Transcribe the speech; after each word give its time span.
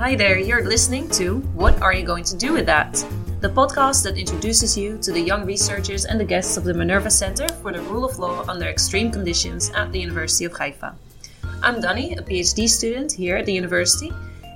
Hi 0.00 0.16
there, 0.16 0.38
you're 0.38 0.64
listening 0.64 1.10
to 1.10 1.40
What 1.52 1.82
Are 1.82 1.92
You 1.92 2.06
Going 2.06 2.24
to 2.24 2.34
Do 2.34 2.54
with 2.54 2.64
That? 2.64 2.94
The 3.42 3.50
podcast 3.50 4.02
that 4.04 4.16
introduces 4.16 4.74
you 4.74 4.96
to 4.96 5.12
the 5.12 5.20
young 5.20 5.44
researchers 5.44 6.06
and 6.06 6.18
the 6.18 6.24
guests 6.24 6.56
of 6.56 6.64
the 6.64 6.72
Minerva 6.72 7.10
Center 7.10 7.46
for 7.60 7.70
the 7.70 7.82
Rule 7.82 8.06
of 8.06 8.18
Law 8.18 8.42
under 8.48 8.64
extreme 8.64 9.10
conditions 9.10 9.68
at 9.72 9.92
the 9.92 10.00
University 10.00 10.46
of 10.46 10.54
Haifa. 10.54 10.96
I'm 11.62 11.82
Dani, 11.82 12.18
a 12.18 12.22
PhD 12.22 12.66
student 12.66 13.12
here 13.12 13.36
at 13.36 13.44
the 13.44 13.52
university, 13.52 14.10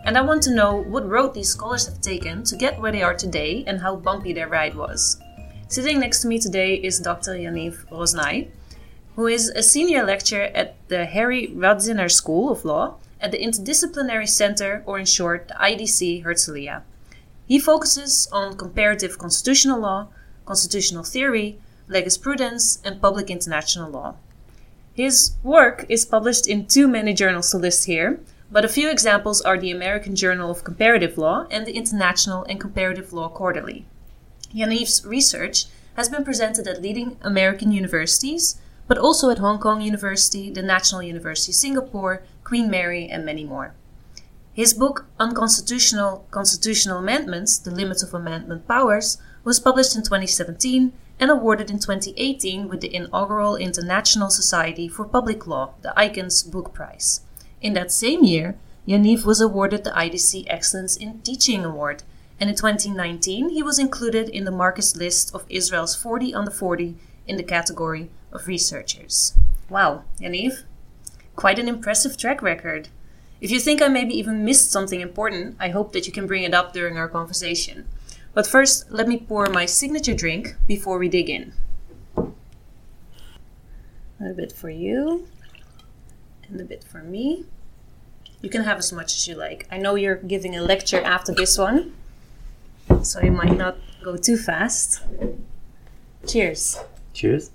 and 0.07 0.17
I 0.17 0.23
want 0.23 0.43
to 0.45 0.55
know 0.55 0.77
what 0.77 1.07
road 1.07 1.35
these 1.35 1.51
scholars 1.51 1.85
have 1.85 2.01
taken 2.01 2.43
to 2.45 2.57
get 2.57 2.81
where 2.81 2.91
they 2.91 3.03
are 3.03 3.15
today 3.15 3.65
and 3.67 3.79
how 3.79 3.97
bumpy 3.97 4.33
their 4.33 4.49
ride 4.49 4.75
was. 4.75 5.21
Sitting 5.69 6.01
next 6.01 6.23
to 6.23 6.27
me 6.27 6.39
today 6.39 6.77
is 6.77 6.99
Dr. 6.99 7.33
Yaniv 7.33 7.87
Roznai, 7.91 8.49
who 9.15 9.27
is 9.27 9.51
a 9.51 9.63
senior 9.63 10.05
lecturer 10.05 10.49
at 10.55 10.77
the 10.89 11.05
Harry 11.05 11.49
Radzyner 11.49 12.11
School 12.11 12.51
of 12.51 12.65
Law 12.65 12.97
at 13.25 13.31
the 13.31 13.39
Interdisciplinary 13.39 14.29
Center, 14.29 14.83
or 14.85 14.99
in 14.99 15.07
short, 15.07 15.49
the 15.49 15.55
IDC 15.55 16.25
Herzliya. 16.25 16.83
He 17.47 17.59
focuses 17.59 18.29
on 18.31 18.59
comparative 18.59 19.17
constitutional 19.17 19.81
law, 19.81 20.09
constitutional 20.45 21.05
theory, 21.05 21.59
jurisprudence, 21.91 22.83
and 22.85 23.01
public 23.01 23.31
international 23.31 23.91
law. 23.91 24.17
His 24.93 25.33
work 25.43 25.87
is 25.89 26.05
published 26.05 26.47
in 26.47 26.67
too 26.67 26.87
many 26.87 27.15
journals 27.15 27.51
to 27.51 27.57
list 27.57 27.87
here, 27.87 28.21
but 28.53 28.65
a 28.65 28.69
few 28.69 28.91
examples 28.91 29.41
are 29.41 29.59
the 29.59 29.71
American 29.71 30.15
Journal 30.15 30.51
of 30.51 30.63
Comparative 30.63 31.17
Law 31.17 31.47
and 31.51 31.65
the 31.65 31.77
International 31.77 32.45
and 32.45 32.61
Comparative 32.61 33.15
Law 33.15 33.31
Quarterly. 33.31 33.87
Yaniv's 34.55 35.05
research 35.07 35.65
has 35.97 36.11
been 36.11 36.25
presented 36.25 36.69
at 36.69 36.83
leading 36.83 37.17
American 37.23 37.73
universities, 37.73 38.61
but 38.87 38.99
also 38.99 39.31
at 39.31 39.39
Hong 39.39 39.59
Kong 39.59 39.81
University, 39.81 40.51
the 40.51 40.63
National 40.63 41.03
University 41.03 41.53
of 41.53 41.57
Singapore, 41.57 42.23
Queen 42.45 42.71
Mary, 42.71 43.09
and 43.09 43.25
many 43.25 43.45
more. 43.45 43.75
His 44.53 44.73
book, 44.73 45.07
Unconstitutional 45.19 46.27
Constitutional 46.31 46.99
Amendments 46.99 47.59
The 47.59 47.73
Limits 47.73 48.03
of 48.03 48.15
Amendment 48.15 48.69
Powers, 48.69 49.19
was 49.43 49.59
published 49.59 49.97
in 49.97 50.03
2017 50.03 50.93
and 51.19 51.31
awarded 51.31 51.71
in 51.71 51.79
2018 51.79 52.69
with 52.69 52.81
the 52.81 52.95
inaugural 52.95 53.57
International 53.57 54.31
Society 54.31 54.87
for 54.89 55.05
Public 55.05 55.47
Law, 55.47 55.75
the 55.83 55.99
ICON-S 55.99 56.43
Book 56.45 56.73
Prize. 56.73 57.23
In 57.61 57.73
that 57.75 57.91
same 57.91 58.23
year, 58.23 58.57
Yaniv 58.87 59.25
was 59.25 59.41
awarded 59.41 59.83
the 59.83 59.91
IDC 59.91 60.45
Excellence 60.49 60.97
in 60.97 61.21
Teaching 61.23 61.65
Award, 61.65 62.03
and 62.39 62.51
in 62.51 62.57
2019 62.57 63.49
he 63.49 63.63
was 63.63 63.79
included 63.79 64.29
in 64.29 64.45
the 64.45 64.51
Marker's 64.51 64.97
list 64.97 65.35
of 65.35 65.47
Israel's 65.49 65.95
40 65.95 66.35
under 66.35 66.51
40 66.51 66.97
in 67.27 67.37
the 67.37 67.43
category 67.43 68.11
of 68.33 68.47
researchers. 68.47 69.35
Wow, 69.71 70.05
Yaniv, 70.21 70.65
quite 71.37 71.59
an 71.59 71.69
impressive 71.69 72.17
track 72.17 72.43
record. 72.43 72.89
If 73.41 73.51
you 73.51 73.61
think 73.61 73.83
I 73.83 73.89
maybe 73.89 74.15
even 74.15 74.45
missed 74.45 74.71
something 74.71 75.01
important, 75.01 75.57
I 75.61 75.69
hope 75.69 75.93
that 75.93 76.07
you 76.07 76.13
can 76.13 76.27
bring 76.27 76.45
it 76.45 76.55
up 76.55 76.73
during 76.73 76.97
our 76.97 77.09
conversation. 77.09 77.87
But 78.33 78.47
first, 78.47 78.91
let 78.91 79.07
me 79.07 79.19
pour 79.19 79.47
my 79.49 79.67
signature 79.67 80.15
drink 80.15 80.57
before 80.67 80.99
we 80.99 81.09
dig 81.09 81.29
in. 81.31 81.53
A 84.21 84.33
bit 84.35 84.53
for 84.53 84.71
you, 84.71 85.27
and 86.49 86.61
a 86.61 86.65
bit 86.65 86.85
for 86.85 87.03
me. 87.03 87.45
You 88.41 88.49
can 88.51 88.65
have 88.65 88.79
as 88.79 88.93
much 88.93 89.15
as 89.15 89.29
you 89.29 89.35
like. 89.35 89.67
I 89.71 89.79
know 89.79 89.95
you're 89.95 90.17
giving 90.17 90.57
a 90.57 90.63
lecture 90.63 91.01
after 91.01 91.33
this 91.33 91.59
one, 91.59 91.95
so 93.03 93.21
you 93.23 93.31
might 93.31 93.57
not 93.57 93.77
go 94.03 94.17
too 94.17 94.37
fast. 94.37 95.03
Cheers. 96.27 96.79
Cheers. 97.13 97.51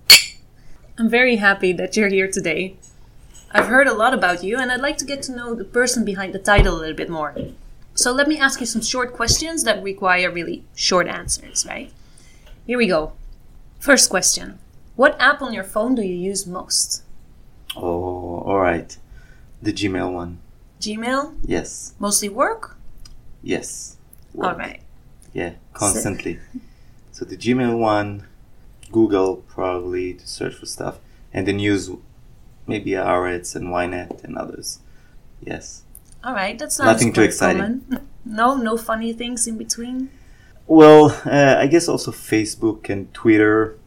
I'm 0.98 1.10
very 1.10 1.38
happy 1.38 1.74
that 1.74 1.96
you're 1.96 2.10
here 2.10 2.30
today. 2.30 2.78
I've 3.52 3.66
heard 3.68 3.88
a 3.88 3.94
lot 3.94 4.14
about 4.14 4.44
you, 4.44 4.58
and 4.58 4.72
I'd 4.72 4.82
like 4.82 4.98
to 4.98 5.06
get 5.06 5.22
to 5.24 5.36
know 5.36 5.56
the 5.56 5.64
person 5.66 6.06
behind 6.06 6.34
the 6.34 6.40
title 6.40 6.76
a 6.76 6.80
little 6.80 6.96
bit 6.96 7.10
more. 7.10 7.36
So 7.96 8.12
let 8.12 8.28
me 8.28 8.40
ask 8.40 8.60
you 8.60 8.66
some 8.66 8.82
short 8.82 9.14
questions 9.14 9.64
that 9.64 9.84
require 9.84 10.32
really 10.32 10.64
short 10.76 11.08
answers, 11.08 11.66
right? 11.68 11.92
Here 12.68 12.78
we 12.78 12.88
go. 12.88 13.14
First 13.80 14.10
question 14.10 14.60
What 14.96 15.20
app 15.20 15.42
on 15.42 15.54
your 15.54 15.64
phone 15.64 15.96
do 15.96 16.02
you 16.04 16.16
use 16.16 16.46
most? 16.46 17.04
Oh, 17.76 18.42
all 18.46 18.60
right. 18.60 18.96
The 19.62 19.74
Gmail 19.74 20.14
one. 20.14 20.40
Gmail? 20.80 21.36
Yes. 21.44 21.94
Mostly 22.00 22.30
work? 22.30 22.78
Yes. 23.44 23.98
All 24.38 24.50
Work. 24.50 24.58
right. 24.58 24.82
Yeah, 25.34 25.54
constantly. 25.74 26.40
so 27.12 27.26
the 27.26 27.36
Gmail 27.38 27.78
one, 27.78 28.28
Google 28.92 29.38
probably 29.48 30.14
to 30.14 30.28
search 30.28 30.56
for 30.56 30.66
stuff, 30.66 31.00
and 31.34 31.48
the 31.48 31.54
news, 31.54 31.90
maybe 32.70 32.92
Haaretz 32.92 33.56
and 33.56 33.68
Ynet 33.68 34.24
and 34.24 34.38
others. 34.38 34.80
Yes. 35.42 35.84
All 36.24 36.34
right, 36.34 36.58
that 36.60 36.72
sounds 36.72 36.88
Nothing 36.92 37.14
too 37.14 37.22
exciting. 37.24 37.62
common. 37.62 38.08
No, 38.26 38.56
no 38.56 38.78
funny 38.78 39.14
things 39.14 39.48
in 39.48 39.58
between. 39.58 40.10
Well, 40.68 41.12
uh, 41.26 41.56
I 41.58 41.68
guess 41.68 41.88
also 41.88 42.12
Facebook 42.12 42.90
and 42.90 43.12
Twitter 43.14 43.78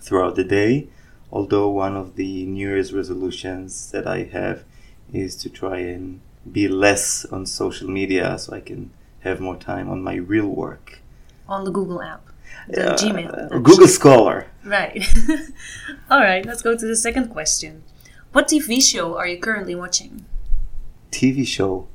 throughout 0.00 0.34
the 0.36 0.44
day. 0.44 0.88
Although 1.32 1.70
one 1.70 1.96
of 1.96 2.16
the 2.16 2.44
New 2.46 2.66
Year's 2.68 2.92
resolutions 2.92 3.90
that 3.92 4.06
I 4.06 4.24
have 4.32 4.64
is 5.12 5.36
to 5.36 5.48
try 5.48 5.78
and 5.78 6.20
be 6.50 6.66
less 6.66 7.24
on 7.26 7.46
social 7.46 7.88
media 7.88 8.36
so 8.38 8.54
I 8.56 8.60
can 8.60 8.90
have 9.20 9.38
more 9.40 9.56
time 9.56 9.88
on 9.88 10.02
my 10.02 10.14
real 10.16 10.48
work. 10.48 10.98
On 11.48 11.64
the 11.64 11.70
Google 11.70 12.02
app, 12.02 12.22
the 12.68 12.92
Uh, 12.94 12.96
Gmail. 12.96 13.62
Google 13.62 13.86
Scholar. 13.86 14.46
Right. 14.64 15.04
All 16.10 16.20
right, 16.20 16.44
let's 16.46 16.62
go 16.62 16.76
to 16.76 16.86
the 16.86 16.96
second 16.96 17.28
question. 17.28 17.82
What 18.32 18.46
TV 18.46 18.80
show 18.80 19.18
are 19.18 19.26
you 19.26 19.40
currently 19.40 19.74
watching? 19.74 20.24
TV 21.10 21.44
show. 21.44 21.88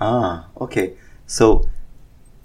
Ah, 0.00 0.48
okay. 0.60 0.94
So, 1.24 1.68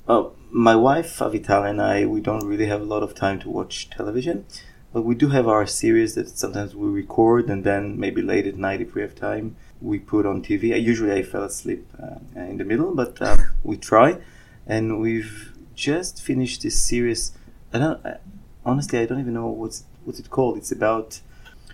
uh, 0.08 0.26
my 0.52 0.76
wife 0.76 1.18
Avital 1.18 1.68
and 1.68 1.82
I, 1.82 2.06
we 2.06 2.22
don't 2.22 2.46
really 2.46 2.68
have 2.68 2.82
a 2.82 2.86
lot 2.86 3.02
of 3.02 3.16
time 3.16 3.40
to 3.40 3.50
watch 3.50 3.90
television, 3.90 4.46
but 4.94 5.02
we 5.02 5.16
do 5.16 5.30
have 5.30 5.48
our 5.48 5.66
series 5.66 6.14
that 6.14 6.30
sometimes 6.38 6.76
we 6.76 6.88
record, 6.88 7.50
and 7.50 7.64
then 7.64 8.00
maybe 8.00 8.22
late 8.22 8.46
at 8.46 8.56
night, 8.56 8.82
if 8.82 8.94
we 8.94 9.02
have 9.02 9.16
time, 9.16 9.56
we 9.82 9.98
put 9.98 10.28
on 10.28 10.44
TV. 10.44 10.72
I, 10.72 10.78
usually, 10.78 11.12
I 11.12 11.24
fell 11.24 11.44
asleep 11.44 11.88
uh, 12.00 12.18
in 12.36 12.58
the 12.58 12.66
middle, 12.66 12.94
but 12.94 13.20
uh, 13.20 13.38
we 13.64 13.78
try, 13.78 14.20
and 14.68 15.02
we've 15.02 15.54
just 15.74 16.22
finished 16.22 16.62
this 16.62 16.80
series. 16.80 17.32
I 17.74 17.80
don't 17.80 18.06
I, 18.06 18.18
honestly, 18.64 19.00
I 19.00 19.08
don't 19.08 19.20
even 19.20 19.34
know 19.34 19.48
what's 19.48 19.86
what's 20.06 20.20
it 20.20 20.30
called. 20.30 20.58
It's 20.58 20.72
about 20.72 21.20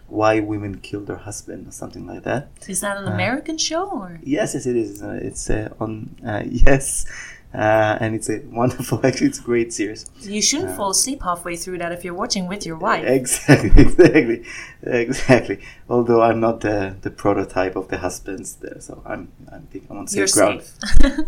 why 0.10 0.40
women 0.40 0.80
kill 0.80 1.02
their 1.02 1.18
husband 1.18 1.68
or 1.68 1.72
something 1.72 2.06
like 2.08 2.24
that. 2.24 2.48
Is 2.68 2.82
that 2.82 2.98
an 2.98 3.08
Uh, 3.08 3.12
American 3.14 3.58
show 3.58 3.84
or? 3.90 4.20
Yes, 4.24 4.54
yes, 4.54 4.66
it 4.66 4.76
is. 4.76 5.02
Uh, 5.02 5.20
it's 5.22 5.50
uh, 5.50 5.70
on. 5.80 6.16
Uh, 6.26 6.44
yes, 6.68 7.06
uh, 7.54 7.98
and 8.02 8.16
it's 8.16 8.30
a 8.30 8.40
wonderful. 8.52 9.00
Actually, 9.08 9.28
it's 9.28 9.40
a 9.40 9.44
great 9.44 9.72
series. 9.74 10.06
You 10.22 10.42
shouldn't 10.42 10.72
Uh, 10.72 10.76
fall 10.78 10.92
asleep 10.92 11.22
halfway 11.24 11.56
through 11.56 11.78
that 11.80 11.92
if 11.92 12.04
you're 12.04 12.20
watching 12.24 12.48
with 12.48 12.66
your 12.66 12.78
wife. 12.78 13.06
Exactly, 13.06 13.72
exactly, 13.86 14.44
exactly. 14.84 15.60
Although 15.90 16.22
I'm 16.22 16.40
not 16.40 16.62
the, 16.62 16.96
the 17.02 17.10
prototype 17.12 17.76
of 17.76 17.88
the 17.90 17.98
husbands 17.98 18.56
there, 18.64 18.80
so 18.80 19.02
I'm 19.06 19.30
I 19.52 19.58
think 19.72 19.86
I'm 19.90 19.98
on 19.98 20.08
safe 20.08 20.18
You're 20.18 20.28
ground. 20.38 20.62
safe. 20.64 21.20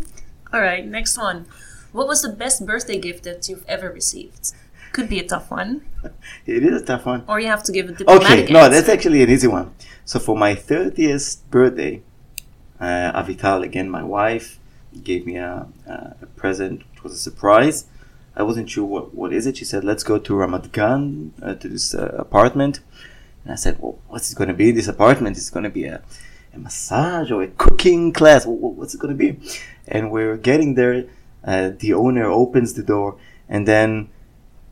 All 0.54 0.62
right, 0.62 0.86
next 0.86 1.18
one. 1.18 1.46
What 1.94 2.08
was 2.08 2.22
the 2.22 2.30
best 2.44 2.66
birthday 2.66 3.00
gift 3.00 3.24
that 3.24 3.48
you've 3.50 3.66
ever 3.68 3.90
received? 3.92 4.54
Could 4.94 5.10
be 5.10 5.20
a 5.20 5.28
tough 5.28 5.50
one, 5.52 5.82
It 6.46 6.64
is 6.64 6.82
a 6.82 6.86
tough 6.86 7.06
one. 7.06 7.24
or 7.28 7.40
you 7.40 7.48
have 7.48 7.64
to 7.64 7.72
give 7.72 7.90
a 7.90 7.94
diplomatic 7.94 8.46
Okay, 8.46 8.54
no, 8.54 8.68
that's 8.70 8.90
actually 8.90 9.24
an 9.24 9.30
easy 9.30 9.48
one. 9.48 9.74
So 10.06 10.20
for 10.20 10.36
my 10.38 10.54
30th 10.56 11.38
birthday, 11.50 12.02
uh, 12.80 13.22
Avital, 13.22 13.64
again, 13.64 13.90
my 13.90 14.04
wife, 14.04 14.60
gave 15.04 15.26
me 15.26 15.38
a, 15.38 15.68
a, 15.88 16.26
present. 16.36 16.82
which 16.92 17.04
was 17.04 17.14
a 17.14 17.18
surprise. 17.18 17.86
I 18.36 18.44
wasn't 18.44 18.70
sure 18.70 18.86
what, 18.86 19.14
what 19.14 19.32
is 19.32 19.46
it. 19.46 19.58
She 19.58 19.66
said, 19.66 19.84
let's 19.84 20.04
go 20.04 20.18
to 20.18 20.34
Ramat 20.34 20.72
Gan, 20.72 21.34
uh, 21.42 21.54
to 21.56 21.68
this 21.70 21.94
uh, 21.94 22.16
apartment. 22.18 22.82
And 23.44 23.54
I 23.54 23.56
said, 23.56 23.78
well, 23.80 24.00
what's 24.10 24.32
it 24.32 24.38
going 24.38 24.48
to 24.50 24.54
be 24.54 24.72
this 24.72 24.88
apartment? 24.88 25.38
Is 25.38 25.50
going 25.50 25.64
to 25.64 25.70
be 25.70 25.86
a, 25.86 26.02
a 26.54 26.58
massage 26.60 27.32
or 27.32 27.44
a 27.44 27.48
cooking 27.48 28.12
class? 28.12 28.44
Wh- 28.44 28.60
wh- 28.60 28.78
What's 28.78 28.94
it 28.96 29.00
going 29.00 29.16
to 29.18 29.24
be? 29.26 29.40
And 29.88 30.12
we're 30.12 30.38
getting 30.38 30.76
there. 30.76 31.06
Uh, 31.44 31.72
the 31.78 31.94
owner 31.94 32.26
opens 32.26 32.74
the 32.74 32.84
door 32.84 33.18
and 33.50 33.68
then 33.68 34.10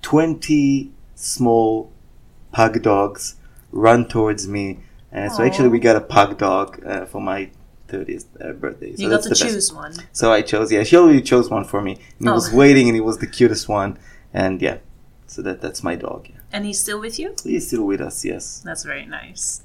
20 0.02 0.92
small 1.16 1.92
pug 2.52 2.82
dogs 2.82 3.36
run 3.72 4.08
towards 4.08 4.48
me. 4.48 4.80
Uh, 5.14 5.30
so 5.30 5.44
actually, 5.44 5.70
we 5.70 5.80
got 5.80 5.96
a 5.96 6.02
pug 6.02 6.38
dog 6.38 6.84
uh, 6.86 7.06
for 7.06 7.20
my 7.22 7.50
30th 7.88 8.26
uh, 8.44 8.54
birthday. 8.54 8.96
So 8.96 9.02
you 9.04 9.10
got 9.10 9.24
to 9.24 9.30
the 9.30 9.36
best. 9.36 9.42
choose 9.42 9.74
one. 9.74 9.94
So 10.12 10.32
I 10.32 10.42
chose. 10.42 10.72
Yeah, 10.72 10.84
she 10.84 10.96
already 10.98 11.22
chose 11.22 11.50
one 11.50 11.66
for 11.66 11.82
me. 11.82 11.94
And 11.94 12.28
he 12.28 12.30
Oh. 12.30 12.34
was 12.34 12.52
waiting, 12.54 12.88
and 12.88 12.96
he 12.96 13.02
was 13.02 13.18
the 13.18 13.28
cutest 13.28 13.68
one. 13.68 13.98
And 14.34 14.62
yeah, 14.62 14.78
so 15.28 15.42
that 15.42 15.62
that's 15.62 15.84
my 15.84 15.96
dog. 15.96 16.28
Yeah. 16.30 16.36
And 16.54 16.66
he's 16.66 16.80
still 16.80 17.00
with 17.00 17.18
you? 17.20 17.36
He's 17.44 17.68
still 17.68 17.86
with 17.86 18.02
us. 18.02 18.24
Yes. 18.24 18.62
That's 18.64 18.84
very 18.84 19.06
nice. 19.06 19.64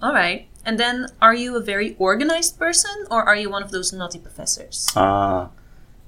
All 0.00 0.12
right. 0.14 0.46
And 0.64 0.78
then, 0.78 1.08
are 1.20 1.34
you 1.34 1.56
a 1.56 1.60
very 1.60 1.94
organized 1.98 2.58
person, 2.58 3.06
or 3.10 3.22
are 3.24 3.36
you 3.36 3.50
one 3.50 3.62
of 3.62 3.70
those 3.70 3.92
naughty 3.92 4.18
professors? 4.18 4.86
Ah, 4.96 5.50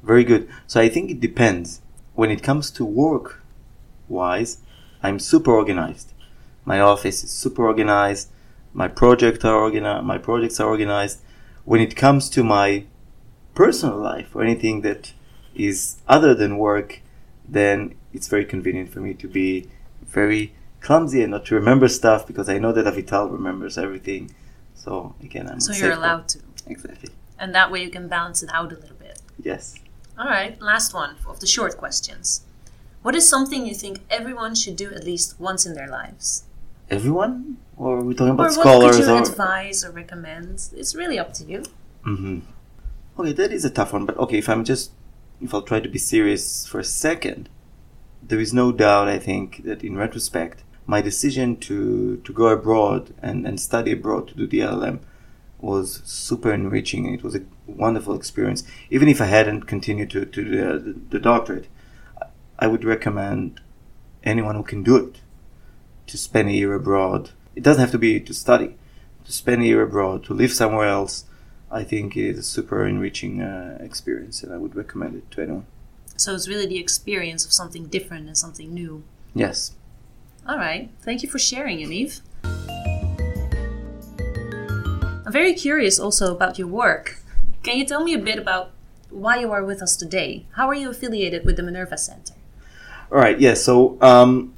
very 0.02 0.24
good. 0.24 0.48
So 0.66 0.80
I 0.80 0.88
think 0.88 1.10
it 1.10 1.20
depends. 1.20 1.80
When 2.14 2.30
it 2.30 2.42
comes 2.42 2.70
to 2.72 2.84
work 2.84 3.39
wise, 4.10 4.58
I'm 5.02 5.18
super 5.18 5.52
organized. 5.52 6.12
My 6.64 6.80
office 6.80 7.24
is 7.24 7.30
super 7.30 7.66
organized. 7.66 8.28
My 8.72 8.88
project 8.88 9.44
are 9.44 9.56
organized. 9.56 10.04
My 10.04 10.18
projects 10.18 10.60
are 10.60 10.68
organized. 10.68 11.20
When 11.64 11.80
it 11.80 11.96
comes 11.96 12.28
to 12.30 12.44
my 12.44 12.84
personal 13.54 13.98
life 13.98 14.34
or 14.34 14.42
anything 14.42 14.82
that 14.82 15.12
is 15.54 15.96
other 16.08 16.34
than 16.34 16.58
work, 16.58 17.00
then 17.48 17.94
it's 18.12 18.28
very 18.28 18.44
convenient 18.44 18.90
for 18.90 19.00
me 19.00 19.14
to 19.14 19.28
be 19.28 19.68
very 20.04 20.52
clumsy 20.80 21.22
and 21.22 21.30
not 21.30 21.46
to 21.46 21.54
remember 21.54 21.88
stuff 21.88 22.26
because 22.26 22.48
I 22.48 22.58
know 22.58 22.72
that 22.72 22.86
Avital 22.86 23.30
remembers 23.30 23.76
everything. 23.78 24.34
So 24.74 25.14
again, 25.22 25.48
I'm 25.48 25.60
So 25.60 25.72
you're 25.72 25.92
allowed 25.92 26.28
to. 26.28 26.40
Exactly. 26.66 27.10
And 27.38 27.54
that 27.54 27.70
way 27.70 27.82
you 27.82 27.90
can 27.90 28.08
balance 28.08 28.42
it 28.42 28.50
out 28.52 28.72
a 28.72 28.76
little 28.76 28.96
bit. 28.96 29.20
Yes. 29.42 29.74
All 30.18 30.26
right, 30.26 30.60
last 30.60 30.92
one 30.92 31.16
of 31.26 31.40
the 31.40 31.46
short 31.46 31.76
questions. 31.78 32.42
What 33.02 33.14
is 33.14 33.28
something 33.28 33.66
you 33.66 33.74
think 33.74 34.00
everyone 34.10 34.54
should 34.54 34.76
do 34.76 34.92
at 34.92 35.04
least 35.04 35.40
once 35.40 35.64
in 35.64 35.74
their 35.74 35.88
lives? 35.88 36.44
Everyone, 36.90 37.56
or 37.76 37.98
are 37.98 38.04
we 38.04 38.14
talking 38.14 38.34
about 38.34 38.50
Or 38.50 38.60
about 38.60 38.80
what 38.82 38.92
could 38.92 39.06
you 39.06 39.10
or 39.10 39.22
advise 39.22 39.84
or 39.84 39.90
recommend? 39.90 40.68
It's 40.76 40.94
really 40.94 41.18
up 41.18 41.32
to 41.34 41.44
you. 41.44 41.62
hmm 42.02 42.40
Okay, 43.18 43.32
that 43.32 43.52
is 43.52 43.64
a 43.64 43.70
tough 43.70 43.92
one. 43.92 44.06
But 44.06 44.18
okay, 44.18 44.38
if 44.38 44.48
I'm 44.48 44.64
just, 44.64 44.92
if 45.40 45.54
I'll 45.54 45.62
try 45.62 45.80
to 45.80 45.88
be 45.88 45.98
serious 45.98 46.66
for 46.66 46.78
a 46.80 46.84
second, 46.84 47.48
there 48.22 48.40
is 48.40 48.52
no 48.52 48.72
doubt. 48.72 49.08
I 49.08 49.18
think 49.18 49.62
that 49.64 49.82
in 49.82 49.96
retrospect, 49.96 50.62
my 50.86 51.00
decision 51.00 51.56
to 51.68 52.16
to 52.18 52.32
go 52.32 52.48
abroad 52.48 53.14
and 53.22 53.46
and 53.46 53.58
study 53.60 53.92
abroad 53.92 54.28
to 54.28 54.34
do 54.34 54.46
the 54.46 54.60
LLM 54.60 54.98
was 55.60 56.02
super 56.04 56.52
enriching. 56.52 57.12
It 57.14 57.22
was 57.22 57.34
a 57.36 57.42
wonderful 57.66 58.14
experience. 58.14 58.62
Even 58.90 59.08
if 59.08 59.20
I 59.20 59.26
hadn't 59.26 59.66
continued 59.66 60.10
to 60.10 60.24
to 60.26 60.44
the, 60.44 60.94
the 61.10 61.18
doctorate, 61.18 61.68
I 62.60 62.66
would 62.66 62.84
recommend 62.84 63.62
anyone 64.22 64.54
who 64.54 64.62
can 64.62 64.82
do 64.82 64.96
it 64.96 65.16
to 66.06 66.18
spend 66.18 66.50
a 66.50 66.52
year 66.52 66.74
abroad. 66.74 67.30
It 67.56 67.62
doesn't 67.62 67.80
have 67.80 67.90
to 67.92 67.98
be 67.98 68.20
to 68.20 68.34
study. 68.34 68.76
To 69.24 69.32
spend 69.32 69.62
a 69.62 69.64
year 69.64 69.82
abroad, 69.82 70.24
to 70.24 70.34
live 70.34 70.52
somewhere 70.52 70.86
else, 70.86 71.24
I 71.70 71.84
think 71.84 72.16
is 72.16 72.38
a 72.38 72.42
super 72.42 72.86
enriching 72.86 73.40
uh, 73.40 73.78
experience, 73.80 74.42
and 74.42 74.52
I 74.52 74.58
would 74.58 74.74
recommend 74.76 75.16
it 75.16 75.30
to 75.32 75.42
anyone. 75.42 75.66
So 76.16 76.34
it's 76.34 76.48
really 76.48 76.66
the 76.66 76.78
experience 76.78 77.46
of 77.46 77.52
something 77.52 77.86
different 77.86 78.26
and 78.26 78.36
something 78.36 78.74
new. 78.74 79.04
Yes. 79.34 79.72
All 80.46 80.56
right. 80.56 80.90
Thank 81.00 81.22
you 81.22 81.30
for 81.30 81.38
sharing, 81.38 81.78
Yaniv. 81.78 82.20
I'm 85.24 85.32
very 85.32 85.54
curious 85.54 85.98
also 85.98 86.34
about 86.34 86.58
your 86.58 86.68
work. 86.68 87.20
Can 87.62 87.78
you 87.78 87.86
tell 87.86 88.04
me 88.04 88.12
a 88.14 88.18
bit 88.18 88.38
about 88.38 88.72
why 89.08 89.38
you 89.38 89.50
are 89.52 89.64
with 89.64 89.80
us 89.80 89.96
today? 89.96 90.46
How 90.56 90.66
are 90.68 90.74
you 90.74 90.90
affiliated 90.90 91.44
with 91.46 91.56
the 91.56 91.62
Minerva 91.62 91.96
Center? 91.96 92.34
All 93.12 93.18
right. 93.18 93.40
Yeah. 93.40 93.54
So, 93.54 93.98
um, 94.00 94.54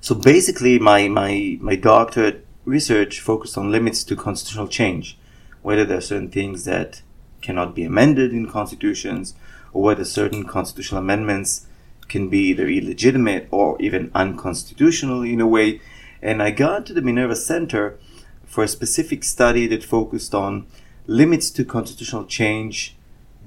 so 0.00 0.14
basically, 0.14 0.78
my 0.78 1.08
my 1.08 1.58
my 1.60 1.74
doctorate 1.74 2.46
research 2.64 3.20
focused 3.20 3.58
on 3.58 3.72
limits 3.72 4.04
to 4.04 4.14
constitutional 4.14 4.68
change, 4.68 5.18
whether 5.62 5.84
there 5.84 5.98
are 5.98 6.00
certain 6.12 6.30
things 6.30 6.64
that 6.64 7.02
cannot 7.42 7.74
be 7.74 7.82
amended 7.82 8.32
in 8.32 8.48
constitutions, 8.48 9.34
or 9.72 9.82
whether 9.82 10.04
certain 10.04 10.44
constitutional 10.44 11.00
amendments 11.00 11.66
can 12.06 12.28
be 12.28 12.38
either 12.50 12.68
illegitimate 12.68 13.48
or 13.50 13.76
even 13.80 14.12
unconstitutional 14.14 15.22
in 15.22 15.40
a 15.40 15.46
way. 15.46 15.80
And 16.22 16.40
I 16.40 16.52
got 16.52 16.86
to 16.86 16.94
the 16.94 17.02
Minerva 17.02 17.34
Center 17.34 17.98
for 18.44 18.62
a 18.62 18.68
specific 18.68 19.24
study 19.24 19.66
that 19.66 19.82
focused 19.82 20.36
on 20.36 20.68
limits 21.08 21.50
to 21.50 21.64
constitutional 21.64 22.26
change 22.26 22.94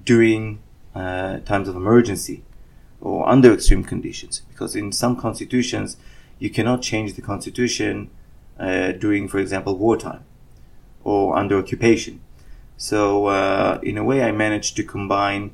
during 0.03 0.59
uh, 0.93 1.39
times 1.39 1.69
of 1.69 1.77
emergency 1.77 2.43
or 3.01 3.27
under 3.27 3.53
extreme 3.53 3.83
conditions. 3.83 4.41
Because 4.49 4.75
in 4.75 4.91
some 4.91 5.15
constitutions, 5.15 5.97
you 6.37 6.49
cannot 6.49 6.81
change 6.81 7.13
the 7.13 7.21
constitution 7.21 8.09
uh, 8.59 8.91
during, 8.93 9.27
for 9.27 9.39
example, 9.39 9.77
wartime 9.77 10.23
or 11.03 11.37
under 11.37 11.57
occupation. 11.57 12.21
So, 12.77 13.25
uh, 13.27 13.79
in 13.83 13.97
a 13.97 14.03
way, 14.03 14.23
I 14.23 14.31
managed 14.31 14.75
to 14.77 14.83
combine 14.83 15.51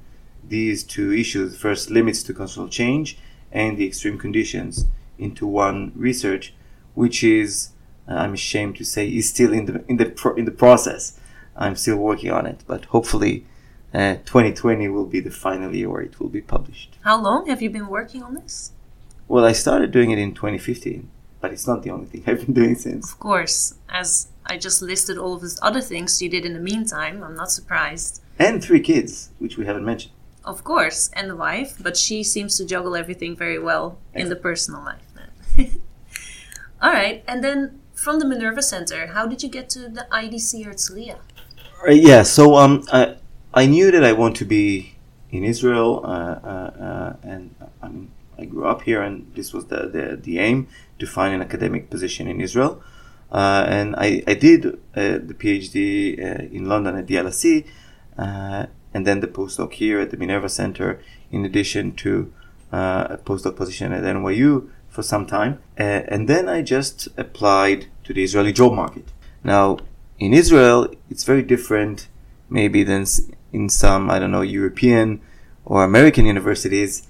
these 0.47 0.83
two 0.83 1.11
issues 1.11 1.57
first, 1.57 1.89
limits 1.89 2.21
to 2.23 2.33
constitutional 2.33 2.69
change 2.69 3.17
and 3.51 3.77
the 3.77 3.87
extreme 3.87 4.17
conditions 4.17 4.85
into 5.17 5.47
one 5.47 5.91
research, 5.95 6.53
which 6.93 7.23
is, 7.23 7.69
uh, 8.07 8.13
I'm 8.13 8.33
ashamed 8.33 8.75
to 8.77 8.85
say, 8.85 9.07
is 9.07 9.29
still 9.29 9.53
in 9.53 9.65
the, 9.65 9.83
in, 9.87 9.97
the 9.97 10.05
pro- 10.05 10.35
in 10.35 10.45
the 10.45 10.51
process. 10.51 11.19
I'm 11.55 11.75
still 11.75 11.97
working 11.97 12.31
on 12.31 12.45
it, 12.45 12.63
but 12.67 12.85
hopefully, 12.85 13.45
uh, 13.95 14.15
2020 14.25 14.89
will 14.89 15.05
be 15.05 15.21
the 15.21 15.31
final 15.31 15.73
year 15.73 15.89
where 15.89 16.01
it 16.01 16.19
will 16.19 16.27
be 16.27 16.41
published. 16.41 16.97
How 17.03 17.17
long 17.21 17.47
have 17.47 17.61
you 17.61 17.69
been 17.69 17.87
working 17.87 18.21
on 18.23 18.35
this? 18.35 18.73
Well, 19.29 19.45
I 19.45 19.53
started 19.53 19.91
doing 19.91 20.11
it 20.11 20.19
in 20.19 20.33
2015, 20.33 21.09
but 21.39 21.53
it's 21.53 21.65
not 21.65 21.83
the 21.83 21.91
only 21.91 22.05
thing 22.05 22.23
I've 22.27 22.45
been 22.45 22.53
doing 22.53 22.75
since. 22.75 23.11
Of 23.11 23.19
course, 23.19 23.75
as 23.89 24.27
I 24.45 24.57
just 24.57 24.81
listed 24.81 25.17
all 25.17 25.35
of 25.35 25.41
the 25.41 25.57
other 25.61 25.79
things 25.79 26.21
you 26.21 26.29
did 26.29 26.45
in 26.45 26.53
the 26.53 26.59
meantime, 26.59 27.23
I'm 27.23 27.35
not 27.35 27.51
surprised. 27.51 28.21
And 28.37 28.61
three 28.61 28.81
kids, 28.81 29.29
which 29.39 29.57
we 29.57 29.65
haven't 29.65 29.85
mentioned. 29.85 30.13
Of 30.43 30.63
course, 30.63 31.09
and 31.13 31.29
the 31.29 31.35
wife, 31.35 31.77
but 31.81 31.95
she 31.97 32.21
seems 32.23 32.57
to 32.57 32.65
juggle 32.65 32.95
everything 32.95 33.35
very 33.35 33.57
well 33.57 33.97
in 34.13 34.29
the 34.29 34.35
personal 34.35 34.83
life 34.83 35.07
then. 35.15 35.81
All 36.81 36.91
right, 36.91 37.23
and 37.27 37.41
then 37.41 37.79
from 37.95 38.19
the 38.19 38.27
Minerva 38.27 38.61
Center, 38.61 39.07
how 39.07 39.25
did 39.25 39.41
you 39.41 39.49
get 39.49 39.69
to 39.69 39.87
the 39.87 40.05
IDC 40.11 40.65
Herzliya? 40.65 41.17
Uh, 41.87 41.91
yeah, 41.91 42.21
so 42.23 42.55
um, 42.55 42.83
I, 42.91 43.15
I 43.55 43.67
knew 43.67 43.89
that 43.89 44.03
I 44.03 44.11
want 44.11 44.35
to 44.37 44.45
be 44.45 44.95
in 45.31 45.45
Israel, 45.45 46.01
uh, 46.03 46.09
uh, 46.09 46.71
uh, 46.87 47.15
and 47.23 47.55
I 47.81 47.87
mean, 47.87 48.11
I 48.37 48.43
grew 48.43 48.67
up 48.67 48.81
here, 48.81 49.01
and 49.01 49.31
this 49.33 49.53
was 49.53 49.67
the, 49.67 49.87
the, 49.87 50.19
the 50.21 50.39
aim 50.39 50.67
to 50.99 51.07
find 51.07 51.33
an 51.33 51.41
academic 51.41 51.89
position 51.89 52.27
in 52.27 52.41
Israel. 52.41 52.83
Uh, 53.31 53.65
and 53.67 53.95
I, 53.95 54.21
I 54.27 54.33
did 54.33 54.65
uh, 54.65 55.19
the 55.29 55.33
PhD 55.33 56.19
uh, 56.19 56.43
in 56.53 56.67
London 56.67 56.97
at 56.97 57.07
the 57.07 57.15
LSE, 57.15 57.65
and 58.17 59.07
then 59.07 59.21
the 59.21 59.27
postdoc 59.27 59.71
here 59.73 59.99
at 60.01 60.11
the 60.11 60.17
Minerva 60.17 60.49
Center, 60.49 61.01
in 61.31 61.45
addition 61.45 61.95
to 61.95 62.33
a 62.73 63.17
postdoc 63.23 63.55
position 63.55 63.93
at 63.93 64.03
NYU 64.03 64.69
for 64.89 65.01
some 65.01 65.25
time. 65.25 65.61
And 65.77 66.27
then 66.27 66.49
I 66.49 66.61
just 66.61 67.07
applied 67.17 67.87
to 68.03 68.13
the 68.13 68.23
Israeli 68.23 68.51
job 68.51 68.73
market. 68.73 69.13
Now, 69.45 69.79
in 70.19 70.33
Israel, 70.33 70.93
it's 71.09 71.23
very 71.23 71.41
different, 71.41 72.07
maybe 72.49 72.83
than 72.83 73.05
in 73.55 73.69
some, 73.69 74.09
I 74.09 74.19
don't 74.19 74.31
know, 74.31 74.41
European 74.59 75.07
or 75.63 75.83
American 75.83 76.25
universities. 76.25 77.07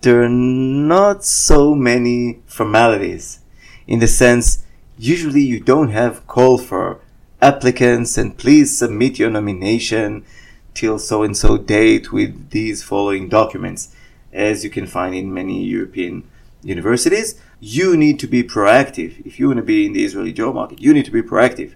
There 0.00 0.22
are 0.22 0.28
not 0.28 1.24
so 1.24 1.74
many 1.74 2.40
formalities 2.46 3.40
in 3.88 4.00
the 4.00 4.06
sense, 4.06 4.64
usually 4.98 5.40
you 5.40 5.58
don't 5.58 5.88
have 5.88 6.26
call 6.26 6.58
for 6.58 7.00
applicants 7.40 8.18
and 8.18 8.36
please 8.36 8.78
submit 8.78 9.18
your 9.18 9.30
nomination 9.30 10.26
till 10.74 10.98
so 10.98 11.22
and 11.22 11.34
so 11.34 11.56
date 11.56 12.12
with 12.12 12.50
these 12.50 12.82
following 12.82 13.30
documents, 13.30 13.96
as 14.30 14.62
you 14.62 14.68
can 14.68 14.86
find 14.86 15.14
in 15.14 15.32
many 15.32 15.64
European 15.64 16.28
universities. 16.62 17.40
You 17.60 17.96
need 17.96 18.20
to 18.20 18.26
be 18.26 18.42
proactive. 18.42 19.24
If 19.26 19.40
you 19.40 19.46
want 19.48 19.56
to 19.56 19.64
be 19.64 19.86
in 19.86 19.94
the 19.94 20.04
Israeli 20.04 20.34
job 20.34 20.54
market, 20.54 20.82
you 20.82 20.92
need 20.92 21.06
to 21.06 21.10
be 21.10 21.22
proactive 21.22 21.74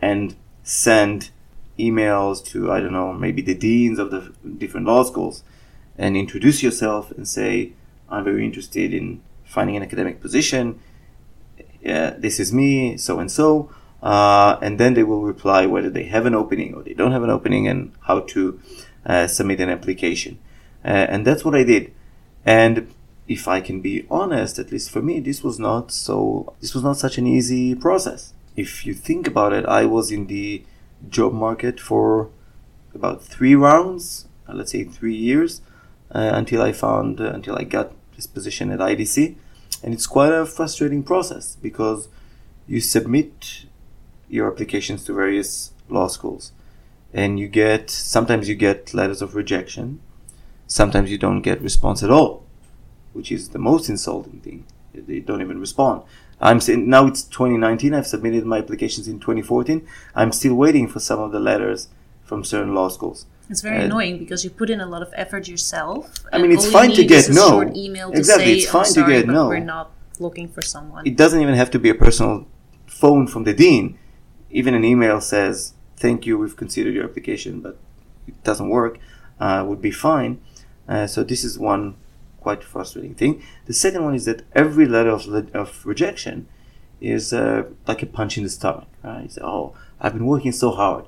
and 0.00 0.36
send 0.62 1.30
emails 1.78 2.44
to, 2.46 2.70
I 2.70 2.80
don't 2.80 2.92
know, 2.92 3.12
maybe 3.12 3.42
the 3.42 3.54
deans 3.54 3.98
of 3.98 4.10
the 4.10 4.32
different 4.58 4.86
law 4.86 5.02
schools 5.02 5.42
and 5.96 6.16
introduce 6.16 6.62
yourself 6.62 7.10
and 7.10 7.26
say, 7.26 7.72
I'm 8.08 8.24
very 8.24 8.44
interested 8.44 8.92
in 8.92 9.22
finding 9.44 9.76
an 9.76 9.82
academic 9.82 10.20
position. 10.20 10.80
This 11.82 12.38
is 12.38 12.52
me, 12.52 12.96
so 12.96 13.18
and 13.18 13.30
so. 13.30 13.70
Uh, 14.02 14.58
and 14.60 14.80
then 14.80 14.94
they 14.94 15.04
will 15.04 15.22
reply 15.22 15.64
whether 15.64 15.88
they 15.88 16.04
have 16.04 16.26
an 16.26 16.34
opening 16.34 16.74
or 16.74 16.82
they 16.82 16.94
don't 16.94 17.12
have 17.12 17.22
an 17.22 17.30
opening 17.30 17.68
and 17.68 17.92
how 18.00 18.20
to 18.20 18.60
uh, 19.06 19.26
submit 19.26 19.60
an 19.60 19.70
application. 19.70 20.38
Uh, 20.84 20.88
and 20.88 21.24
that's 21.24 21.44
what 21.44 21.54
I 21.54 21.62
did. 21.62 21.92
And 22.44 22.92
if 23.28 23.46
I 23.46 23.60
can 23.60 23.80
be 23.80 24.04
honest, 24.10 24.58
at 24.58 24.72
least 24.72 24.90
for 24.90 25.00
me, 25.00 25.20
this 25.20 25.44
was 25.44 25.60
not 25.60 25.92
so, 25.92 26.52
this 26.60 26.74
was 26.74 26.82
not 26.82 26.96
such 26.96 27.16
an 27.16 27.26
easy 27.28 27.76
process. 27.76 28.34
If 28.56 28.84
you 28.84 28.92
think 28.92 29.28
about 29.28 29.52
it, 29.52 29.64
I 29.66 29.86
was 29.86 30.10
in 30.10 30.26
the 30.26 30.64
job 31.08 31.32
market 31.32 31.80
for 31.80 32.30
about 32.94 33.22
three 33.22 33.54
rounds, 33.54 34.26
uh, 34.48 34.54
let's 34.54 34.72
say 34.72 34.84
three 34.84 35.14
years, 35.14 35.60
uh, 36.14 36.30
until 36.34 36.62
I 36.62 36.72
found, 36.72 37.20
uh, 37.20 37.32
until 37.32 37.56
I 37.56 37.64
got 37.64 37.92
this 38.16 38.26
position 38.26 38.70
at 38.70 38.80
IDC. 38.80 39.36
And 39.82 39.94
it's 39.94 40.06
quite 40.06 40.32
a 40.32 40.46
frustrating 40.46 41.02
process 41.02 41.56
because 41.56 42.08
you 42.66 42.80
submit 42.80 43.64
your 44.28 44.50
applications 44.50 45.04
to 45.04 45.12
various 45.12 45.72
law 45.88 46.08
schools 46.08 46.52
and 47.12 47.38
you 47.38 47.48
get, 47.48 47.90
sometimes 47.90 48.48
you 48.48 48.54
get 48.54 48.94
letters 48.94 49.20
of 49.20 49.34
rejection, 49.34 50.00
sometimes 50.66 51.10
you 51.10 51.18
don't 51.18 51.42
get 51.42 51.60
response 51.60 52.02
at 52.02 52.10
all, 52.10 52.44
which 53.12 53.30
is 53.30 53.50
the 53.50 53.58
most 53.58 53.88
insulting 53.88 54.40
thing. 54.40 54.64
They 54.94 55.20
don't 55.20 55.42
even 55.42 55.60
respond. 55.60 56.02
I'm 56.42 56.60
saying 56.60 56.90
now 56.90 57.06
it's 57.06 57.22
2019. 57.22 57.94
I've 57.94 58.06
submitted 58.06 58.44
my 58.44 58.58
applications 58.58 59.06
in 59.06 59.20
2014. 59.20 59.86
I'm 60.14 60.32
still 60.32 60.54
waiting 60.54 60.88
for 60.88 60.98
some 60.98 61.20
of 61.20 61.30
the 61.30 61.38
letters 61.38 61.88
from 62.24 62.42
certain 62.44 62.74
law 62.74 62.88
schools. 62.88 63.26
It's 63.48 63.60
very 63.60 63.78
Uh, 63.78 63.84
annoying 63.84 64.18
because 64.18 64.42
you 64.44 64.50
put 64.50 64.68
in 64.70 64.80
a 64.80 64.86
lot 64.86 65.02
of 65.02 65.10
effort 65.14 65.46
yourself. 65.46 66.12
I 66.32 66.38
mean, 66.42 66.50
it's 66.50 66.66
fine 66.66 66.90
to 66.92 67.04
get 67.04 67.30
no. 67.30 67.62
Email 67.74 68.10
to 68.10 68.18
Exactly, 68.18 68.44
say, 68.46 68.52
it's 68.58 68.66
"I'm 68.74 68.84
fine 68.84 68.92
to 68.94 69.06
get 69.12 69.26
no." 69.28 69.48
We're 69.48 69.60
not 69.60 69.90
looking 70.18 70.48
for 70.48 70.62
someone. 70.62 71.06
It 71.06 71.16
doesn't 71.16 71.40
even 71.40 71.54
have 71.54 71.70
to 71.72 71.78
be 71.78 71.90
a 71.90 71.94
personal 71.94 72.46
phone 72.86 73.26
from 73.26 73.44
the 73.44 73.54
dean. 73.54 73.98
Even 74.50 74.74
an 74.74 74.84
email 74.84 75.20
says, 75.20 75.74
"Thank 75.96 76.26
you, 76.26 76.38
we've 76.38 76.56
considered 76.56 76.94
your 76.94 77.04
application, 77.04 77.60
but 77.60 77.78
it 78.26 78.42
doesn't 78.42 78.68
work, 78.68 78.98
uh, 79.40 79.64
would 79.68 79.82
be 79.82 79.90
fine. 79.92 80.38
Uh, 80.88 81.06
so 81.06 81.22
this 81.22 81.44
is 81.44 81.58
one 81.58 81.94
quite 82.42 82.62
frustrating 82.64 83.14
thing. 83.14 83.42
The 83.66 83.72
second 83.72 84.04
one 84.04 84.14
is 84.14 84.24
that 84.24 84.42
every 84.54 84.86
letter 84.86 85.10
of, 85.10 85.26
of 85.54 85.86
rejection 85.86 86.48
is 87.00 87.32
uh, 87.32 87.64
like 87.86 88.02
a 88.02 88.06
punch 88.06 88.36
in 88.38 88.44
the 88.44 88.50
stomach. 88.50 88.88
Right? 89.02 89.30
Say, 89.30 89.40
oh, 89.42 89.74
I've 90.00 90.12
been 90.12 90.26
working 90.26 90.52
so 90.52 90.70
hard, 90.70 91.04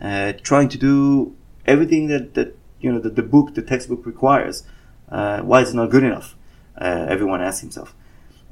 uh, 0.00 0.32
trying 0.42 0.68
to 0.70 0.78
do 0.78 1.36
everything 1.66 2.08
that, 2.08 2.34
that 2.34 2.56
you 2.80 2.92
know 2.92 3.00
that 3.00 3.16
the 3.16 3.22
book, 3.22 3.54
the 3.54 3.62
textbook 3.62 4.06
requires. 4.06 4.64
Uh, 5.08 5.40
why 5.40 5.62
is 5.62 5.70
it 5.70 5.76
not 5.76 5.90
good 5.90 6.04
enough? 6.04 6.34
Uh, 6.80 7.06
everyone 7.08 7.40
asks 7.40 7.60
himself, 7.60 7.94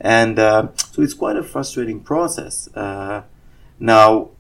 and 0.01 0.39
uh, 0.39 0.69
so 0.93 1.03
it's 1.03 1.15
quite 1.15 1.37
a 1.37 1.43
frustrating 1.43 2.01
process. 2.01 2.69
Uh, 2.75 3.23
now, 3.79 4.31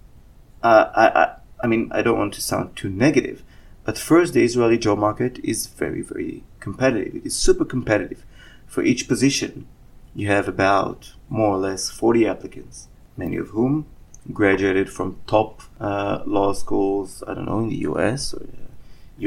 I, 0.63 0.73
I, 0.95 1.35
I 1.63 1.67
mean, 1.67 1.91
I 1.93 2.03
don't 2.03 2.19
want 2.19 2.35
to 2.35 2.41
sound 2.41 2.75
too 2.75 2.89
negative, 2.89 3.43
but 3.85 3.97
first, 3.99 4.33
the 4.33 4.43
Israeli 4.43 4.79
job 4.79 4.99
market 4.99 5.39
is 5.45 5.67
very, 5.67 6.03
very 6.03 6.43
competitive. 6.67 7.15
It 7.15 7.27
is 7.27 7.37
super 7.39 7.65
competitive. 7.65 8.25
For 8.67 8.83
each 8.83 9.07
position, 9.07 9.69
you 10.17 10.27
have 10.27 10.49
about 10.49 11.13
more 11.29 11.53
or 11.55 11.59
less 11.59 11.91
40 11.91 12.27
applicants, 12.27 12.89
many 13.17 13.37
of 13.37 13.49
whom 13.51 13.87
graduated 14.33 14.89
from 14.91 15.21
top 15.29 15.63
uh, 15.81 16.25
law 16.27 16.53
schools, 16.53 17.23
I 17.29 17.35
don't 17.35 17.47
know, 17.47 17.61
in 17.61 17.69
the 17.69 17.83
US 17.91 18.35
or 18.35 18.43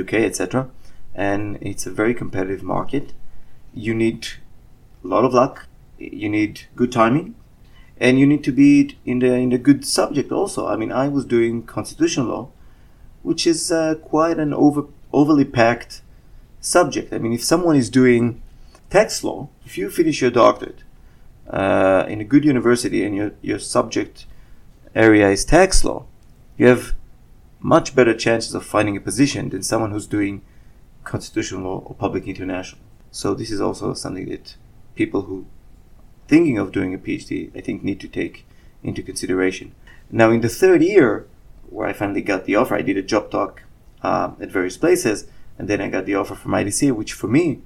UK, 0.02 0.14
uh, 0.16 0.18
etc. 0.18 0.70
And 1.16 1.58
it's 1.62 1.86
a 1.86 1.92
very 2.02 2.14
competitive 2.14 2.62
market. 2.62 3.14
You 3.74 3.94
need 3.94 4.28
a 5.06 5.08
lot 5.08 5.24
of 5.24 5.34
luck, 5.34 5.68
you 5.98 6.28
need 6.28 6.64
good 6.76 6.92
timing, 6.92 7.36
and 8.06 8.20
you 8.20 8.28
need 8.28 8.44
to 8.44 8.52
be 8.52 8.98
in 9.06 9.20
the 9.20 9.34
in 9.46 9.54
a 9.54 9.58
good 9.58 9.86
subject 9.86 10.30
also. 10.40 10.68
I 10.68 10.76
mean, 10.76 10.92
I 10.92 11.08
was 11.08 11.24
doing 11.24 11.64
constitutional 11.64 12.28
law, 12.34 12.50
which 13.24 13.48
is 13.48 13.72
uh, 13.72 13.96
quite 13.96 14.38
an 14.40 14.54
over 14.54 14.84
overly 15.14 15.46
packed 15.46 16.02
subject. 16.62 17.14
I 17.14 17.18
mean, 17.20 17.34
if 17.34 17.44
someone 17.44 17.76
is 17.76 17.90
doing 17.90 18.42
tax 18.90 19.24
law, 19.24 19.50
if 19.66 19.78
you 19.78 19.90
finish 19.90 20.22
your 20.22 20.32
doctorate 20.32 20.84
uh, 21.50 22.06
in 22.08 22.22
a 22.22 22.24
good 22.24 22.46
university 22.46 23.04
and 23.04 23.16
your, 23.16 23.32
your 23.42 23.60
subject 23.60 24.26
area 24.96 25.30
is 25.30 25.46
tax 25.46 25.84
law, 25.84 26.06
you 26.58 26.68
have 26.68 26.94
much 27.60 27.96
better 27.96 28.14
chances 28.14 28.54
of 28.54 28.66
finding 28.66 28.98
a 28.98 29.02
position 29.02 29.50
than 29.50 29.64
someone 29.64 29.92
who's 29.92 30.08
doing 30.08 30.42
constitutional 31.04 31.64
law 31.64 31.84
or 31.86 31.96
public 31.96 32.28
international. 32.28 32.82
So 33.12 33.34
this 33.34 33.52
is 33.52 33.62
also 33.62 33.94
something 33.94 34.30
that 34.30 34.56
people 34.96 35.24
who 35.24 35.46
thinking 36.28 36.60
of 36.60 36.72
doing 36.72 36.94
a 36.94 36.98
PhD, 36.98 37.56
I 37.58 37.62
think, 37.62 37.84
need 37.84 38.00
to 38.02 38.08
take 38.08 38.46
into 38.84 39.02
consideration. 39.02 39.74
Now, 40.12 40.30
in 40.30 40.42
the 40.42 40.50
third 40.50 40.84
year, 40.84 41.28
where 41.70 41.88
I 41.88 41.94
finally 41.94 42.22
got 42.22 42.46
the 42.46 42.56
offer, 42.56 42.76
I 42.76 42.84
did 42.84 42.98
a 42.98 43.02
job 43.02 43.32
talk 43.32 43.64
uh, 44.04 44.32
at 44.40 44.52
various 44.52 44.78
places 44.78 45.26
and 45.60 45.68
then 45.68 45.82
I 45.82 45.90
got 45.90 46.06
the 46.06 46.16
offer 46.16 46.36
from 46.36 46.54
IDC, 46.54 46.92
which 46.94 47.14
for 47.14 47.28
me 47.28 47.62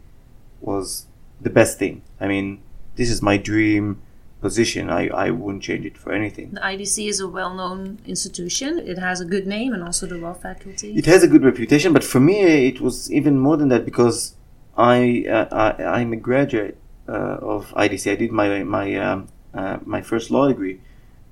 was 0.60 1.06
the 1.40 1.50
best 1.50 1.78
thing. 1.78 2.02
I 2.20 2.28
mean, 2.28 2.62
this 2.96 3.10
is 3.10 3.22
my 3.22 3.38
dream 3.38 4.02
position. 4.42 4.90
I, 4.90 5.08
I 5.10 5.30
wouldn't 5.30 5.64
change 5.64 5.86
it 5.86 5.98
for 5.98 6.12
anything. 6.12 6.52
The 6.52 6.60
IDC 6.62 7.08
is 7.08 7.20
a 7.20 7.28
well 7.28 7.54
known 7.54 8.00
institution. 8.06 8.80
It 8.80 8.98
has 8.98 9.22
a 9.22 9.26
good 9.26 9.46
name 9.48 9.74
and 9.74 9.84
also 9.84 10.08
the 10.08 10.18
law 10.18 10.34
faculty. 10.34 10.94
It 10.96 11.06
has 11.06 11.24
a 11.24 11.28
good 11.28 11.44
reputation, 11.44 11.94
but 11.94 12.04
for 12.04 12.20
me, 12.20 12.68
it 12.68 12.82
was 12.82 13.12
even 13.14 13.40
more 13.40 13.58
than 13.58 13.70
that 13.70 13.86
because 13.86 14.36
I, 14.76 15.26
uh, 15.30 15.76
I 15.98 16.02
am 16.02 16.12
a 16.14 16.18
graduate 16.18 16.78
uh, 17.08 17.38
of 17.54 17.72
IDC. 17.72 18.12
I 18.12 18.16
did 18.16 18.32
my 18.32 18.64
my 18.64 18.96
um, 18.96 19.28
uh, 19.54 19.78
my 19.86 20.02
first 20.02 20.32
law 20.32 20.48
degree 20.48 20.80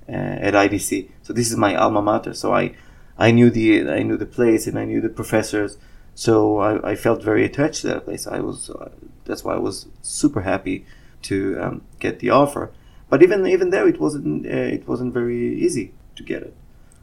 uh, 0.08 0.12
at 0.12 0.54
IDC, 0.54 1.08
so 1.22 1.32
this 1.32 1.50
is 1.50 1.56
my 1.56 1.74
alma 1.74 2.02
mater. 2.02 2.34
So 2.34 2.54
I 2.54 2.74
I 3.18 3.30
knew 3.30 3.50
the 3.50 3.90
I 3.90 4.02
knew 4.02 4.16
the 4.16 4.26
place 4.26 4.66
and 4.66 4.78
I 4.78 4.84
knew 4.84 5.00
the 5.00 5.08
professors. 5.08 5.78
So 6.14 6.58
I, 6.58 6.90
I 6.90 6.94
felt 6.94 7.22
very 7.22 7.44
attached 7.44 7.80
to 7.82 7.88
that 7.88 8.04
place. 8.04 8.26
I 8.26 8.40
was 8.40 8.70
uh, 8.70 8.90
that's 9.24 9.44
why 9.44 9.54
I 9.54 9.58
was 9.58 9.86
super 10.02 10.42
happy 10.42 10.84
to 11.22 11.58
um, 11.60 11.82
get 11.98 12.18
the 12.18 12.30
offer. 12.30 12.70
But 13.08 13.22
even 13.22 13.46
even 13.46 13.70
there, 13.70 13.88
it 13.88 14.00
wasn't 14.00 14.46
uh, 14.46 14.48
it 14.48 14.86
wasn't 14.86 15.12
very 15.12 15.60
easy 15.60 15.92
to 16.16 16.22
get 16.22 16.42
it. 16.42 16.54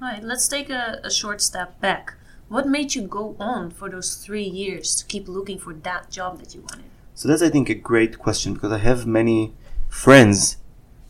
All 0.01 0.07
right, 0.07 0.23
let's 0.23 0.47
take 0.47 0.69
a, 0.69 0.99
a 1.03 1.11
short 1.11 1.41
step 1.41 1.79
back. 1.81 2.13
What 2.47 2.67
made 2.67 2.95
you 2.95 3.03
go 3.03 3.35
on 3.39 3.69
for 3.69 3.89
those 3.89 4.15
three 4.15 4.43
years 4.43 4.95
to 4.95 5.05
keep 5.05 5.27
looking 5.27 5.59
for 5.59 5.73
that 5.73 6.09
job 6.09 6.39
that 6.39 6.55
you 6.55 6.61
wanted? 6.61 6.85
So 7.13 7.27
that's 7.27 7.41
I 7.41 7.49
think 7.49 7.69
a 7.69 7.75
great 7.75 8.17
question 8.17 8.53
because 8.53 8.71
I 8.71 8.77
have 8.77 9.05
many 9.05 9.53
friends 9.87 10.57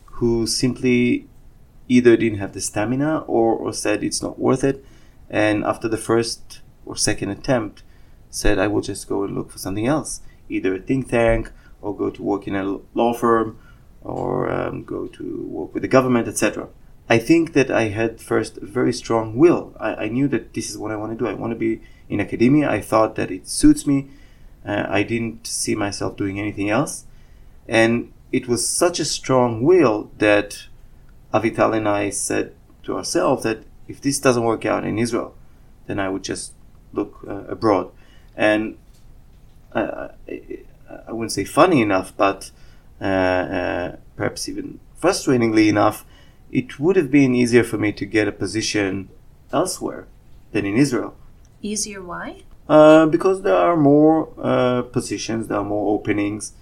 who 0.04 0.46
simply 0.46 1.28
either 1.88 2.16
didn't 2.16 2.38
have 2.38 2.52
the 2.52 2.60
stamina 2.60 3.20
or, 3.26 3.54
or 3.54 3.72
said 3.72 4.04
it's 4.04 4.22
not 4.22 4.38
worth 4.38 4.64
it, 4.64 4.84
and 5.30 5.64
after 5.64 5.88
the 5.88 5.96
first 5.96 6.60
or 6.84 6.96
second 6.96 7.30
attempt, 7.30 7.82
said 8.30 8.58
I 8.58 8.68
will 8.68 8.80
just 8.80 9.08
go 9.08 9.24
and 9.24 9.34
look 9.34 9.50
for 9.50 9.58
something 9.58 9.86
else, 9.86 10.20
either 10.48 10.74
a 10.74 10.80
think 10.80 11.10
tank 11.10 11.52
or 11.82 11.96
go 11.96 12.10
to 12.10 12.22
work 12.22 12.46
in 12.46 12.54
a 12.54 12.80
law 12.94 13.12
firm 13.12 13.58
or 14.02 14.50
um, 14.50 14.84
go 14.84 15.06
to 15.06 15.46
work 15.46 15.74
with 15.74 15.82
the 15.82 15.88
government, 15.88 16.28
etc. 16.28 16.68
I 17.08 17.18
think 17.18 17.54
that 17.54 17.70
I 17.70 17.88
had 17.88 18.20
first 18.20 18.58
a 18.58 18.66
very 18.66 18.92
strong 18.92 19.36
will. 19.36 19.74
I, 19.78 19.94
I, 19.94 20.08
knew 20.08 20.28
that 20.28 20.54
this 20.54 20.70
is 20.70 20.78
what 20.78 20.92
I 20.92 20.96
want 20.96 21.12
to 21.12 21.18
do. 21.18 21.28
I 21.28 21.34
want 21.34 21.52
to 21.52 21.58
be 21.58 21.82
in 22.08 22.20
academia. 22.20 22.70
I 22.70 22.80
thought 22.80 23.16
that 23.16 23.30
it 23.30 23.48
suits 23.48 23.86
me. 23.86 24.08
Uh, 24.64 24.86
I 24.88 25.02
didn't 25.02 25.46
see 25.46 25.74
myself 25.74 26.16
doing 26.16 26.38
anything 26.38 26.70
else. 26.70 27.04
And 27.66 28.12
it 28.30 28.46
was 28.46 28.66
such 28.66 29.00
a 29.00 29.04
strong 29.04 29.62
will 29.62 30.10
that 30.18 30.66
Avital 31.34 31.76
and 31.76 31.88
I 31.88 32.10
said 32.10 32.54
to 32.84 32.96
ourselves 32.96 33.42
that 33.42 33.64
if 33.88 34.00
this 34.00 34.20
doesn't 34.20 34.44
work 34.44 34.64
out 34.64 34.84
in 34.84 34.98
Israel, 34.98 35.34
then 35.86 35.98
I 35.98 36.08
would 36.08 36.22
just 36.22 36.54
look 36.92 37.24
uh, 37.26 37.44
abroad 37.48 37.90
and 38.40 38.78
uh, 39.74 40.08
I 41.06 41.12
wouldn't 41.12 41.32
say 41.32 41.44
funny 41.44 41.82
enough, 41.82 42.16
but 42.16 42.50
uh, 43.00 43.04
uh, 43.04 43.96
perhaps 44.16 44.48
even 44.48 44.80
frustratingly 45.00 45.68
enough, 45.68 46.06
it 46.50 46.80
would 46.80 46.96
have 46.96 47.10
been 47.10 47.34
easier 47.34 47.62
for 47.62 47.76
me 47.76 47.92
to 47.92 48.06
get 48.06 48.26
a 48.26 48.32
position 48.32 49.10
elsewhere 49.52 50.06
than 50.52 50.64
in 50.64 50.76
Israel. 50.76 51.14
Easier? 51.60 52.02
Why? 52.02 52.42
Uh, 52.66 53.04
because 53.06 53.42
there 53.42 53.56
are 53.56 53.76
more 53.76 54.30
uh, 54.42 54.82
positions, 54.82 55.48
there 55.48 55.58
are 55.58 55.64
more 55.64 55.94
openings 55.94 56.52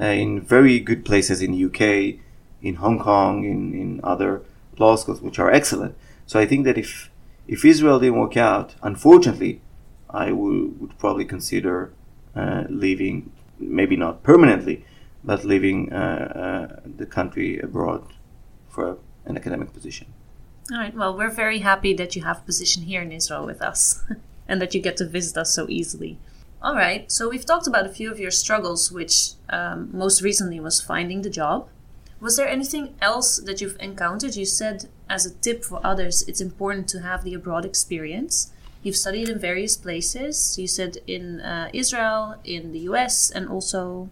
uh, 0.00 0.06
in 0.06 0.40
very 0.40 0.80
good 0.80 1.04
places 1.04 1.40
in 1.40 1.52
the 1.52 1.64
UK, 1.68 2.18
in 2.62 2.74
Hong 2.76 2.98
Kong, 2.98 3.44
in, 3.44 3.72
in 3.74 4.00
other 4.02 4.42
law 4.76 4.96
schools, 4.96 5.22
which 5.22 5.38
are 5.38 5.52
excellent. 5.52 5.94
So 6.26 6.40
I 6.40 6.46
think 6.46 6.64
that 6.64 6.76
if 6.76 7.10
if 7.46 7.64
Israel 7.64 7.98
didn't 7.98 8.18
work 8.18 8.36
out, 8.36 8.74
unfortunately, 8.82 9.62
I 10.10 10.32
would, 10.32 10.98
probably 10.98 11.24
consider 11.24 11.92
uh, 12.34 12.64
leaving, 12.68 13.30
maybe 13.58 13.96
not 13.96 14.22
permanently, 14.22 14.84
but 15.24 15.44
leaving 15.44 15.92
uh, 15.92 15.96
uh, 16.76 16.80
the 16.96 17.06
country 17.06 17.58
abroad 17.58 18.02
for 18.68 18.98
an 19.26 19.36
academic 19.36 19.72
position. 19.72 20.06
All 20.72 20.78
right. 20.78 20.94
Well, 20.94 21.16
we're 21.16 21.30
very 21.30 21.60
happy 21.60 21.94
that 21.94 22.14
you 22.14 22.22
have 22.24 22.38
a 22.38 22.42
position 22.42 22.82
here 22.82 23.02
in 23.02 23.12
Israel 23.12 23.46
with 23.46 23.62
us 23.62 24.02
and 24.48 24.60
that 24.60 24.74
you 24.74 24.80
get 24.80 24.96
to 24.98 25.06
visit 25.08 25.36
us 25.36 25.54
so 25.54 25.66
easily. 25.68 26.18
All 26.60 26.74
right. 26.74 27.10
So 27.10 27.28
we've 27.28 27.46
talked 27.46 27.66
about 27.66 27.86
a 27.86 27.90
few 27.90 28.10
of 28.10 28.18
your 28.18 28.30
struggles, 28.30 28.90
which 28.92 29.32
um, 29.48 29.90
most 29.92 30.22
recently 30.22 30.60
was 30.60 30.80
finding 30.80 31.22
the 31.22 31.30
job. 31.30 31.68
Was 32.20 32.36
there 32.36 32.48
anything 32.48 32.96
else 33.00 33.38
that 33.38 33.60
you've 33.60 33.76
encountered? 33.78 34.34
You 34.34 34.44
said 34.44 34.88
as 35.08 35.24
a 35.24 35.34
tip 35.34 35.64
for 35.64 35.80
others, 35.84 36.22
it's 36.26 36.40
important 36.40 36.88
to 36.88 37.00
have 37.00 37.22
the 37.22 37.34
abroad 37.34 37.64
experience. 37.64 38.52
You've 38.82 38.96
studied 38.96 39.28
in 39.28 39.38
various 39.38 39.76
places. 39.76 40.58
You 40.58 40.68
said 40.68 40.98
in 41.06 41.40
uh, 41.40 41.70
Israel, 41.72 42.36
in 42.44 42.72
the 42.72 42.80
US, 42.90 43.30
and 43.30 43.48
also 43.48 44.08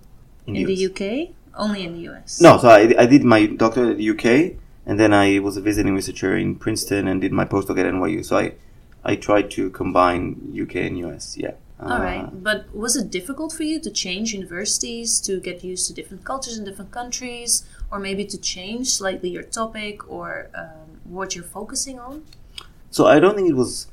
in, 0.46 0.56
in 0.56 0.66
the, 0.66 0.86
UK. 0.86 1.34
Only 1.54 1.84
in 1.84 1.94
the 1.94 2.08
US. 2.10 2.40
No, 2.40 2.58
so 2.58 2.68
I, 2.68 2.94
I 2.98 3.06
did 3.06 3.24
my 3.24 3.46
doctorate 3.46 3.92
in 3.92 3.98
the 3.98 4.10
UK, 4.10 4.56
and 4.84 4.98
then 4.98 5.12
I 5.12 5.38
was 5.38 5.56
a 5.56 5.60
visiting 5.60 5.94
researcher 5.94 6.36
in 6.36 6.56
Princeton 6.56 7.08
and 7.08 7.20
did 7.20 7.32
my 7.32 7.44
postdoc 7.44 7.78
at 7.78 7.86
NYU. 7.86 8.24
So 8.24 8.38
I, 8.38 8.52
I 9.04 9.16
tried 9.16 9.50
to 9.52 9.70
combine 9.70 10.54
UK 10.60 10.76
and 10.76 10.98
US. 10.98 11.36
Yeah. 11.36 11.52
All 11.78 11.92
uh, 11.92 12.00
right, 12.00 12.42
but 12.42 12.74
was 12.74 12.96
it 12.96 13.10
difficult 13.10 13.52
for 13.52 13.62
you 13.62 13.78
to 13.80 13.90
change 13.90 14.32
universities 14.32 15.20
to 15.20 15.40
get 15.40 15.62
used 15.62 15.86
to 15.88 15.92
different 15.92 16.24
cultures 16.24 16.56
in 16.56 16.64
different 16.64 16.90
countries, 16.90 17.66
or 17.92 17.98
maybe 17.98 18.24
to 18.24 18.38
change 18.38 18.88
slightly 18.88 19.28
your 19.28 19.42
topic 19.42 20.10
or 20.10 20.48
um, 20.54 21.00
what 21.04 21.34
you're 21.34 21.44
focusing 21.44 21.98
on? 21.98 22.24
So 22.90 23.06
I 23.06 23.20
don't 23.20 23.34
think 23.34 23.50
it 23.50 23.56
was 23.56 23.88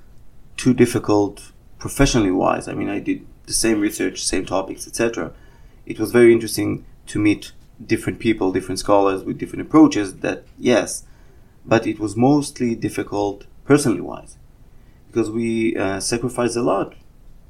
too 0.57 0.74
difficult 0.74 1.51
professionally 1.79 2.31
wise. 2.31 2.67
I 2.67 2.74
mean, 2.74 2.89
I 2.89 3.00
did 3.00 3.25
the 3.45 3.53
same 3.53 3.79
research, 3.81 4.24
same 4.24 4.45
topics, 4.45 4.88
etc. 4.88 5.33
It 5.86 6.00
was 6.00 6.12
very 6.12 6.31
interesting 6.31 6.86
to 7.07 7.19
meet 7.19 7.51
different 7.86 8.19
people, 8.19 8.51
different 8.51 8.79
scholars 8.79 9.24
with 9.24 9.38
different 9.38 9.67
approaches. 9.67 10.15
That 10.17 10.43
yes, 10.57 11.03
but 11.65 11.86
it 11.86 12.00
was 12.00 12.15
mostly 12.15 12.75
difficult 12.75 13.45
personally 13.65 14.01
wise 14.01 14.38
because 15.07 15.29
we 15.29 15.75
uh, 15.75 16.00
sacrificed 16.00 16.55
a 16.55 16.62
lot 16.62 16.95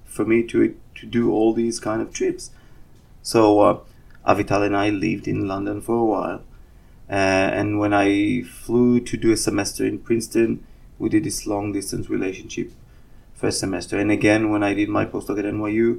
for 0.06 0.26
me 0.26 0.44
to 0.44 0.76
to 0.96 1.06
do 1.06 1.32
all 1.32 1.54
these 1.54 1.80
kind 1.80 2.02
of 2.02 2.14
trips. 2.14 2.52
So 3.22 3.60
uh, 3.60 3.80
Avital 4.28 4.66
and 4.66 4.76
I 4.76 4.90
lived 4.90 5.28
in 5.28 5.48
London 5.48 5.82
for 5.82 5.96
a 5.96 6.06
while, 6.06 6.42
uh, 7.10 7.50
and 7.60 7.80
when 7.80 7.94
I 7.94 8.42
flew 8.44 9.00
to 9.00 9.18
do 9.18 9.32
a 9.32 9.38
semester 9.38 9.86
in 9.86 10.00
Princeton, 10.00 10.66
we 11.00 11.10
did 11.10 11.24
this 11.24 11.46
long 11.46 11.72
distance 11.72 12.10
relationship 12.10 12.72
first 13.44 13.60
semester. 13.60 13.96
And 14.00 14.10
again, 14.20 14.42
when 14.52 14.64
I 14.70 14.74
did 14.74 14.90
my 15.00 15.06
postdoc 15.06 15.38
at 15.40 15.46
NYU, 15.58 15.90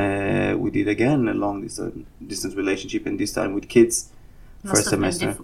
uh, 0.00 0.56
we 0.56 0.68
did 0.78 0.88
again 0.96 1.20
a 1.28 1.34
long 1.44 1.56
distance, 1.66 2.06
distance 2.32 2.54
relationship, 2.62 3.02
and 3.08 3.14
this 3.22 3.32
time 3.38 3.52
with 3.56 3.68
kids. 3.76 3.94
Must 4.62 4.74
first 4.74 4.88
semester. 4.88 5.36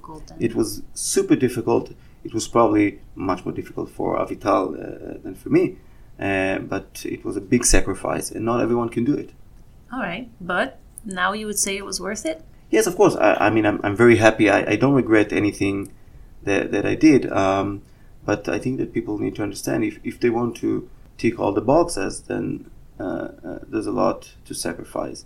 It 0.46 0.54
was 0.54 0.82
super 0.94 1.36
difficult. 1.46 1.86
It 2.26 2.32
was 2.32 2.44
probably 2.56 2.86
much 3.30 3.40
more 3.44 3.54
difficult 3.60 3.88
for 3.90 4.08
Avital 4.22 4.62
uh, 4.68 5.18
than 5.24 5.34
for 5.42 5.50
me, 5.50 5.64
uh, 6.28 6.58
but 6.74 6.88
it 7.14 7.20
was 7.26 7.36
a 7.36 7.44
big 7.54 7.64
sacrifice, 7.76 8.26
and 8.34 8.42
not 8.50 8.58
everyone 8.66 8.88
can 8.96 9.04
do 9.04 9.14
it. 9.24 9.30
All 9.92 10.00
right, 10.10 10.26
but 10.40 10.78
now 11.04 11.30
you 11.38 11.46
would 11.48 11.58
say 11.58 11.76
it 11.76 11.84
was 11.84 11.98
worth 12.00 12.24
it? 12.32 12.38
Yes, 12.70 12.86
of 12.86 12.94
course. 12.96 13.14
I, 13.16 13.30
I 13.46 13.50
mean, 13.50 13.66
I'm, 13.66 13.78
I'm 13.84 13.96
very 14.04 14.16
happy. 14.16 14.46
I, 14.48 14.60
I 14.72 14.76
don't 14.82 14.94
regret 15.02 15.32
anything 15.42 15.92
that, 16.44 16.70
that 16.72 16.84
I 16.86 16.94
did. 16.94 17.30
Um, 17.42 17.82
but 18.28 18.48
I 18.56 18.58
think 18.58 18.78
that 18.78 18.92
people 18.92 19.14
need 19.18 19.34
to 19.36 19.42
understand 19.42 19.84
if, 19.84 19.98
if 20.04 20.20
they 20.20 20.30
want 20.30 20.56
to 20.64 20.88
tick 21.18 21.38
all 21.38 21.52
the 21.52 21.60
boxes, 21.60 22.22
then 22.22 22.70
uh, 22.98 23.28
uh, 23.44 23.58
there's 23.68 23.86
a 23.86 23.92
lot 23.92 24.32
to 24.46 24.54
sacrifice, 24.54 25.24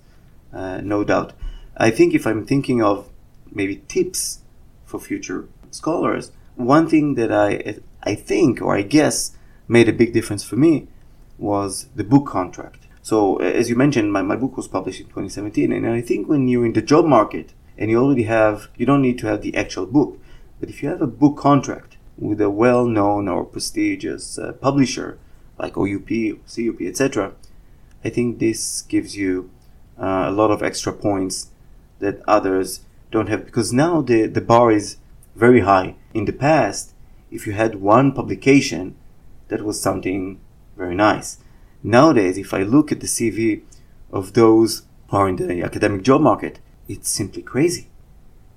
uh, 0.53 0.81
no 0.83 1.05
doubt. 1.05 1.33
I 1.77 1.91
think 1.91 2.15
if 2.15 2.27
I'm 2.27 2.45
thinking 2.45 2.83
of 2.83 3.09
maybe 3.51 3.77
tips 3.89 4.41
for 4.85 4.99
future 4.99 5.49
scholars, 5.71 6.33
one 6.57 6.89
thing 6.89 7.15
that 7.15 7.33
I 7.33 7.77
I 8.03 8.15
think 8.15 8.61
or 8.61 8.77
I 8.77 8.83
guess 8.83 9.37
made 9.69 9.89
a 9.89 9.93
big 9.93 10.13
difference 10.13 10.45
for 10.45 10.57
me 10.57 10.89
was 11.39 11.87
the 11.95 12.05
book 12.05 12.27
contract. 12.27 12.87
So 13.01 13.39
as 13.39 13.69
you 13.71 13.77
mentioned, 13.77 14.13
my, 14.13 14.23
my 14.23 14.37
book 14.37 14.57
was 14.57 14.69
published 14.69 15.01
in 15.01 15.07
2017, 15.07 15.73
and 15.73 15.87
I 15.87 16.01
think 16.01 16.29
when 16.29 16.47
you're 16.49 16.67
in 16.67 16.73
the 16.73 16.83
job 16.83 17.05
market 17.05 17.53
and 17.79 17.91
you 17.91 17.99
already 17.99 18.25
have, 18.25 18.69
you 18.77 18.87
don't 18.87 19.03
need 19.03 19.19
to 19.19 19.27
have 19.27 19.43
the 19.43 19.57
actual 19.57 19.87
book, 19.87 20.19
but 20.61 20.69
if 20.69 20.83
you 20.83 20.89
have 20.89 21.03
a 21.03 21.07
book 21.07 21.37
contract 21.37 21.97
with 22.17 22.41
a 22.41 22.51
well-known 22.51 23.27
or 23.29 23.45
prestigious 23.45 24.39
uh, 24.39 24.53
publisher 24.53 25.19
like 25.59 25.76
OUP, 25.76 26.09
CUP, 26.47 26.80
etc., 26.82 27.35
I 28.04 28.09
think 28.09 28.38
this 28.38 28.82
gives 28.82 29.16
you 29.16 29.50
uh, 29.99 30.25
a 30.26 30.32
lot 30.32 30.50
of 30.50 30.62
extra 30.62 30.92
points 30.92 31.50
that 32.00 32.21
others 32.26 32.80
don't 33.12 33.28
have 33.28 33.44
because 33.44 33.73
now 33.73 34.02
the, 34.02 34.26
the 34.26 34.40
bar 34.40 34.73
is 34.73 34.97
very 35.37 35.61
high. 35.61 35.94
In 36.12 36.25
the 36.25 36.32
past, 36.32 36.94
if 37.30 37.47
you 37.47 37.52
had 37.52 37.76
one 37.76 38.12
publication, 38.12 38.97
that 39.49 39.62
was 39.62 39.80
something 39.80 40.40
very 40.76 40.94
nice. 40.94 41.38
Nowadays, 41.82 42.38
if 42.38 42.52
I 42.52 42.62
look 42.62 42.90
at 42.90 43.00
the 43.00 43.06
CV 43.06 43.62
of 44.12 44.32
those 44.32 44.82
who 45.09 45.16
are 45.16 45.28
in 45.28 45.37
the 45.37 45.62
academic 45.62 46.02
job 46.02 46.21
market, 46.21 46.59
it's 46.88 47.09
simply 47.09 47.42
crazy. 47.42 47.88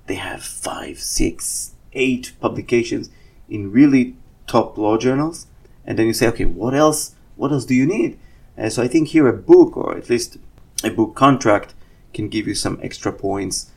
They 0.06 0.14
have 0.14 0.42
five, 0.42 0.98
six, 0.98 1.74
eight 1.92 2.32
publications 2.40 3.10
in 3.48 3.72
really 3.72 4.16
top 4.46 4.76
law 4.78 4.96
journals, 4.96 5.46
and 5.86 5.98
then 5.98 6.06
you 6.06 6.12
say, 6.12 6.26
okay, 6.28 6.44
what 6.44 6.74
else? 6.74 7.14
What 7.36 7.52
else 7.52 7.64
do 7.64 7.74
you 7.74 7.86
need? 7.86 8.18
Uh, 8.58 8.68
so 8.68 8.82
I 8.82 8.88
think 8.88 9.08
here 9.08 9.28
a 9.28 9.32
book, 9.32 9.76
or 9.76 9.96
at 9.96 10.10
least 10.10 10.38
a 10.82 10.90
book 10.90 11.14
contract, 11.14 11.74
can 12.12 12.28
give 12.28 12.46
you 12.46 12.54
some 12.54 12.78
extra 12.82 13.12
points 13.12 13.70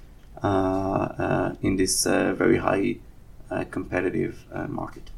uh, 0.44 0.48
uh, 0.48 1.56
in 1.62 1.75
this 1.75 2.06
uh, 2.06 2.34
very 2.34 2.58
high 2.58 2.98
uh, 3.51 3.66
competitive 3.70 4.46
uh, 4.54 4.68
market. 4.68 5.10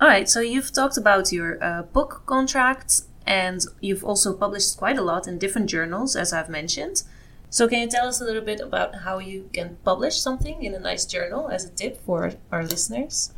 All 0.00 0.08
right, 0.08 0.28
so 0.28 0.40
you've 0.40 0.72
talked 0.72 0.96
about 0.96 1.30
your 1.30 1.62
uh, 1.62 1.82
book 1.82 2.22
contracts 2.24 3.06
and 3.26 3.60
you've 3.80 4.02
also 4.02 4.34
published 4.34 4.78
quite 4.78 4.96
a 4.96 5.02
lot 5.02 5.28
in 5.28 5.38
different 5.38 5.68
journals, 5.68 6.16
as 6.16 6.32
I've 6.32 6.48
mentioned. 6.48 7.02
So, 7.50 7.68
can 7.68 7.80
you 7.80 7.88
tell 7.88 8.06
us 8.06 8.20
a 8.20 8.24
little 8.24 8.42
bit 8.42 8.60
about 8.60 9.00
how 9.04 9.18
you 9.18 9.50
can 9.52 9.76
publish 9.84 10.20
something 10.20 10.62
in 10.62 10.72
a 10.72 10.78
nice 10.78 11.04
journal 11.04 11.48
as 11.48 11.64
a 11.64 11.70
tip 11.70 12.00
for 12.06 12.32
our 12.50 12.62
listeners? 12.62 13.32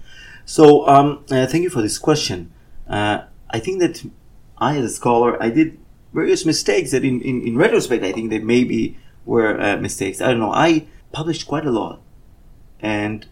So, 0.45 0.87
um, 0.87 1.25
uh, 1.31 1.47
thank 1.47 1.65
you 1.65 1.71
for 1.71 1.83
this 1.83 1.99
question. 1.99 2.53
Uh, 2.89 3.23
I 3.51 3.59
think 3.59 3.81
that 3.81 4.05
I, 4.59 4.77
as 4.77 4.85
a 4.85 4.95
scholar, 4.95 5.43
I 5.43 5.51
did 5.51 5.79
various 6.13 6.45
mistakes 6.45 6.91
that, 6.93 7.05
in, 7.05 7.21
in, 7.21 7.47
in 7.47 7.57
retrospect, 7.57 8.05
I 8.05 8.13
think 8.13 8.31
they 8.31 8.39
maybe 8.39 8.99
were 9.25 9.61
uh, 9.61 9.77
mistakes. 9.77 10.21
I 10.21 10.29
don't 10.29 10.41
know. 10.41 10.53
I 10.53 10.87
published 11.13 11.47
quite 11.47 11.67
a 11.67 11.71
lot, 11.71 12.01
and 12.81 13.27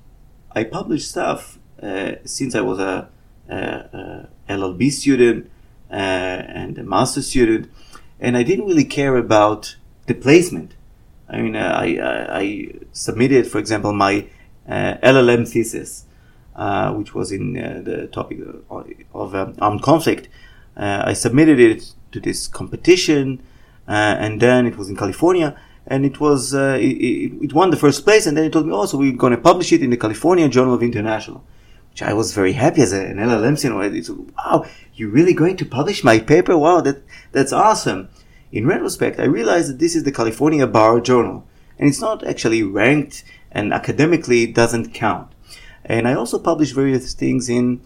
I 0.52 0.64
published 0.64 1.08
stuff 1.08 1.58
uh, 1.82 2.12
since 2.24 2.54
I 2.54 2.60
was 2.60 2.78
a, 2.78 3.08
a, 3.48 3.56
a 3.56 4.28
LLB 4.48 4.90
student 4.92 5.50
uh, 5.90 5.94
and 5.94 6.78
a 6.78 6.82
master 6.82 7.22
student, 7.22 7.70
and 8.18 8.36
I 8.36 8.42
didn't 8.42 8.66
really 8.66 8.84
care 8.84 9.16
about 9.16 9.76
the 10.06 10.14
placement. 10.14 10.74
I 11.28 11.40
mean, 11.40 11.56
uh, 11.56 11.76
I, 11.78 11.96
I, 11.96 12.40
I 12.40 12.72
submitted, 12.92 13.46
for 13.46 13.58
example, 13.58 13.92
my 13.92 14.26
uh, 14.68 14.94
LLM 15.02 15.48
thesis, 15.48 16.04
uh, 16.60 16.92
which 16.92 17.14
was 17.14 17.32
in 17.32 17.56
uh, 17.56 17.80
the 17.82 18.06
topic 18.08 18.38
of, 18.68 18.86
of 19.14 19.34
um, 19.34 19.54
armed 19.62 19.80
conflict. 19.80 20.28
Uh, 20.76 21.02
I 21.06 21.14
submitted 21.14 21.58
it 21.58 21.94
to 22.12 22.20
this 22.20 22.46
competition, 22.46 23.42
uh, 23.88 24.16
and 24.24 24.42
then 24.42 24.66
it 24.66 24.76
was 24.76 24.90
in 24.90 24.96
California, 24.96 25.58
and 25.86 26.04
it 26.04 26.20
was 26.20 26.52
it, 26.52 27.32
it 27.44 27.54
won 27.54 27.70
the 27.70 27.78
first 27.78 28.04
place, 28.04 28.26
and 28.26 28.36
then 28.36 28.44
it 28.44 28.52
told 28.52 28.66
me, 28.66 28.74
oh, 28.74 28.84
so 28.84 28.98
we're 28.98 29.16
going 29.16 29.30
to 29.30 29.38
publish 29.38 29.72
it 29.72 29.82
in 29.82 29.88
the 29.88 29.96
California 29.96 30.50
Journal 30.50 30.74
of 30.74 30.82
International, 30.82 31.42
which 31.92 32.02
I 32.02 32.12
was 32.12 32.34
very 32.34 32.52
happy 32.52 32.82
as 32.82 32.92
a, 32.92 33.06
an 33.06 33.16
LLM 33.16 33.56
student. 33.56 33.96
It's, 33.96 34.10
wow, 34.10 34.66
you're 34.92 35.08
really 35.08 35.32
going 35.32 35.56
to 35.56 35.64
publish 35.64 36.04
my 36.04 36.18
paper? 36.18 36.58
Wow, 36.58 36.82
that 36.82 37.02
that's 37.32 37.54
awesome. 37.54 38.10
In 38.52 38.66
retrospect, 38.66 39.18
I 39.18 39.24
realized 39.24 39.70
that 39.70 39.78
this 39.78 39.96
is 39.96 40.04
the 40.04 40.12
California 40.12 40.66
Bar 40.66 41.00
Journal, 41.00 41.46
and 41.78 41.88
it's 41.88 42.02
not 42.02 42.22
actually 42.22 42.62
ranked, 42.62 43.24
and 43.50 43.72
academically 43.72 44.46
doesn't 44.46 44.92
count. 44.92 45.32
And 45.90 46.06
I 46.06 46.14
also 46.14 46.38
publish 46.38 46.70
various 46.70 47.14
things 47.14 47.48
in 47.48 47.80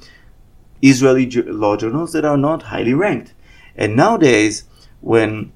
Israeli 0.83 1.25
law 1.65 1.77
journals 1.77 2.13
that 2.13 2.25
are 2.25 2.37
not 2.37 2.65
highly 2.65 2.93
ranked. 2.93 3.33
And 3.77 3.97
nowadays, 3.97 4.65
when 5.01 5.53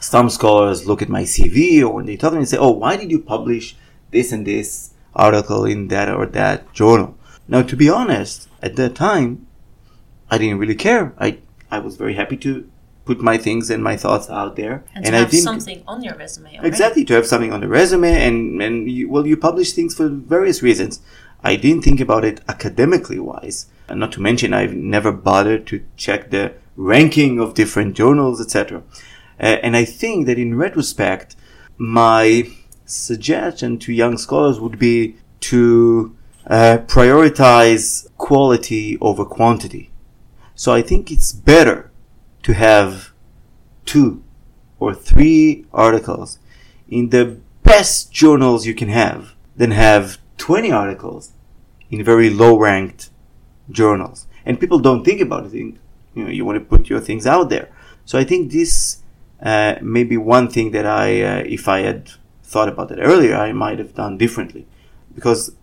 some 0.00 0.30
scholars 0.30 0.86
look 0.86 1.02
at 1.02 1.08
my 1.08 1.24
CV 1.24 1.82
or 1.82 1.90
when 1.96 2.06
they 2.06 2.16
talk 2.16 2.30
to 2.30 2.36
me 2.36 2.40
and 2.40 2.48
say, 2.48 2.56
"Oh, 2.56 2.70
why 2.82 2.96
did 2.96 3.10
you 3.10 3.20
publish 3.34 3.76
this 4.10 4.32
and 4.32 4.46
this 4.46 4.90
article 5.14 5.64
in 5.66 5.88
that 5.88 6.08
or 6.08 6.24
that 6.26 6.72
journal?" 6.72 7.10
Now, 7.46 7.62
to 7.62 7.76
be 7.76 7.88
honest, 8.00 8.48
at 8.62 8.76
that 8.76 8.94
time, 8.94 9.46
I 10.30 10.38
didn't 10.38 10.58
really 10.62 10.74
care. 10.88 11.12
I 11.18 11.28
I 11.70 11.78
was 11.86 11.96
very 11.96 12.14
happy 12.14 12.38
to 12.38 12.52
put 13.04 13.20
my 13.20 13.36
things 13.36 13.68
and 13.70 13.82
my 13.82 13.96
thoughts 13.96 14.30
out 14.30 14.54
there, 14.56 14.84
And, 14.94 15.04
to 15.04 15.14
I 15.14 15.18
have 15.20 15.30
didn't 15.30 15.44
something 15.44 15.82
on 15.92 15.98
your 16.06 16.14
resume. 16.14 16.50
already. 16.52 16.68
exactly 16.68 17.04
to 17.06 17.14
have 17.14 17.26
something 17.26 17.52
on 17.52 17.60
the 17.60 17.68
resume 17.68 18.12
and 18.26 18.62
and 18.62 18.74
you, 18.90 19.08
well, 19.12 19.26
you 19.26 19.36
publish 19.36 19.72
things 19.72 19.92
for 19.98 20.08
various 20.08 20.62
reasons. 20.62 21.00
I 21.42 21.56
didn't 21.56 21.82
think 21.82 22.00
about 22.00 22.24
it 22.24 22.40
academically 22.48 23.18
wise. 23.18 23.66
And 23.88 24.00
not 24.00 24.12
to 24.12 24.20
mention, 24.20 24.54
I've 24.54 24.74
never 24.74 25.12
bothered 25.12 25.66
to 25.68 25.84
check 25.96 26.30
the 26.30 26.54
ranking 26.76 27.40
of 27.40 27.54
different 27.54 27.96
journals, 27.96 28.40
etc. 28.40 28.82
Uh, 29.40 29.58
and 29.62 29.76
I 29.76 29.84
think 29.84 30.26
that 30.26 30.38
in 30.38 30.56
retrospect, 30.56 31.36
my 31.76 32.48
suggestion 32.84 33.78
to 33.80 33.92
young 33.92 34.18
scholars 34.18 34.60
would 34.60 34.78
be 34.78 35.16
to 35.40 36.16
uh, 36.46 36.78
prioritize 36.86 38.08
quality 38.16 38.98
over 39.00 39.24
quantity. 39.24 39.90
So 40.54 40.72
I 40.72 40.82
think 40.82 41.10
it's 41.10 41.32
better 41.32 41.90
to 42.44 42.54
have 42.54 43.12
two 43.84 44.22
or 44.78 44.94
three 44.94 45.66
articles 45.72 46.38
in 46.88 47.08
the 47.10 47.38
best 47.62 48.12
journals 48.12 48.66
you 48.66 48.74
can 48.74 48.88
have 48.88 49.34
than 49.56 49.70
have 49.70 50.18
20 50.42 50.72
articles 50.72 51.30
in 51.88 52.02
very 52.02 52.28
low 52.28 52.58
ranked 52.58 53.10
journals. 53.70 54.26
And 54.44 54.58
people 54.58 54.80
don't 54.80 55.04
think 55.04 55.20
about 55.20 55.46
it. 55.46 55.52
You 55.54 55.78
know, 56.16 56.28
you 56.28 56.44
want 56.44 56.58
to 56.58 56.64
put 56.64 56.90
your 56.90 56.98
things 56.98 57.28
out 57.28 57.48
there. 57.48 57.70
So 58.04 58.18
I 58.18 58.24
think 58.24 58.50
this 58.50 59.02
uh, 59.40 59.76
may 59.80 60.02
be 60.02 60.16
one 60.16 60.48
thing 60.48 60.72
that 60.72 60.84
I, 60.84 61.22
uh, 61.22 61.42
if 61.46 61.68
I 61.68 61.82
had 61.82 62.10
thought 62.42 62.68
about 62.68 62.90
it 62.90 62.98
earlier, 63.00 63.36
I 63.36 63.52
might 63.52 63.78
have 63.78 63.94
done 63.94 64.18
differently. 64.18 64.66
Because 65.14 65.54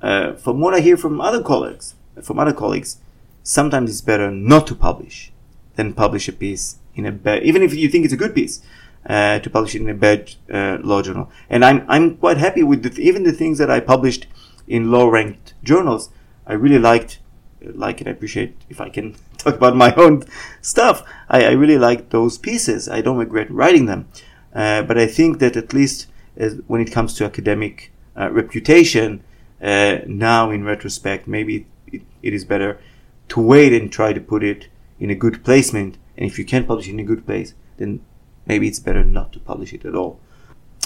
uh, 0.00 0.34
from 0.34 0.60
what 0.60 0.72
I 0.72 0.78
hear 0.78 0.96
from 0.96 1.20
other 1.20 1.42
colleagues, 1.42 1.96
from 2.22 2.38
other 2.38 2.52
colleagues, 2.52 2.98
sometimes 3.42 3.90
it's 3.90 4.02
better 4.02 4.30
not 4.30 4.68
to 4.68 4.76
publish 4.76 5.32
than 5.74 5.94
publish 5.94 6.28
a 6.28 6.32
piece 6.32 6.76
in 6.94 7.06
a 7.06 7.10
bad, 7.10 7.42
even 7.42 7.60
if 7.60 7.74
you 7.74 7.88
think 7.88 8.04
it's 8.04 8.14
a 8.14 8.22
good 8.24 8.36
piece, 8.36 8.62
uh, 9.06 9.38
to 9.40 9.50
publish 9.50 9.74
it 9.74 9.82
in 9.82 9.88
a 9.88 9.94
bad 9.94 10.34
uh, 10.52 10.78
law 10.82 11.02
journal. 11.02 11.30
And 11.50 11.64
I'm 11.64 11.84
I'm 11.88 12.16
quite 12.16 12.38
happy 12.38 12.62
with 12.62 12.82
the, 12.82 13.00
even 13.00 13.24
the 13.24 13.32
things 13.32 13.58
that 13.58 13.70
I 13.70 13.80
published 13.80 14.26
in 14.66 14.90
low 14.90 15.08
ranked 15.08 15.54
journals. 15.62 16.10
I 16.46 16.54
really 16.54 16.78
liked, 16.78 17.20
like 17.60 18.00
and 18.00 18.08
I 18.08 18.12
appreciate 18.12 18.56
if 18.68 18.80
I 18.80 18.88
can 18.88 19.16
talk 19.38 19.56
about 19.56 19.76
my 19.76 19.94
own 19.94 20.24
stuff. 20.60 21.04
I, 21.28 21.44
I 21.44 21.50
really 21.52 21.78
liked 21.78 22.10
those 22.10 22.38
pieces. 22.38 22.88
I 22.88 23.00
don't 23.00 23.18
regret 23.18 23.50
writing 23.50 23.86
them, 23.86 24.08
uh, 24.54 24.82
but 24.82 24.98
I 24.98 25.06
think 25.06 25.38
that 25.40 25.56
at 25.56 25.72
least 25.72 26.06
as, 26.36 26.60
when 26.66 26.80
it 26.80 26.92
comes 26.92 27.14
to 27.14 27.24
academic 27.24 27.92
uh, 28.16 28.30
reputation, 28.30 29.22
uh, 29.60 29.98
now 30.06 30.50
in 30.50 30.64
retrospect, 30.64 31.26
maybe 31.26 31.66
it, 31.86 32.02
it 32.22 32.34
is 32.34 32.44
better 32.44 32.80
to 33.28 33.40
wait 33.40 33.72
and 33.72 33.92
try 33.92 34.12
to 34.12 34.20
put 34.20 34.42
it 34.42 34.68
in 34.98 35.10
a 35.10 35.14
good 35.14 35.44
placement. 35.44 35.98
And 36.16 36.26
if 36.26 36.38
you 36.38 36.44
can't 36.44 36.66
publish 36.66 36.88
in 36.88 37.00
a 37.00 37.04
good 37.04 37.26
place, 37.26 37.54
then 37.78 38.00
maybe 38.46 38.68
it's 38.68 38.80
better 38.80 39.04
not 39.04 39.32
to 39.32 39.40
publish 39.40 39.72
it 39.72 39.84
at 39.84 39.94
all. 39.94 40.20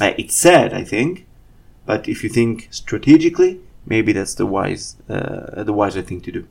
Uh, 0.01 0.13
it's 0.19 0.35
sad, 0.35 0.75
I 0.75 0.85
think, 0.85 1.27
but 1.87 2.09
if 2.09 2.23
you 2.23 2.29
think 2.29 2.69
strategically, 2.71 3.61
maybe 3.87 4.13
that's 4.13 4.35
the 4.35 4.47
wise, 4.47 4.97
uh, 5.09 5.63
the 5.63 5.73
wiser 5.73 6.03
thing 6.03 6.21
to 6.23 6.33
do. 6.33 6.47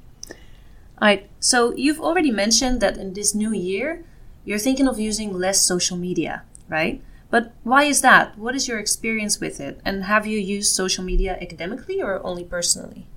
All 1.02 1.08
right. 1.10 1.30
So 1.40 1.76
you've 1.76 2.00
already 2.00 2.32
mentioned 2.32 2.80
that 2.82 2.98
in 2.98 3.14
this 3.14 3.36
new 3.36 3.54
year, 3.54 4.04
you're 4.46 4.60
thinking 4.60 4.88
of 4.88 5.00
using 5.00 5.34
less 5.34 5.62
social 5.62 5.98
media, 5.98 6.44
right? 6.70 7.02
But 7.30 7.52
why 7.64 7.84
is 7.84 8.02
that? 8.02 8.38
What 8.38 8.56
is 8.56 8.68
your 8.68 8.80
experience 8.80 9.40
with 9.40 9.60
it? 9.60 9.82
And 9.84 10.06
have 10.06 10.26
you 10.26 10.40
used 10.40 10.74
social 10.74 11.04
media 11.04 11.38
academically 11.42 12.02
or 12.02 12.26
only 12.26 12.46
personally? 12.46 13.08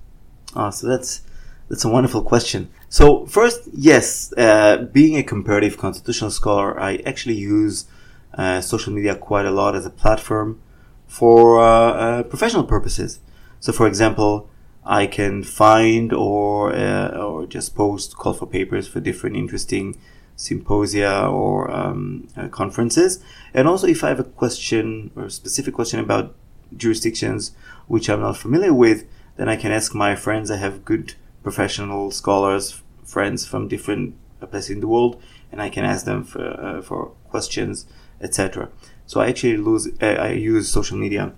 Ah, 0.55 0.71
so 0.71 0.87
that's 0.87 1.21
that's 1.69 1.85
a 1.85 1.89
wonderful 1.89 2.23
question. 2.23 2.69
So 2.89 3.25
first, 3.27 3.69
yes, 3.71 4.33
uh, 4.35 4.87
being 4.91 5.15
a 5.17 5.23
comparative 5.23 5.77
constitutional 5.77 6.31
scholar, 6.31 6.79
I 6.79 6.97
actually 7.05 7.35
use 7.35 7.85
uh, 8.33 8.61
social 8.61 8.91
media 8.91 9.15
quite 9.15 9.45
a 9.45 9.51
lot 9.51 9.75
as 9.75 9.85
a 9.85 9.89
platform 9.89 10.59
for 11.07 11.59
uh, 11.59 11.91
uh 11.91 12.23
professional 12.23 12.63
purposes. 12.63 13.19
So, 13.59 13.71
for 13.71 13.87
example, 13.87 14.49
I 14.85 15.05
can 15.07 15.43
find 15.43 16.11
or 16.13 16.73
uh, 16.73 17.09
or 17.17 17.45
just 17.45 17.75
post 17.75 18.15
call 18.17 18.33
for 18.33 18.47
papers 18.47 18.87
for 18.87 18.99
different 18.99 19.35
interesting 19.35 19.97
symposia 20.35 21.27
or 21.27 21.69
um, 21.69 22.27
uh, 22.37 22.47
conferences. 22.47 23.21
And 23.53 23.67
also, 23.67 23.87
if 23.87 24.03
I 24.03 24.09
have 24.09 24.19
a 24.19 24.23
question 24.23 25.11
or 25.15 25.25
a 25.25 25.29
specific 25.29 25.73
question 25.73 25.99
about 25.99 26.35
jurisdictions 26.75 27.51
which 27.87 28.09
I'm 28.09 28.21
not 28.21 28.37
familiar 28.37 28.73
with, 28.73 29.05
then 29.35 29.49
I 29.49 29.55
can 29.55 29.71
ask 29.71 29.93
my 29.93 30.15
friends. 30.15 30.49
I 30.49 30.57
have 30.57 30.85
good 30.85 31.15
professional 31.43 32.11
scholars, 32.11 32.81
friends 33.03 33.45
from 33.45 33.67
different 33.67 34.15
places 34.49 34.71
in 34.71 34.79
the 34.79 34.87
world, 34.87 35.21
and 35.51 35.61
I 35.61 35.69
can 35.69 35.85
ask 35.85 36.05
them 36.05 36.23
for, 36.23 36.41
uh, 36.41 36.81
for 36.81 37.07
questions, 37.29 37.85
etc. 38.21 38.69
So 39.05 39.21
I 39.21 39.27
actually 39.27 39.57
lose, 39.57 39.87
uh, 40.01 40.05
I 40.05 40.31
use 40.31 40.69
social 40.69 40.97
media 40.97 41.33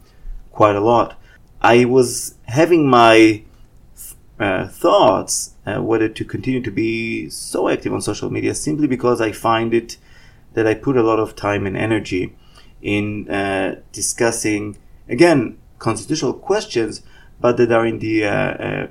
quite 0.51 0.75
a 0.75 0.81
lot. 0.81 1.17
I 1.61 1.85
was 1.85 2.35
having 2.45 2.89
my 2.89 3.43
uh, 4.39 4.67
thoughts 4.67 5.53
uh, 5.67 5.81
whether 5.81 6.09
to 6.09 6.25
continue 6.25 6.61
to 6.61 6.71
be 6.71 7.29
so 7.29 7.69
active 7.69 7.93
on 7.93 8.01
social 8.01 8.31
media 8.31 8.55
simply 8.55 8.87
because 8.87 9.21
I 9.21 9.31
find 9.31 9.73
it 9.73 9.97
that 10.53 10.65
I 10.65 10.73
put 10.73 10.97
a 10.97 11.03
lot 11.03 11.19
of 11.19 11.35
time 11.35 11.67
and 11.67 11.77
energy 11.77 12.35
in 12.81 13.29
uh, 13.29 13.79
discussing 13.91 14.77
again 15.07 15.59
constitutional 15.77 16.33
questions, 16.33 17.03
but 17.39 17.57
that 17.57 17.71
are 17.71 17.85
in 17.85 17.99
the 17.99 18.25
uh, 18.25 18.87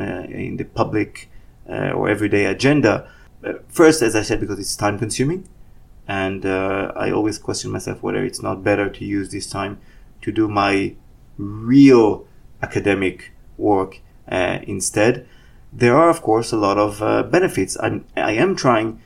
in 0.00 0.56
the 0.56 0.64
public 0.64 1.28
or 1.66 2.08
everyday 2.08 2.46
agenda. 2.46 3.08
first, 3.68 4.02
as 4.02 4.16
I 4.16 4.22
said, 4.22 4.40
because 4.40 4.58
it's 4.58 4.76
time 4.76 4.98
consuming, 4.98 5.48
and 6.08 6.44
I 6.44 7.10
always 7.10 7.38
question 7.38 7.70
myself 7.70 8.02
whether 8.02 8.24
it's 8.24 8.42
not 8.42 8.64
better 8.64 8.88
to 8.88 9.04
use 9.04 9.30
this 9.30 9.48
time 9.48 9.78
to 10.22 10.32
do 10.32 10.48
my 10.48 10.94
real 11.38 12.26
academic 12.62 13.32
work 13.56 14.00
uh, 14.30 14.58
instead. 14.62 15.26
There 15.72 15.96
are, 15.96 16.10
of 16.10 16.22
course, 16.22 16.52
a 16.52 16.56
lot 16.56 16.78
of 16.78 17.02
uh, 17.02 17.22
benefits. 17.22 17.76
I'm, 17.80 18.04
I 18.16 18.32
am 18.32 18.56
trying 18.56 19.00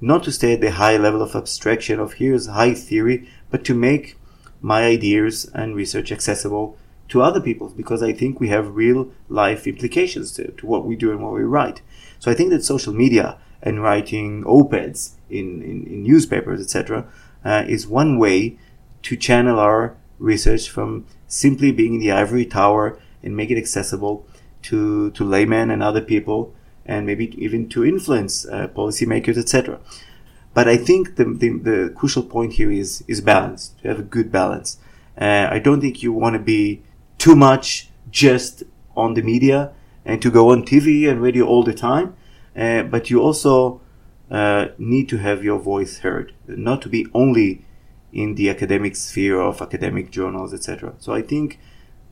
not 0.00 0.24
to 0.24 0.32
stay 0.32 0.54
at 0.54 0.60
the 0.60 0.72
high 0.72 0.96
level 0.96 1.22
of 1.22 1.34
abstraction 1.34 2.00
of 2.00 2.14
here's 2.14 2.46
high 2.46 2.74
theory, 2.74 3.28
but 3.50 3.64
to 3.64 3.74
make 3.74 4.16
my 4.60 4.84
ideas 4.84 5.50
and 5.54 5.76
research 5.76 6.10
accessible 6.10 6.76
to 7.08 7.22
other 7.22 7.40
people 7.40 7.70
because 7.70 8.02
I 8.02 8.12
think 8.12 8.38
we 8.38 8.48
have 8.48 8.76
real 8.76 9.10
life 9.28 9.66
implications 9.66 10.32
to, 10.32 10.52
to 10.52 10.66
what 10.66 10.84
we 10.84 10.96
do 10.96 11.10
and 11.10 11.22
what 11.22 11.32
we 11.32 11.42
write. 11.42 11.80
So 12.18 12.30
I 12.30 12.34
think 12.34 12.50
that 12.50 12.64
social 12.64 12.92
media 12.92 13.38
and 13.62 13.82
writing 13.82 14.44
op-eds 14.44 15.16
in, 15.30 15.62
in, 15.62 15.86
in 15.86 16.02
newspapers, 16.02 16.60
etc., 16.60 17.06
uh, 17.44 17.64
is 17.66 17.86
one 17.86 18.18
way 18.18 18.58
to 19.02 19.16
channel 19.16 19.58
our 19.58 19.96
research 20.18 20.68
from 20.68 21.06
simply 21.26 21.72
being 21.72 21.94
in 21.94 22.00
the 22.00 22.12
ivory 22.12 22.44
tower 22.44 22.98
and 23.22 23.36
make 23.36 23.50
it 23.50 23.58
accessible 23.58 24.26
to, 24.62 25.10
to 25.12 25.24
laymen 25.24 25.70
and 25.70 25.82
other 25.82 26.00
people, 26.00 26.54
and 26.84 27.06
maybe 27.06 27.34
even 27.42 27.68
to 27.68 27.84
influence 27.84 28.46
uh, 28.46 28.68
policymakers, 28.68 29.36
etc. 29.36 29.78
But 30.54 30.68
I 30.68 30.76
think 30.76 31.16
the, 31.16 31.24
the, 31.24 31.58
the, 31.58 31.92
crucial 31.94 32.22
point 32.22 32.54
here 32.54 32.70
is, 32.70 33.04
is 33.06 33.20
balance, 33.20 33.74
to 33.82 33.88
have 33.88 33.98
a 33.98 34.02
good 34.02 34.32
balance. 34.32 34.78
Uh, 35.20 35.48
I 35.50 35.58
don't 35.58 35.80
think 35.80 36.02
you 36.02 36.12
want 36.12 36.34
to 36.34 36.40
be 36.40 36.82
too 37.28 37.36
much 37.36 37.90
just 38.10 38.62
on 38.96 39.12
the 39.12 39.20
media 39.20 39.70
and 40.06 40.22
to 40.22 40.30
go 40.30 40.50
on 40.50 40.64
TV 40.64 41.06
and 41.10 41.20
radio 41.20 41.44
all 41.44 41.62
the 41.62 41.74
time, 41.74 42.16
uh, 42.56 42.82
but 42.84 43.10
you 43.10 43.20
also 43.20 43.82
uh, 44.30 44.68
need 44.78 45.10
to 45.10 45.18
have 45.18 45.44
your 45.44 45.58
voice 45.58 45.98
heard, 45.98 46.32
not 46.46 46.80
to 46.80 46.88
be 46.88 47.06
only 47.12 47.66
in 48.14 48.34
the 48.36 48.48
academic 48.48 48.96
sphere 48.96 49.38
of 49.38 49.60
academic 49.60 50.10
journals, 50.10 50.54
etc. 50.54 50.94
So 51.00 51.12
I 51.12 51.20
think 51.20 51.58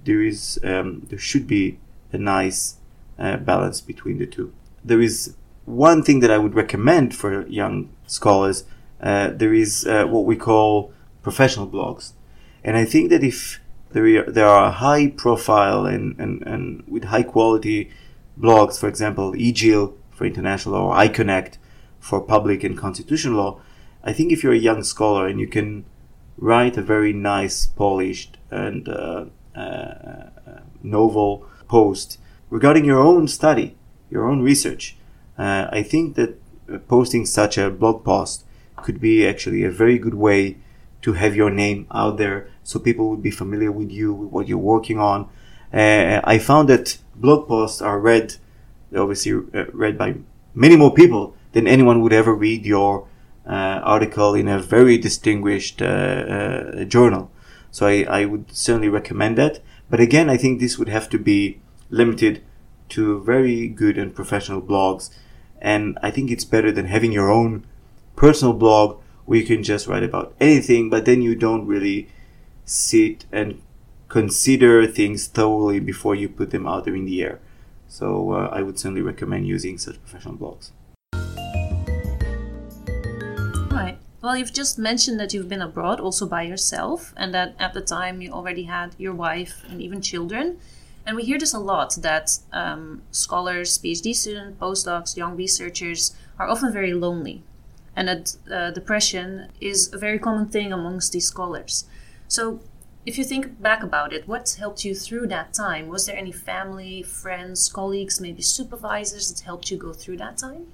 there 0.04 0.20
is 0.20 0.60
um, 0.62 1.06
there 1.08 1.18
should 1.18 1.46
be 1.46 1.78
a 2.12 2.18
nice 2.18 2.76
uh, 3.18 3.38
balance 3.38 3.80
between 3.80 4.18
the 4.18 4.26
two. 4.26 4.52
There 4.84 5.00
is 5.00 5.34
one 5.64 6.02
thing 6.02 6.20
that 6.20 6.30
I 6.30 6.36
would 6.36 6.54
recommend 6.54 7.14
for 7.14 7.46
young 7.46 7.88
scholars. 8.06 8.64
Uh, 9.00 9.30
there 9.30 9.54
is 9.54 9.86
uh, 9.86 10.04
what 10.04 10.26
we 10.26 10.36
call 10.36 10.92
professional 11.22 11.66
blogs, 11.66 12.12
and 12.62 12.76
I 12.76 12.84
think 12.84 13.08
that 13.08 13.24
if 13.24 13.60
there 13.96 14.28
are, 14.28 14.30
there 14.30 14.46
are 14.46 14.70
high 14.70 15.08
profile 15.08 15.86
and, 15.86 16.20
and, 16.20 16.42
and 16.42 16.84
with 16.86 17.04
high 17.04 17.22
quality 17.22 17.90
blogs, 18.38 18.78
for 18.78 18.88
example, 18.88 19.32
EJIL 19.32 19.94
for 20.10 20.26
international 20.26 20.74
law 20.74 20.88
or 20.88 20.96
I-CONnect 20.96 21.56
for 21.98 22.20
public 22.20 22.62
and 22.62 22.76
constitutional 22.76 23.36
law, 23.36 23.60
I 24.04 24.12
think 24.12 24.32
if 24.32 24.42
you're 24.42 24.52
a 24.52 24.58
young 24.58 24.84
scholar 24.84 25.26
and 25.26 25.40
you 25.40 25.48
can 25.48 25.86
write 26.36 26.76
a 26.76 26.82
very 26.82 27.14
nice, 27.14 27.66
polished, 27.66 28.36
and 28.50 28.86
uh, 28.86 29.24
uh, 29.56 29.58
uh 29.58 30.60
novel 30.82 31.46
post 31.66 32.18
regarding 32.50 32.84
your 32.84 32.98
own 32.98 33.26
study, 33.26 33.78
your 34.10 34.28
own 34.28 34.42
research, 34.42 34.98
uh, 35.38 35.68
I 35.72 35.82
think 35.82 36.16
that 36.16 36.38
posting 36.86 37.24
such 37.24 37.56
a 37.56 37.70
blog 37.70 38.04
post 38.04 38.44
could 38.76 39.00
be 39.00 39.26
actually 39.26 39.64
a 39.64 39.70
very 39.70 39.98
good 39.98 40.14
way 40.14 40.58
to 41.06 41.12
have 41.12 41.36
your 41.36 41.50
name 41.50 41.86
out 41.92 42.16
there 42.16 42.48
so 42.64 42.80
people 42.80 43.08
would 43.08 43.22
be 43.22 43.30
familiar 43.30 43.70
with 43.70 43.92
you, 43.92 44.12
with 44.12 44.28
what 44.30 44.48
you're 44.48 44.58
working 44.58 44.98
on. 44.98 45.28
Uh, 45.72 46.20
I 46.24 46.38
found 46.38 46.68
that 46.68 46.98
blog 47.14 47.46
posts 47.46 47.80
are 47.80 48.00
read, 48.00 48.34
obviously 48.92 49.30
uh, 49.54 49.66
read 49.72 49.96
by 49.96 50.16
many 50.52 50.74
more 50.74 50.92
people 50.92 51.36
than 51.52 51.68
anyone 51.68 52.00
would 52.00 52.12
ever 52.12 52.34
read 52.34 52.66
your 52.66 53.06
uh, 53.46 53.78
article 53.84 54.34
in 54.34 54.48
a 54.48 54.58
very 54.58 54.98
distinguished 54.98 55.80
uh, 55.80 55.84
uh, 55.84 56.84
journal. 56.84 57.30
So 57.70 57.86
I, 57.86 58.02
I 58.08 58.24
would 58.24 58.50
certainly 58.50 58.88
recommend 58.88 59.38
that. 59.38 59.60
But 59.88 60.00
again, 60.00 60.28
I 60.28 60.36
think 60.36 60.58
this 60.58 60.76
would 60.76 60.88
have 60.88 61.08
to 61.10 61.18
be 61.20 61.60
limited 61.88 62.42
to 62.88 63.22
very 63.22 63.68
good 63.68 63.96
and 63.96 64.12
professional 64.12 64.60
blogs. 64.60 65.10
And 65.62 66.00
I 66.02 66.10
think 66.10 66.32
it's 66.32 66.44
better 66.44 66.72
than 66.72 66.86
having 66.86 67.12
your 67.12 67.30
own 67.30 67.64
personal 68.16 68.54
blog 68.54 69.00
where 69.26 69.38
you 69.38 69.44
can 69.44 69.62
just 69.62 69.86
write 69.86 70.02
about 70.02 70.34
anything, 70.40 70.88
but 70.88 71.04
then 71.04 71.22
you 71.22 71.34
don't 71.34 71.66
really 71.66 72.08
sit 72.64 73.26
and 73.30 73.60
consider 74.08 74.86
things 74.86 75.26
thoroughly 75.26 75.80
before 75.80 76.14
you 76.14 76.28
put 76.28 76.50
them 76.50 76.66
out 76.66 76.84
there 76.84 76.96
in 76.96 77.04
the 77.04 77.22
air. 77.22 77.40
So 77.88 78.32
uh, 78.32 78.48
I 78.52 78.62
would 78.62 78.78
certainly 78.78 79.02
recommend 79.02 79.46
using 79.46 79.78
such 79.78 80.00
professional 80.00 80.36
blogs. 80.36 80.70
Well, 84.26 84.36
you've 84.36 84.52
just 84.52 84.76
mentioned 84.76 85.20
that 85.20 85.32
you've 85.32 85.48
been 85.48 85.62
abroad 85.62 86.00
also 86.00 86.26
by 86.26 86.42
yourself, 86.42 87.14
and 87.16 87.32
that 87.32 87.54
at 87.60 87.74
the 87.74 87.80
time 87.80 88.20
you 88.20 88.32
already 88.32 88.64
had 88.64 88.96
your 88.98 89.14
wife 89.14 89.62
and 89.70 89.80
even 89.80 90.00
children. 90.00 90.58
And 91.06 91.14
we 91.14 91.22
hear 91.22 91.38
this 91.38 91.54
a 91.54 91.60
lot 91.60 91.94
that 92.00 92.36
um, 92.52 93.02
scholars, 93.12 93.78
PhD 93.78 94.16
students, 94.16 94.58
postdocs, 94.58 95.16
young 95.16 95.36
researchers 95.36 96.16
are 96.40 96.48
often 96.48 96.72
very 96.72 96.92
lonely, 96.92 97.44
and 97.96 98.36
uh, 98.52 98.70
depression 98.70 99.48
is 99.60 99.92
a 99.92 99.98
very 99.98 100.18
common 100.18 100.46
thing 100.46 100.72
amongst 100.72 101.12
these 101.12 101.26
scholars. 101.26 101.86
So, 102.28 102.60
if 103.06 103.16
you 103.16 103.24
think 103.24 103.62
back 103.62 103.82
about 103.82 104.12
it, 104.12 104.28
what 104.28 104.54
helped 104.58 104.84
you 104.84 104.94
through 104.94 105.28
that 105.28 105.54
time? 105.54 105.88
Was 105.88 106.06
there 106.06 106.16
any 106.16 106.32
family, 106.32 107.02
friends, 107.02 107.68
colleagues, 107.68 108.20
maybe 108.20 108.42
supervisors 108.42 109.32
that 109.32 109.44
helped 109.44 109.70
you 109.70 109.78
go 109.78 109.92
through 109.92 110.18
that 110.18 110.36
time? 110.36 110.66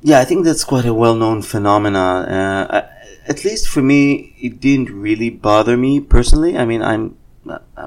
Yeah, 0.00 0.20
I 0.20 0.24
think 0.24 0.44
that's 0.44 0.64
quite 0.64 0.84
a 0.84 0.94
well-known 0.94 1.42
phenomena. 1.42 1.98
Uh, 1.98 2.88
at 3.26 3.44
least 3.44 3.68
for 3.68 3.82
me, 3.82 4.34
it 4.40 4.60
didn't 4.60 4.90
really 4.90 5.30
bother 5.30 5.76
me 5.76 6.00
personally. 6.00 6.56
I 6.56 6.64
mean, 6.64 6.82
I'm, 6.82 7.16
uh, 7.48 7.58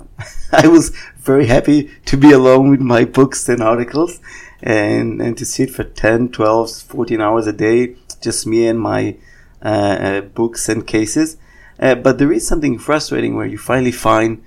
I 0.52 0.68
was 0.68 0.92
very 1.18 1.48
happy 1.48 1.92
to 2.06 2.18
be 2.18 2.32
alone 2.32 2.70
with 2.70 2.82
my 2.82 3.06
books 3.06 3.50
and 3.50 3.62
articles 3.62 4.20
and, 4.62 5.22
and 5.22 5.38
to 5.38 5.46
sit 5.46 5.70
for 5.70 5.84
10, 5.84 6.30
12, 6.30 6.72
14 6.72 7.22
hours 7.22 7.48
a 7.48 7.54
day, 7.54 7.96
just 8.22 8.48
me 8.48 8.68
and 8.68 8.80
my 8.80 9.18
uh, 9.64 9.68
uh, 9.68 10.22
books 10.22 10.70
and 10.70 10.86
cases. 10.86 11.38
Uh, 11.80 11.96
but 11.96 12.18
there 12.18 12.32
is 12.32 12.48
something 12.48 12.78
frustrating 12.78 13.36
where 13.36 13.46
you 13.46 13.58
finally 13.58 13.92
find 13.92 14.44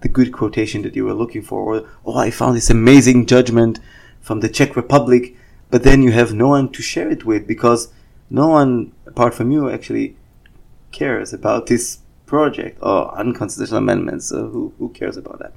the 0.00 0.08
good 0.08 0.32
quotation 0.32 0.82
that 0.82 0.96
you 0.96 1.04
were 1.04 1.14
looking 1.14 1.42
for, 1.42 1.60
or, 1.60 1.88
oh, 2.04 2.16
I 2.16 2.30
found 2.30 2.56
this 2.56 2.70
amazing 2.70 3.26
judgment 3.26 3.78
from 4.20 4.40
the 4.40 4.48
Czech 4.48 4.76
Republic 4.76 5.36
but 5.70 5.82
then 5.82 6.02
you 6.02 6.12
have 6.12 6.32
no 6.32 6.48
one 6.48 6.68
to 6.70 6.82
share 6.82 7.10
it 7.10 7.24
with 7.24 7.46
because 7.46 7.92
no 8.30 8.48
one 8.48 8.92
apart 9.06 9.34
from 9.34 9.50
you 9.50 9.70
actually 9.70 10.16
cares 10.92 11.32
about 11.32 11.66
this 11.66 11.98
project 12.24 12.78
or 12.82 13.16
unconstitutional 13.16 13.78
amendments. 13.78 14.28
So 14.28 14.48
who, 14.48 14.72
who 14.78 14.88
cares 14.90 15.16
about 15.16 15.38
that? 15.40 15.52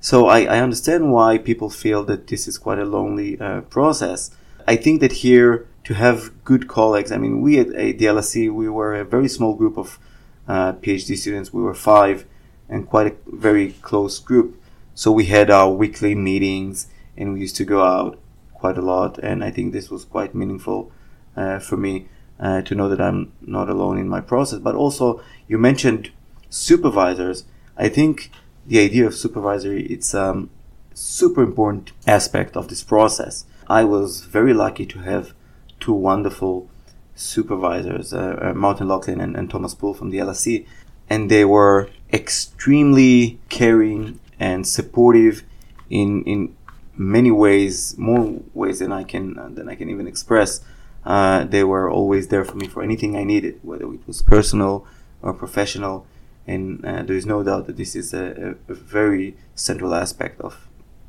So 0.00 0.26
I, 0.26 0.40
I 0.40 0.58
understand 0.58 1.12
why 1.12 1.38
people 1.38 1.70
feel 1.70 2.04
that 2.04 2.26
this 2.26 2.48
is 2.48 2.58
quite 2.58 2.78
a 2.78 2.84
lonely 2.84 3.40
uh, 3.40 3.62
process. 3.62 4.30
I 4.66 4.76
think 4.76 5.00
that 5.00 5.12
here 5.12 5.68
to 5.84 5.94
have 5.94 6.44
good 6.44 6.68
colleagues, 6.68 7.10
I 7.10 7.16
mean, 7.16 7.40
we 7.40 7.58
at, 7.58 7.68
at 7.68 7.98
LSE, 7.98 8.52
we 8.52 8.68
were 8.68 8.94
a 8.94 9.04
very 9.04 9.28
small 9.28 9.54
group 9.54 9.76
of 9.76 9.98
uh, 10.46 10.72
PhD 10.74 11.16
students. 11.16 11.52
We 11.52 11.62
were 11.62 11.74
five 11.74 12.26
and 12.68 12.88
quite 12.88 13.06
a 13.06 13.16
very 13.26 13.72
close 13.82 14.18
group. 14.18 14.60
So 14.94 15.10
we 15.10 15.26
had 15.26 15.50
our 15.50 15.70
weekly 15.70 16.14
meetings 16.14 16.86
and 17.16 17.32
we 17.32 17.40
used 17.40 17.56
to 17.56 17.64
go 17.64 17.82
out 17.82 18.18
quite 18.54 18.78
a 18.78 18.82
lot. 18.82 19.18
And 19.18 19.42
I 19.42 19.50
think 19.50 19.72
this 19.72 19.90
was 19.90 20.04
quite 20.04 20.34
meaningful 20.34 20.92
uh, 21.36 21.58
for 21.58 21.76
me 21.76 22.08
uh, 22.38 22.62
to 22.62 22.74
know 22.74 22.88
that 22.88 23.00
I'm 23.00 23.32
not 23.40 23.68
alone 23.68 23.98
in 23.98 24.08
my 24.08 24.20
process. 24.20 24.58
But 24.58 24.74
also, 24.74 25.22
you 25.48 25.58
mentioned 25.58 26.10
supervisors. 26.50 27.44
I 27.76 27.88
think 27.88 28.30
the 28.66 28.78
idea 28.78 29.06
of 29.06 29.14
supervisory 29.14 29.84
it's 29.86 30.14
um, 30.14 30.50
super 30.94 31.42
important 31.42 31.92
aspect 32.06 32.56
of 32.56 32.68
this 32.68 32.82
process. 32.82 33.44
I 33.68 33.84
was 33.84 34.22
very 34.22 34.54
lucky 34.54 34.86
to 34.86 35.00
have 35.00 35.34
two 35.82 35.92
wonderful 35.92 36.70
supervisors, 37.14 38.14
uh, 38.14 38.38
uh, 38.40 38.54
Martin 38.54 38.88
Loughlin 38.88 39.20
and, 39.20 39.36
and, 39.36 39.50
Thomas 39.50 39.74
Poole 39.74 39.94
from 39.94 40.10
the 40.10 40.18
LSE, 40.18 40.66
and 41.10 41.30
they 41.30 41.44
were 41.44 41.90
extremely 42.12 43.38
caring 43.48 44.18
and 44.38 44.66
supportive 44.66 45.42
in 45.90 46.24
in 46.24 46.56
many 46.96 47.30
ways, 47.30 47.96
more 47.98 48.40
ways 48.54 48.78
than 48.78 48.92
I 48.92 49.04
can 49.04 49.38
uh, 49.38 49.48
than 49.50 49.68
I 49.68 49.74
can 49.74 49.90
even 49.90 50.06
express. 50.06 50.60
Uh, 51.04 51.44
they 51.44 51.64
were 51.64 51.90
always 51.90 52.28
there 52.28 52.44
for 52.44 52.56
me 52.56 52.68
for 52.68 52.82
anything 52.82 53.16
I 53.16 53.24
needed, 53.24 53.58
whether 53.62 53.84
it 53.92 54.06
was 54.06 54.22
personal 54.22 54.86
or 55.20 55.34
professional. 55.34 56.06
And 56.46 56.84
uh, 56.84 57.02
there 57.02 57.16
is 57.16 57.26
no 57.26 57.42
doubt 57.42 57.66
that 57.66 57.76
this 57.76 57.94
is 57.94 58.12
a, 58.14 58.56
a 58.68 58.74
very 58.74 59.36
central 59.54 59.94
aspect 59.94 60.40
of 60.40 60.68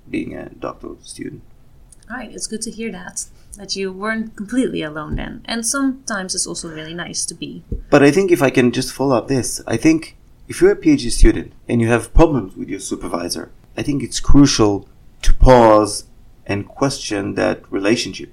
being 0.09 0.35
a 0.35 0.49
doctoral 0.49 0.97
student. 1.01 1.43
Right, 2.13 2.31
it's 2.31 2.45
good 2.45 2.61
to 2.61 2.69
hear 2.69 2.91
that 2.91 3.25
that 3.57 3.75
you 3.75 3.91
weren't 3.91 4.35
completely 4.35 4.83
alone 4.83 5.15
then. 5.15 5.41
And 5.45 5.65
sometimes 5.65 6.35
it's 6.35 6.45
also 6.45 6.69
really 6.69 6.93
nice 6.93 7.25
to 7.25 7.33
be. 7.33 7.63
But 7.89 8.03
I 8.03 8.11
think 8.11 8.31
if 8.31 8.43
I 8.43 8.51
can 8.51 8.71
just 8.71 8.93
follow 8.93 9.15
up 9.15 9.27
this, 9.27 9.61
I 9.65 9.77
think 9.77 10.15
if 10.47 10.61
you're 10.61 10.73
a 10.73 10.75
PhD 10.75 11.09
student 11.09 11.53
and 11.67 11.81
you 11.81 11.87
have 11.87 12.13
problems 12.13 12.55
with 12.55 12.69
your 12.69 12.79
supervisor, 12.79 13.51
I 13.75 13.81
think 13.81 14.03
it's 14.03 14.19
crucial 14.19 14.87
to 15.23 15.33
pause 15.33 16.05
and 16.45 16.67
question 16.67 17.33
that 17.33 17.63
relationship. 17.71 18.31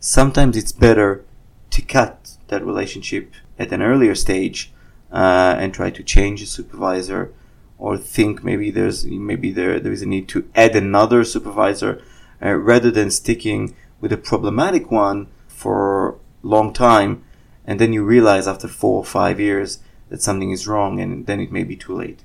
Sometimes 0.00 0.56
it's 0.56 0.72
better 0.72 1.24
to 1.70 1.80
cut 1.80 2.36
that 2.48 2.66
relationship 2.66 3.32
at 3.56 3.72
an 3.72 3.82
earlier 3.82 4.16
stage 4.16 4.72
uh, 5.12 5.54
and 5.60 5.72
try 5.72 5.90
to 5.90 6.02
change 6.02 6.42
a 6.42 6.46
supervisor 6.46 7.32
or 7.78 7.96
think 7.96 8.42
maybe 8.42 8.72
there's 8.72 9.04
maybe 9.04 9.52
there 9.52 9.78
there 9.78 9.92
is 9.92 10.02
a 10.02 10.06
need 10.06 10.28
to 10.28 10.48
add 10.56 10.74
another 10.74 11.22
supervisor 11.24 12.02
uh, 12.42 12.54
rather 12.54 12.90
than 12.90 13.10
sticking 13.10 13.74
with 14.00 14.12
a 14.12 14.16
problematic 14.16 14.90
one 14.90 15.28
for 15.46 16.10
a 16.10 16.14
long 16.42 16.72
time 16.72 17.22
and 17.64 17.78
then 17.80 17.92
you 17.92 18.02
realize 18.04 18.48
after 18.48 18.66
four 18.66 18.98
or 18.98 19.04
five 19.04 19.38
years 19.38 19.78
that 20.08 20.20
something 20.20 20.50
is 20.50 20.66
wrong 20.66 21.00
and 21.00 21.26
then 21.26 21.40
it 21.40 21.52
may 21.52 21.62
be 21.62 21.76
too 21.76 21.94
late. 21.94 22.24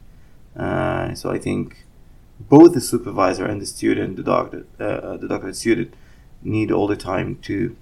Uh, 0.58 1.14
so 1.14 1.30
i 1.30 1.38
think 1.38 1.86
both 2.40 2.74
the 2.74 2.82
supervisor 2.82 3.46
and 3.46 3.62
the 3.62 3.66
student 3.66 4.16
the 4.16 4.24
doctor 4.24 4.66
uh, 4.80 5.16
the 5.18 5.28
doctor 5.28 5.48
and 5.48 5.56
student 5.56 5.94
need 6.42 6.72
all 6.72 6.88
the 6.88 6.96
time 6.96 7.38
to 7.44 7.76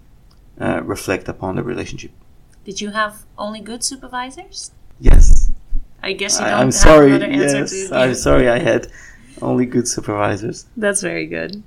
uh, 0.59 0.81
reflect 0.83 1.27
upon 1.29 1.55
the 1.55 1.63
relationship. 1.63 2.11
Did 2.65 2.81
you 2.81 2.89
have 2.91 3.23
only 3.37 3.61
good 3.61 3.83
supervisors? 3.83 4.71
Yes. 4.99 5.51
I 6.01 6.13
guess 6.13 6.39
you 6.39 6.45
don't 6.45 6.53
I, 6.53 6.61
am 6.61 6.71
sorry. 6.71 7.11
yes 7.11 7.91
i'm 7.91 8.13
sorry 8.13 8.49
i 8.49 8.59
had 8.59 8.87
only 9.41 9.65
good 9.65 9.87
supervisors. 9.87 10.65
That's 10.75 11.01
very 11.01 11.27
good 11.27 11.63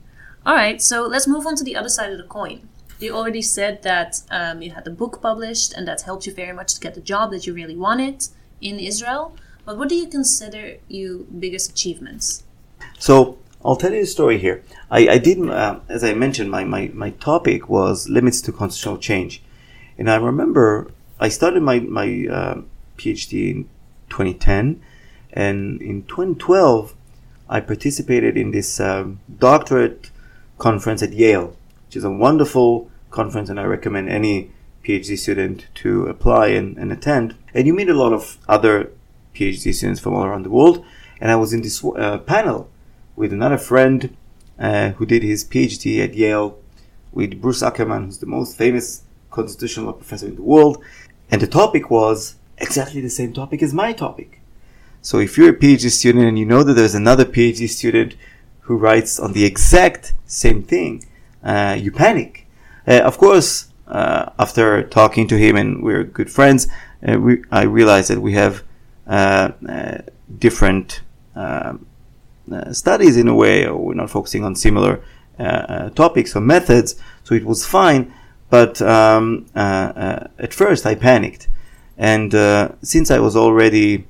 all 0.48 0.54
right, 0.54 0.80
so 0.80 1.06
let's 1.06 1.26
move 1.26 1.46
on 1.46 1.56
to 1.56 1.62
the 1.62 1.76
other 1.76 1.90
side 1.90 2.10
of 2.10 2.16
the 2.16 2.24
coin. 2.24 2.70
You 2.98 3.14
already 3.14 3.42
said 3.42 3.82
that 3.82 4.22
um, 4.30 4.62
you 4.62 4.70
had 4.70 4.86
the 4.86 4.90
book 4.90 5.20
published 5.20 5.74
and 5.74 5.86
that 5.86 6.00
helped 6.00 6.26
you 6.26 6.32
very 6.32 6.54
much 6.54 6.72
to 6.72 6.80
get 6.80 6.94
the 6.94 7.02
job 7.02 7.32
that 7.32 7.46
you 7.46 7.52
really 7.52 7.76
wanted 7.76 8.26
in 8.62 8.78
Israel. 8.78 9.36
But 9.66 9.76
what 9.76 9.90
do 9.90 9.94
you 9.94 10.06
consider 10.06 10.78
your 10.88 11.18
biggest 11.18 11.72
achievements? 11.72 12.44
So 12.98 13.36
I'll 13.62 13.76
tell 13.76 13.92
you 13.92 14.00
a 14.00 14.06
story 14.06 14.38
here. 14.38 14.64
I, 14.90 15.08
I 15.08 15.18
did, 15.18 15.38
uh, 15.46 15.80
as 15.86 16.02
I 16.02 16.14
mentioned, 16.14 16.50
my, 16.50 16.64
my, 16.64 16.90
my 16.94 17.10
topic 17.10 17.68
was 17.68 18.08
limits 18.08 18.40
to 18.40 18.50
constitutional 18.50 18.96
change. 18.96 19.42
And 19.98 20.10
I 20.10 20.16
remember 20.16 20.90
I 21.20 21.28
started 21.28 21.62
my, 21.62 21.80
my 21.80 22.26
uh, 22.26 22.62
PhD 22.96 23.50
in 23.50 23.68
2010. 24.08 24.80
And 25.30 25.82
in 25.82 26.04
2012, 26.04 26.94
I 27.50 27.60
participated 27.60 28.38
in 28.38 28.52
this 28.52 28.80
um, 28.80 29.20
doctorate 29.38 30.10
conference 30.58 31.02
at 31.02 31.12
Yale, 31.12 31.56
which 31.86 31.96
is 31.96 32.04
a 32.04 32.10
wonderful 32.10 32.90
conference, 33.10 33.48
and 33.48 33.58
I 33.58 33.64
recommend 33.64 34.08
any 34.08 34.50
PhD 34.84 35.18
student 35.18 35.66
to 35.76 36.06
apply 36.06 36.48
and, 36.48 36.76
and 36.76 36.92
attend. 36.92 37.34
And 37.54 37.66
you 37.66 37.74
meet 37.74 37.88
a 37.88 37.94
lot 37.94 38.12
of 38.12 38.38
other 38.48 38.90
PhD 39.34 39.74
students 39.74 40.00
from 40.00 40.14
all 40.14 40.24
around 40.24 40.44
the 40.44 40.50
world. 40.50 40.84
And 41.20 41.30
I 41.30 41.36
was 41.36 41.52
in 41.52 41.62
this 41.62 41.84
uh, 41.84 42.18
panel 42.18 42.70
with 43.16 43.32
another 43.32 43.58
friend 43.58 44.16
uh, 44.58 44.90
who 44.90 45.06
did 45.06 45.22
his 45.22 45.44
PhD 45.44 46.02
at 46.02 46.14
Yale 46.14 46.58
with 47.12 47.40
Bruce 47.40 47.62
Ackerman, 47.62 48.06
who's 48.06 48.18
the 48.18 48.26
most 48.26 48.56
famous 48.56 49.02
constitutional 49.30 49.86
law 49.86 49.92
professor 49.92 50.26
in 50.26 50.36
the 50.36 50.42
world. 50.42 50.82
And 51.30 51.40
the 51.40 51.46
topic 51.46 51.90
was 51.90 52.36
exactly 52.58 53.00
the 53.00 53.10
same 53.10 53.32
topic 53.32 53.62
as 53.62 53.74
my 53.74 53.92
topic. 53.92 54.40
So 55.02 55.18
if 55.18 55.38
you're 55.38 55.50
a 55.50 55.56
PhD 55.56 55.90
student 55.90 56.24
and 56.26 56.38
you 56.38 56.44
know 56.44 56.62
that 56.62 56.74
there's 56.74 56.94
another 56.94 57.24
PhD 57.24 57.68
student 57.68 58.16
who 58.68 58.76
writes 58.76 59.18
on 59.18 59.32
the 59.32 59.46
exact 59.46 60.12
same 60.26 60.62
thing, 60.62 61.02
uh, 61.42 61.74
you 61.80 61.90
panic. 61.90 62.46
Uh, 62.86 63.00
of 63.00 63.16
course, 63.16 63.68
uh, 63.86 64.26
after 64.38 64.82
talking 64.82 65.26
to 65.26 65.38
him 65.38 65.56
and 65.56 65.82
we're 65.82 66.04
good 66.04 66.30
friends, 66.30 66.68
uh, 67.06 67.18
we, 67.18 67.42
I 67.50 67.62
realized 67.62 68.10
that 68.10 68.20
we 68.20 68.34
have 68.34 68.62
uh, 69.06 69.52
uh, 69.66 69.98
different 70.38 71.00
um, 71.34 71.86
studies 72.72 73.16
in 73.16 73.26
a 73.26 73.34
way, 73.34 73.66
or 73.66 73.78
we're 73.78 73.94
not 73.94 74.10
focusing 74.10 74.44
on 74.44 74.54
similar 74.54 75.02
topics 75.94 76.36
or 76.36 76.40
methods, 76.40 76.96
so 77.24 77.34
it 77.34 77.46
was 77.46 77.64
fine. 77.64 78.12
But 78.50 78.82
um, 78.82 79.46
at 79.54 80.52
first, 80.52 80.84
I 80.84 80.94
panicked, 80.94 81.48
and 81.96 82.32
since 82.82 83.10
I 83.10 83.18
was 83.18 83.34
already 83.34 84.06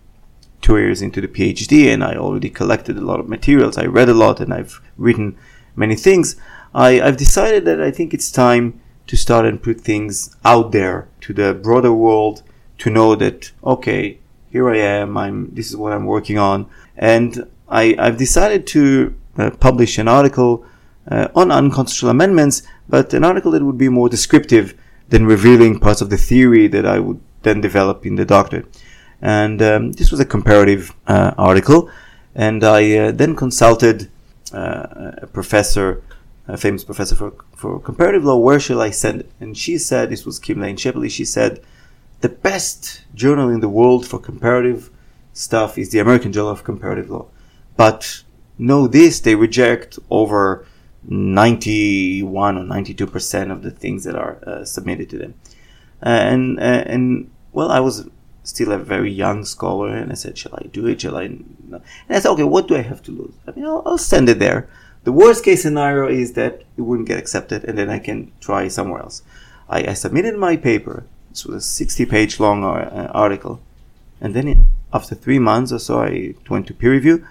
two 0.61 0.77
years 0.77 1.03
into 1.03 1.21
the 1.21 1.29
PhD 1.29 1.92
and 1.92 2.03
I 2.03 2.16
already 2.16 2.51
collected 2.51 2.97
a 2.97 3.03
lot 3.03 3.21
of 3.21 3.29
materials. 3.29 3.79
I 3.79 3.87
read 3.87 4.09
a 4.09 4.14
lot 4.14 4.40
and 4.40 4.53
I've 4.53 4.81
written 4.97 5.37
many 5.77 5.94
things. 5.94 6.37
I, 6.75 6.92
have 6.94 7.16
decided 7.16 7.64
that 7.64 7.81
I 7.81 7.90
think 7.90 8.12
it's 8.12 8.31
time 8.31 8.81
to 9.07 9.16
start 9.16 9.47
and 9.47 9.62
put 9.62 9.81
things 9.81 10.37
out 10.44 10.73
there 10.73 11.09
to 11.23 11.33
the 11.33 11.55
broader 11.55 11.92
world 11.92 12.42
to 12.79 12.90
know 12.90 13.14
that, 13.14 13.51
okay, 13.64 14.18
here 14.51 14.71
I 14.71 14.79
am. 14.79 15.16
I'm, 15.16 15.55
this 15.55 15.68
is 15.68 15.77
what 15.77 15.92
I'm 15.92 16.07
working 16.07 16.38
on. 16.38 16.68
And 16.97 17.49
I, 17.68 17.94
have 17.99 18.16
decided 18.16 18.66
to 18.68 19.14
uh, 19.37 19.51
publish 19.51 19.99
an 19.99 20.09
article 20.09 20.64
uh, 21.11 21.29
on 21.35 21.51
unconstitutional 21.51 22.11
amendments, 22.11 22.62
but 22.88 23.14
an 23.14 23.25
article 23.25 23.53
that 23.53 23.62
would 23.62 23.79
be 23.79 23.88
more 23.88 24.09
descriptive 24.09 24.75
than 25.09 25.27
revealing 25.27 25.81
parts 25.81 26.01
of 26.01 26.11
the 26.11 26.18
theory 26.18 26.66
that 26.68 26.85
I 26.85 26.99
would 26.99 27.21
then 27.42 27.61
develop 27.61 28.05
in 28.05 28.16
the 28.16 28.25
doctorate. 28.25 28.66
And 29.20 29.61
um, 29.62 29.92
this 29.92 30.11
was 30.11 30.20
a 30.20 30.24
comparative 30.24 30.94
uh, 31.07 31.35
article. 31.37 31.90
And 32.35 32.62
I 32.62 32.96
uh, 32.96 33.12
then 33.12 33.35
consulted 33.35 34.11
uh, 34.52 35.12
a 35.18 35.26
professor, 35.26 36.02
a 36.46 36.57
famous 36.57 36.85
professor 36.85 37.16
for, 37.16 37.35
for 37.57 37.81
comparative 37.81 38.24
law, 38.24 38.37
where 38.37 38.61
shall 38.61 38.81
I 38.81 38.90
send 38.90 39.20
it? 39.20 39.33
And 39.40 39.57
she 39.57 39.78
said, 39.78 40.11
this 40.11 40.24
was 40.24 40.38
Kim 40.38 40.61
Lane 40.61 40.76
Scheppele, 40.76 41.11
she 41.11 41.24
said, 41.24 41.61
the 42.20 42.28
best 42.28 43.02
journal 43.14 43.48
in 43.48 43.61
the 43.61 43.68
world 43.68 44.07
for 44.07 44.18
comparative 44.18 44.90
stuff 45.33 45.78
is 45.78 45.90
the 45.90 46.00
American 46.00 46.33
Journal 46.33 46.50
of 46.50 46.64
Comparative 46.64 47.11
Law. 47.11 47.26
But 47.76 48.24
know 48.59 48.88
this, 48.88 49.20
they 49.20 49.37
reject 49.37 49.98
over 50.11 50.66
91 51.04 52.59
or 52.59 52.64
92% 52.64 53.52
of 53.52 53.62
the 53.62 53.70
things 53.70 54.04
that 54.04 54.16
are 54.16 54.38
uh, 54.44 54.64
submitted 54.64 55.09
to 55.11 55.18
them. 55.18 55.35
Uh, 56.02 56.09
and, 56.09 56.59
uh, 56.59 56.62
and, 56.87 57.31
well, 57.52 57.70
I 57.70 57.81
was 57.81 58.09
still 58.42 58.72
a 58.72 58.79
very 58.79 59.12
young 59.12 59.44
scholar, 59.44 59.94
and 59.94 60.11
I 60.11 60.14
said, 60.14 60.38
"Shall 60.38 60.55
I 60.55 60.66
do 60.72 60.87
it? 60.87 61.01
Shall 61.01 61.16
I?" 61.16 61.24
And 61.24 61.83
I 62.09 62.18
said, 62.18 62.31
"Okay, 62.31 62.44
what 62.44 62.68
do 62.68 62.77
I 62.77 62.83
have 62.83 63.03
to 63.05 63.12
lose? 63.12 63.35
I 63.46 63.51
mean, 63.53 63.66
I'll, 63.66 63.83
I'll 63.85 63.98
send 63.98 64.29
it 64.29 64.38
there. 64.38 64.68
The 65.05 65.12
worst 65.12 65.44
case 65.44 65.62
scenario 65.62 66.09
is 66.09 66.33
that 66.33 66.62
it 66.77 66.83
wouldn't 66.83 67.09
get 67.09 67.18
accepted, 67.18 67.64
and 67.64 67.77
then 67.77 67.90
I 67.90 67.98
can 67.98 68.33
try 68.40 68.68
somewhere 68.68 69.03
else." 69.03 69.22
I, 69.68 69.90
I 69.90 69.92
submitted 69.92 70.37
my 70.37 70.57
paper. 70.57 71.05
This 71.31 71.44
was 71.44 71.81
a 71.81 71.85
60-page 71.85 72.40
long 72.40 72.64
uh, 72.64 73.11
article, 73.12 73.61
and 74.20 74.35
then 74.35 74.48
it, 74.48 74.59
after 74.92 75.14
three 75.14 75.38
months 75.38 75.72
or 75.72 75.79
so, 75.79 76.03
I 76.03 76.35
went 76.48 76.66
to 76.68 76.74
peer 76.74 76.92
review. 76.92 77.27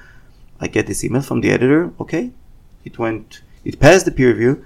I 0.59 0.67
get 0.67 0.87
this 0.87 1.03
email 1.03 1.21
from 1.21 1.41
the 1.41 1.49
editor. 1.51 1.91
Okay, 1.99 2.31
it 2.85 2.99
went, 2.99 3.41
it 3.65 3.79
passed 3.79 4.05
the 4.05 4.11
peer 4.11 4.29
review. 4.29 4.63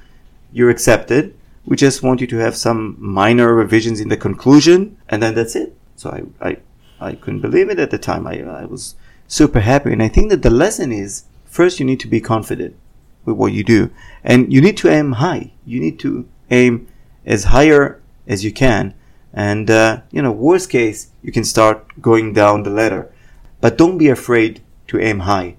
You're 0.51 0.69
accepted. 0.69 1.33
We 1.65 1.77
just 1.77 2.03
want 2.03 2.19
you 2.19 2.27
to 2.27 2.37
have 2.37 2.57
some 2.57 2.97
minor 2.99 3.53
revisions 3.53 4.01
in 4.01 4.09
the 4.09 4.17
conclusion, 4.17 4.97
and 5.07 5.23
then 5.23 5.35
that's 5.35 5.55
it 5.55 5.75
so 5.95 6.09
I, 6.41 6.49
I, 6.49 6.57
I 6.99 7.15
couldn't 7.15 7.41
believe 7.41 7.69
it 7.69 7.79
at 7.79 7.91
the 7.91 7.97
time. 7.97 8.27
I, 8.27 8.41
I 8.41 8.65
was 8.65 8.95
super 9.27 9.59
happy. 9.59 9.91
And 9.91 10.03
I 10.03 10.07
think 10.07 10.29
that 10.29 10.41
the 10.41 10.49
lesson 10.49 10.91
is 10.91 11.25
first 11.45 11.79
you 11.79 11.85
need 11.85 11.99
to 12.01 12.07
be 12.07 12.21
confident 12.21 12.75
with 13.25 13.35
what 13.35 13.53
you 13.53 13.63
do 13.63 13.91
and 14.23 14.51
you 14.51 14.61
need 14.61 14.77
to 14.77 14.89
aim 14.89 15.13
high. 15.13 15.51
You 15.65 15.79
need 15.79 15.99
to 15.99 16.27
aim 16.49 16.87
as 17.25 17.45
higher 17.45 18.01
as 18.27 18.43
you 18.43 18.51
can. 18.51 18.93
And, 19.33 19.69
uh, 19.69 20.01
you 20.11 20.21
know, 20.21 20.31
worst 20.31 20.69
case, 20.69 21.09
you 21.21 21.31
can 21.31 21.45
start 21.45 22.01
going 22.01 22.33
down 22.33 22.63
the 22.63 22.69
ladder. 22.69 23.11
But 23.61 23.77
don't 23.77 23.97
be 23.97 24.09
afraid 24.09 24.61
to 24.87 24.99
aim 24.99 25.19
high. 25.19 25.55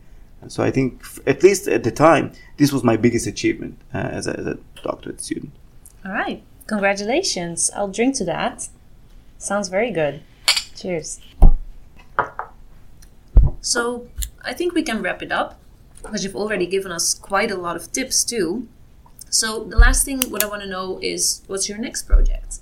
So 0.48 0.62
I 0.62 0.70
think, 0.70 1.02
at 1.26 1.42
least 1.42 1.68
at 1.68 1.84
the 1.84 1.92
time, 1.92 2.32
this 2.56 2.72
was 2.72 2.82
my 2.82 2.96
biggest 2.96 3.26
achievement 3.26 3.78
uh, 3.94 3.98
as, 3.98 4.26
a, 4.26 4.38
as 4.38 4.46
a 4.46 4.58
doctorate 4.82 5.20
student. 5.20 5.52
All 6.04 6.12
right. 6.12 6.42
Congratulations. 6.66 7.70
I'll 7.76 7.88
drink 7.88 8.16
to 8.16 8.24
that. 8.24 8.68
Sounds 9.42 9.68
very 9.68 9.90
good. 9.90 10.22
Cheers. 10.76 11.20
So, 13.60 14.06
I 14.44 14.52
think 14.52 14.72
we 14.72 14.84
can 14.84 15.02
wrap 15.02 15.20
it 15.20 15.32
up 15.32 15.58
because 16.00 16.22
you've 16.22 16.36
already 16.36 16.64
given 16.64 16.92
us 16.92 17.12
quite 17.12 17.50
a 17.50 17.56
lot 17.56 17.74
of 17.74 17.90
tips 17.90 18.22
too. 18.22 18.68
So, 19.30 19.64
the 19.64 19.76
last 19.76 20.04
thing 20.04 20.20
what 20.30 20.44
I 20.44 20.46
want 20.46 20.62
to 20.62 20.68
know 20.68 21.00
is 21.02 21.42
what's 21.48 21.68
your 21.68 21.78
next 21.78 22.04
project? 22.04 22.60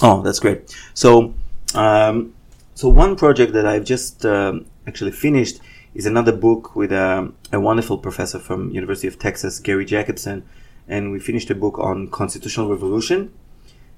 Oh, 0.00 0.22
that's 0.22 0.38
great. 0.38 0.72
So, 0.94 1.34
um, 1.74 2.34
so 2.76 2.88
one 2.88 3.16
project 3.16 3.52
that 3.54 3.66
I've 3.66 3.84
just 3.84 4.24
um, 4.24 4.66
actually 4.86 5.10
finished 5.10 5.58
is 5.92 6.06
another 6.06 6.32
book 6.32 6.76
with 6.76 6.92
a, 6.92 7.32
a, 7.52 7.58
wonderful 7.58 7.98
professor 7.98 8.38
from 8.38 8.70
University 8.70 9.08
of 9.08 9.18
Texas, 9.18 9.58
Gary 9.58 9.84
Jacobsohn, 9.84 10.44
and 10.86 11.10
we 11.10 11.18
finished 11.18 11.50
a 11.50 11.54
book 11.56 11.80
on 11.80 12.06
constitutional 12.08 12.70
revolution, 12.70 13.32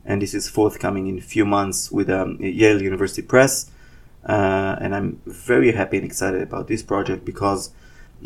and 0.05 0.21
this 0.21 0.35
is 0.35 0.49
forthcoming 0.49 1.07
in 1.07 1.19
a 1.19 1.23
few 1.23 1.45
months 1.45 1.91
with 1.91 2.11
um, 2.11 2.37
Yale 2.41 2.83
University 2.83 3.23
Press. 3.23 3.71
Uh, 4.27 4.77
and 4.81 4.95
I'm 4.95 5.21
very 5.27 5.73
happy 5.73 5.99
and 5.99 6.07
excited 6.07 6.43
about 6.43 6.69
this 6.69 6.83
project 6.83 7.25
because 7.25 7.71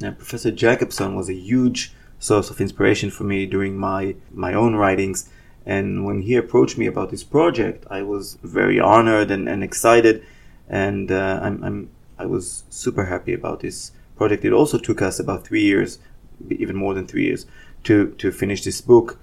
uh, 0.03 0.13
Professor 0.13 0.51
Jacobsohn 0.51 1.17
was 1.17 1.29
a 1.29 1.35
huge 1.35 1.93
source 2.21 2.51
of 2.51 2.61
inspiration 2.61 3.11
for 3.11 3.25
me 3.25 3.47
during 3.47 3.77
my 3.77 4.15
my 4.33 4.55
own 4.55 4.75
writings. 4.77 5.29
And 5.67 6.05
when 6.05 6.23
he 6.23 6.35
approached 6.37 6.79
me 6.79 6.87
about 6.87 7.11
this 7.11 7.25
project, 7.25 7.85
I 7.91 8.03
was 8.03 8.39
very 8.43 8.81
honored 8.81 9.31
and, 9.31 9.49
and 9.49 9.63
excited, 9.63 10.25
and 10.69 11.13
uh, 11.13 11.41
I'm, 11.43 11.63
I'm 11.63 11.91
I 12.19 12.27
was 12.27 12.65
super 12.71 13.05
happy 13.07 13.35
about 13.35 13.61
this 13.61 13.93
project. 14.17 14.45
It 14.45 14.53
also 14.53 14.79
took 14.79 15.03
us 15.03 15.21
about 15.21 15.47
three 15.47 15.63
years, 15.63 15.99
even 16.49 16.75
more 16.77 16.95
than 16.95 17.07
three 17.07 17.25
years, 17.25 17.45
to 17.85 18.13
to 18.19 18.33
finish 18.33 18.65
this 18.65 18.81
book. 18.81 19.19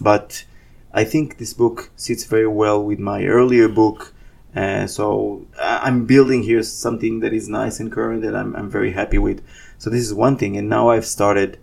But 0.00 0.44
I 0.92 1.04
think 1.04 1.36
this 1.36 1.52
book 1.52 1.90
sits 1.96 2.24
very 2.24 2.46
well 2.46 2.82
with 2.82 2.98
my 2.98 3.24
earlier 3.24 3.68
book. 3.68 4.14
Uh, 4.56 4.86
so 4.86 5.46
I'm 5.60 6.06
building 6.06 6.42
here 6.42 6.62
something 6.62 7.20
that 7.20 7.34
is 7.34 7.48
nice 7.48 7.78
and 7.78 7.92
current 7.92 8.22
that 8.22 8.34
I'm, 8.34 8.56
I'm 8.56 8.70
very 8.70 8.92
happy 8.92 9.18
with. 9.18 9.42
So 9.76 9.90
this 9.90 10.00
is 10.00 10.14
one 10.14 10.36
thing. 10.38 10.56
And 10.56 10.68
now 10.68 10.88
I've 10.88 11.04
started 11.04 11.58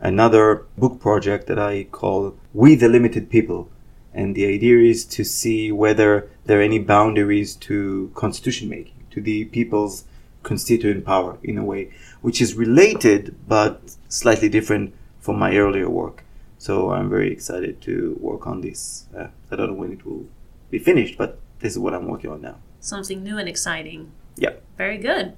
another 0.00 0.66
book 0.76 1.00
project 1.00 1.48
that 1.48 1.58
I 1.58 1.84
call 1.84 2.36
We 2.54 2.76
the 2.76 2.88
Limited 2.88 3.30
People. 3.30 3.68
And 4.14 4.34
the 4.34 4.46
idea 4.46 4.78
is 4.78 5.04
to 5.06 5.24
see 5.24 5.72
whether 5.72 6.30
there 6.46 6.60
are 6.60 6.62
any 6.62 6.78
boundaries 6.78 7.56
to 7.56 8.10
constitution 8.14 8.68
making, 8.68 9.06
to 9.10 9.20
the 9.20 9.46
people's 9.46 10.04
constituent 10.44 11.04
power 11.04 11.38
in 11.42 11.58
a 11.58 11.64
way, 11.64 11.90
which 12.22 12.40
is 12.40 12.54
related 12.54 13.34
but 13.46 13.96
slightly 14.08 14.48
different 14.48 14.94
from 15.18 15.38
my 15.38 15.56
earlier 15.56 15.90
work. 15.90 16.24
So 16.58 16.90
I'm 16.90 17.08
very 17.08 17.32
excited 17.32 17.80
to 17.82 18.18
work 18.20 18.46
on 18.46 18.60
this. 18.60 19.06
Uh, 19.16 19.28
I 19.50 19.56
don't 19.56 19.68
know 19.68 19.74
when 19.74 19.92
it 19.92 20.04
will 20.04 20.26
be 20.70 20.78
finished, 20.78 21.16
but 21.16 21.38
this 21.60 21.72
is 21.72 21.78
what 21.78 21.94
I'm 21.94 22.08
working 22.08 22.30
on 22.30 22.42
now. 22.42 22.56
Something 22.80 23.22
new 23.22 23.38
and 23.38 23.48
exciting. 23.48 24.10
Yeah. 24.36 24.54
Very 24.76 24.98
good. 24.98 25.34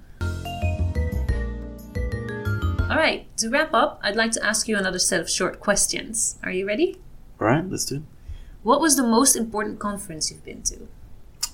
All 2.91 2.97
right, 2.97 3.25
to 3.37 3.49
wrap 3.51 3.73
up, 3.73 4.01
I'd 4.03 4.17
like 4.17 4.33
to 4.33 4.45
ask 4.45 4.67
you 4.67 4.77
another 4.77 4.99
set 4.99 5.21
of 5.21 5.31
short 5.31 5.61
questions. 5.61 6.39
Are 6.43 6.51
you 6.51 6.67
ready? 6.67 6.99
All 7.41 7.47
right, 7.47 7.69
let's 7.71 7.85
do 7.85 7.97
it. 7.97 8.03
What 8.63 8.81
was 8.81 8.97
the 8.97 9.05
most 9.05 9.37
important 9.37 9.79
conference 9.79 10.31
you've 10.31 10.45
been 10.45 10.63
to? 10.63 10.89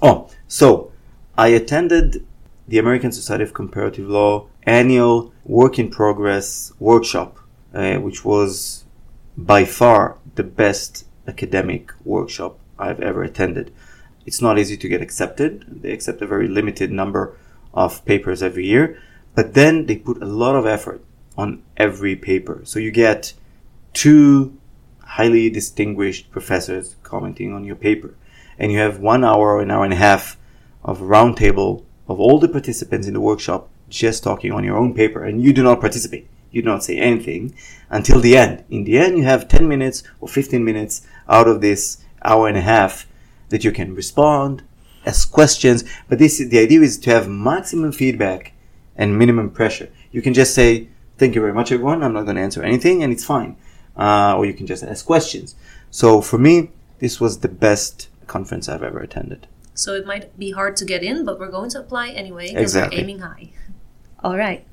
Oh, 0.00 0.30
so 0.48 0.92
I 1.36 1.48
attended 1.48 2.24
the 2.66 2.78
American 2.78 3.12
Society 3.12 3.44
of 3.44 3.52
Comparative 3.52 4.08
Law 4.08 4.48
annual 4.62 5.32
work 5.44 5.78
in 5.78 5.90
progress 5.90 6.72
workshop, 6.78 7.38
uh, 7.74 7.96
which 7.96 8.24
was 8.24 8.85
by 9.36 9.64
far 9.64 10.18
the 10.34 10.44
best 10.44 11.04
academic 11.28 11.92
workshop 12.04 12.58
I've 12.78 13.00
ever 13.00 13.22
attended. 13.22 13.72
It's 14.24 14.42
not 14.42 14.58
easy 14.58 14.76
to 14.76 14.88
get 14.88 15.02
accepted. 15.02 15.82
They 15.82 15.92
accept 15.92 16.22
a 16.22 16.26
very 16.26 16.48
limited 16.48 16.90
number 16.90 17.36
of 17.74 18.04
papers 18.04 18.42
every 18.42 18.66
year, 18.66 19.00
but 19.34 19.54
then 19.54 19.86
they 19.86 19.96
put 19.96 20.22
a 20.22 20.26
lot 20.26 20.56
of 20.56 20.66
effort 20.66 21.02
on 21.36 21.62
every 21.76 22.16
paper. 22.16 22.62
So 22.64 22.78
you 22.78 22.90
get 22.90 23.34
two 23.92 24.56
highly 25.00 25.50
distinguished 25.50 26.30
professors 26.30 26.96
commenting 27.02 27.52
on 27.52 27.64
your 27.64 27.76
paper, 27.76 28.14
and 28.58 28.72
you 28.72 28.78
have 28.78 28.98
one 28.98 29.24
hour 29.24 29.54
or 29.54 29.62
an 29.62 29.70
hour 29.70 29.84
and 29.84 29.92
a 29.92 29.96
half 29.96 30.36
of 30.82 31.00
roundtable 31.00 31.84
of 32.08 32.18
all 32.20 32.38
the 32.38 32.48
participants 32.48 33.06
in 33.06 33.14
the 33.14 33.20
workshop 33.20 33.68
just 33.88 34.24
talking 34.24 34.52
on 34.52 34.64
your 34.64 34.76
own 34.76 34.94
paper, 34.94 35.24
and 35.24 35.42
you 35.42 35.52
do 35.52 35.62
not 35.62 35.80
participate. 35.80 36.28
You 36.50 36.62
do 36.62 36.68
not 36.68 36.84
say 36.84 36.96
anything 36.96 37.54
until 37.90 38.20
the 38.20 38.36
end. 38.36 38.64
In 38.70 38.84
the 38.84 38.98
end, 38.98 39.18
you 39.18 39.24
have 39.24 39.48
10 39.48 39.68
minutes 39.68 40.02
or 40.20 40.28
15 40.28 40.64
minutes 40.64 41.06
out 41.28 41.48
of 41.48 41.60
this 41.60 41.98
hour 42.22 42.48
and 42.48 42.56
a 42.56 42.62
half 42.62 43.06
that 43.48 43.64
you 43.64 43.72
can 43.72 43.94
respond, 43.94 44.62
ask 45.04 45.30
questions. 45.30 45.84
But 46.08 46.18
this, 46.18 46.38
the 46.38 46.58
idea 46.58 46.80
is 46.80 46.98
to 46.98 47.10
have 47.10 47.28
maximum 47.28 47.92
feedback 47.92 48.52
and 48.96 49.18
minimum 49.18 49.50
pressure. 49.50 49.90
You 50.10 50.22
can 50.22 50.34
just 50.34 50.54
say, 50.54 50.88
thank 51.18 51.34
you 51.34 51.40
very 51.40 51.52
much, 51.52 51.72
everyone. 51.72 52.02
I'm 52.02 52.12
not 52.12 52.24
going 52.24 52.36
to 52.36 52.42
answer 52.42 52.62
anything 52.62 53.02
and 53.02 53.12
it's 53.12 53.24
fine. 53.24 53.56
Uh, 53.96 54.34
or 54.36 54.44
you 54.44 54.52
can 54.52 54.66
just 54.66 54.82
ask 54.82 55.06
questions. 55.06 55.54
So 55.90 56.20
for 56.20 56.38
me, 56.38 56.70
this 56.98 57.20
was 57.20 57.40
the 57.40 57.48
best 57.48 58.08
conference 58.26 58.68
I've 58.68 58.82
ever 58.82 59.00
attended. 59.00 59.46
So 59.74 59.94
it 59.94 60.06
might 60.06 60.38
be 60.38 60.52
hard 60.52 60.76
to 60.76 60.84
get 60.84 61.02
in, 61.02 61.24
but 61.24 61.38
we're 61.38 61.50
going 61.50 61.70
to 61.70 61.80
apply 61.80 62.08
anyway 62.08 62.48
because 62.48 62.74
exactly. 62.74 62.96
we're 62.96 63.02
aiming 63.02 63.18
high. 63.20 63.50
All 64.24 64.36
right. 64.36 64.66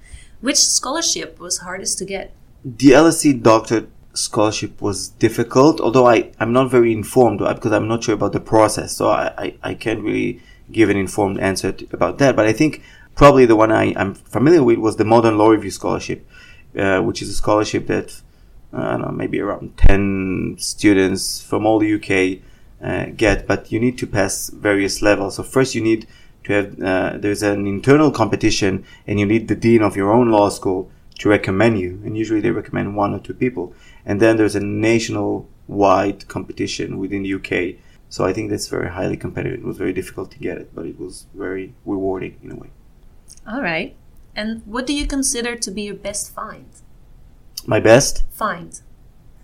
Which 0.44 0.58
scholarship 0.58 1.40
was 1.40 1.60
hardest 1.60 2.00
to 2.00 2.06
get? 2.06 2.34
The 2.66 2.90
LSE 2.90 3.42
doctorate 3.42 3.88
scholarship 4.14 4.82
was 4.82 5.08
difficult, 5.08 5.80
although 5.80 6.06
I, 6.06 6.34
I'm 6.38 6.52
not 6.52 6.70
very 6.70 6.92
informed 6.92 7.40
because 7.40 7.72
I'm 7.72 7.88
not 7.88 8.04
sure 8.04 8.14
about 8.14 8.34
the 8.34 8.42
process. 8.42 8.98
So 8.98 9.08
I, 9.08 9.34
I, 9.38 9.56
I 9.64 9.74
can't 9.74 10.02
really 10.02 10.42
give 10.70 10.90
an 10.90 10.98
informed 10.98 11.40
answer 11.40 11.72
to, 11.72 11.88
about 11.94 12.18
that. 12.18 12.36
But 12.36 12.46
I 12.46 12.52
think 12.52 12.82
probably 13.16 13.46
the 13.46 13.56
one 13.56 13.72
I, 13.72 13.94
I'm 13.96 14.16
familiar 14.16 14.62
with 14.62 14.80
was 14.80 14.98
the 14.98 15.06
Modern 15.06 15.38
Law 15.38 15.48
Review 15.48 15.72
Scholarship, 15.72 16.28
uh, 16.78 17.00
which 17.00 17.22
is 17.22 17.30
a 17.30 17.36
scholarship 17.36 17.88
that, 17.88 18.22
uh, 18.74 18.82
I 18.82 18.92
don't 18.98 19.02
know, 19.04 19.12
maybe 19.12 19.40
around 19.40 19.78
10 19.78 20.58
students 20.60 21.42
from 21.42 21.66
all 21.66 21.80
the 21.80 21.94
UK 21.94 22.42
uh, 22.86 23.14
get, 23.16 23.48
but 23.48 23.72
you 23.72 23.80
need 23.80 23.98
to 24.00 24.06
pass 24.06 24.50
various 24.50 25.02
levels. 25.02 25.38
So 25.38 25.44
first 25.44 25.74
you 25.74 25.80
need 25.80 26.06
to 26.44 26.54
have, 26.54 26.82
uh, 26.82 27.18
there's 27.18 27.44
an 27.44 27.66
internal 27.68 28.12
competition 28.12 28.86
and 29.08 29.20
you 29.20 29.26
need 29.26 29.48
the 29.48 29.56
dean 29.56 29.82
of 29.82 29.96
your 29.96 30.12
own 30.12 30.30
law 30.30 30.50
school 30.50 30.92
to 31.20 31.30
recommend 31.30 31.80
you. 31.80 32.02
And 32.04 32.18
usually 32.18 32.42
they 32.42 32.52
recommend 32.52 32.96
one 32.96 33.14
or 33.14 33.20
two 33.20 33.34
people. 33.34 33.74
And 34.06 34.20
then 34.20 34.38
there's 34.38 34.56
a 34.56 34.60
national 34.60 35.48
wide 35.68 36.28
competition 36.28 36.98
within 36.98 37.24
the 37.24 37.34
UK. 37.36 37.80
So 38.10 38.26
I 38.26 38.34
think 38.34 38.50
that's 38.50 38.68
very 38.68 38.90
highly 38.90 39.18
competitive. 39.18 39.60
It 39.60 39.66
was 39.66 39.78
very 39.78 39.94
difficult 39.94 40.32
to 40.32 40.40
get 40.40 40.58
it, 40.58 40.76
but 40.76 40.86
it 40.86 41.00
was 41.00 41.26
very 41.34 41.74
rewarding 41.86 42.38
in 42.44 42.52
a 42.52 42.56
way. 42.56 42.70
All 43.48 43.62
right. 43.62 43.96
And 44.36 44.62
what 44.66 44.86
do 44.86 44.94
you 44.94 45.08
consider 45.08 45.56
to 45.56 45.72
be 45.72 45.84
your 45.84 45.96
best 45.96 46.34
find? 46.34 46.68
My 47.66 47.80
best? 47.80 48.24
Find. 48.32 48.80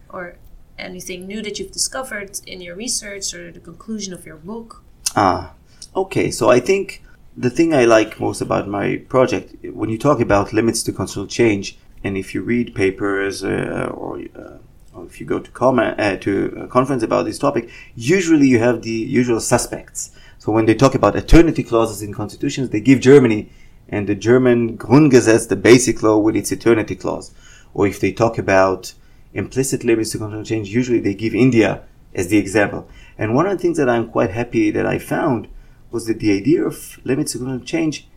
Or 0.09 0.37
anything 0.77 1.27
new 1.27 1.41
that 1.41 1.59
you've 1.59 1.71
discovered 1.71 2.39
in 2.45 2.61
your 2.61 2.75
research 2.75 3.33
or 3.33 3.51
the 3.51 3.59
conclusion 3.59 4.13
of 4.13 4.25
your 4.25 4.37
book? 4.37 4.83
Ah, 5.15 5.53
okay. 5.95 6.31
So 6.31 6.49
I 6.49 6.59
think 6.59 7.03
the 7.35 7.49
thing 7.49 7.73
I 7.73 7.85
like 7.85 8.19
most 8.19 8.41
about 8.41 8.67
my 8.67 8.97
project, 9.07 9.55
when 9.73 9.89
you 9.89 9.97
talk 9.97 10.19
about 10.19 10.53
limits 10.53 10.83
to 10.83 10.91
constitutional 10.91 11.27
change, 11.27 11.77
and 12.03 12.17
if 12.17 12.33
you 12.33 12.41
read 12.41 12.75
papers 12.75 13.43
uh, 13.43 13.91
or, 13.93 14.19
uh, 14.35 14.57
or 14.93 15.05
if 15.05 15.19
you 15.19 15.25
go 15.25 15.39
to 15.39 15.51
comment 15.51 15.99
uh, 15.99 16.17
to 16.17 16.57
a 16.63 16.67
conference 16.67 17.03
about 17.03 17.25
this 17.25 17.39
topic, 17.39 17.69
usually 17.95 18.47
you 18.47 18.59
have 18.59 18.81
the 18.81 18.91
usual 18.91 19.39
suspects. 19.39 20.11
So 20.37 20.51
when 20.51 20.65
they 20.65 20.75
talk 20.75 20.95
about 20.95 21.15
eternity 21.15 21.63
clauses 21.63 22.01
in 22.01 22.13
constitutions, 22.13 22.69
they 22.69 22.79
give 22.79 23.01
Germany 23.01 23.51
and 23.89 24.07
the 24.07 24.15
German 24.15 24.77
Grundgesetz, 24.77 25.49
the 25.49 25.55
basic 25.55 26.01
law 26.03 26.17
with 26.17 26.35
its 26.35 26.51
eternity 26.51 26.95
clause. 26.95 27.33
Or 27.73 27.87
if 27.87 27.99
they 27.99 28.11
talk 28.11 28.37
about 28.37 28.93
implicit 29.33 29.83
limits 29.83 30.11
to 30.11 30.19
constitutional 30.19 30.45
change, 30.45 30.69
usually 30.69 30.99
they 30.99 31.13
give 31.13 31.35
India 31.35 31.83
as 32.13 32.27
the 32.27 32.37
example. 32.37 32.87
And 33.17 33.35
one 33.35 33.45
of 33.45 33.51
the 33.57 33.61
things 33.61 33.77
that 33.77 33.89
I'm 33.89 34.09
quite 34.09 34.31
happy 34.31 34.71
that 34.71 34.85
I 34.85 34.97
found 34.99 35.47
was 35.91 36.05
that 36.07 36.19
the 36.19 36.31
idea 36.31 36.63
of 36.63 36.99
limits 37.03 37.33
to 37.33 37.39
constitutional 37.39 37.65
change 37.65 38.07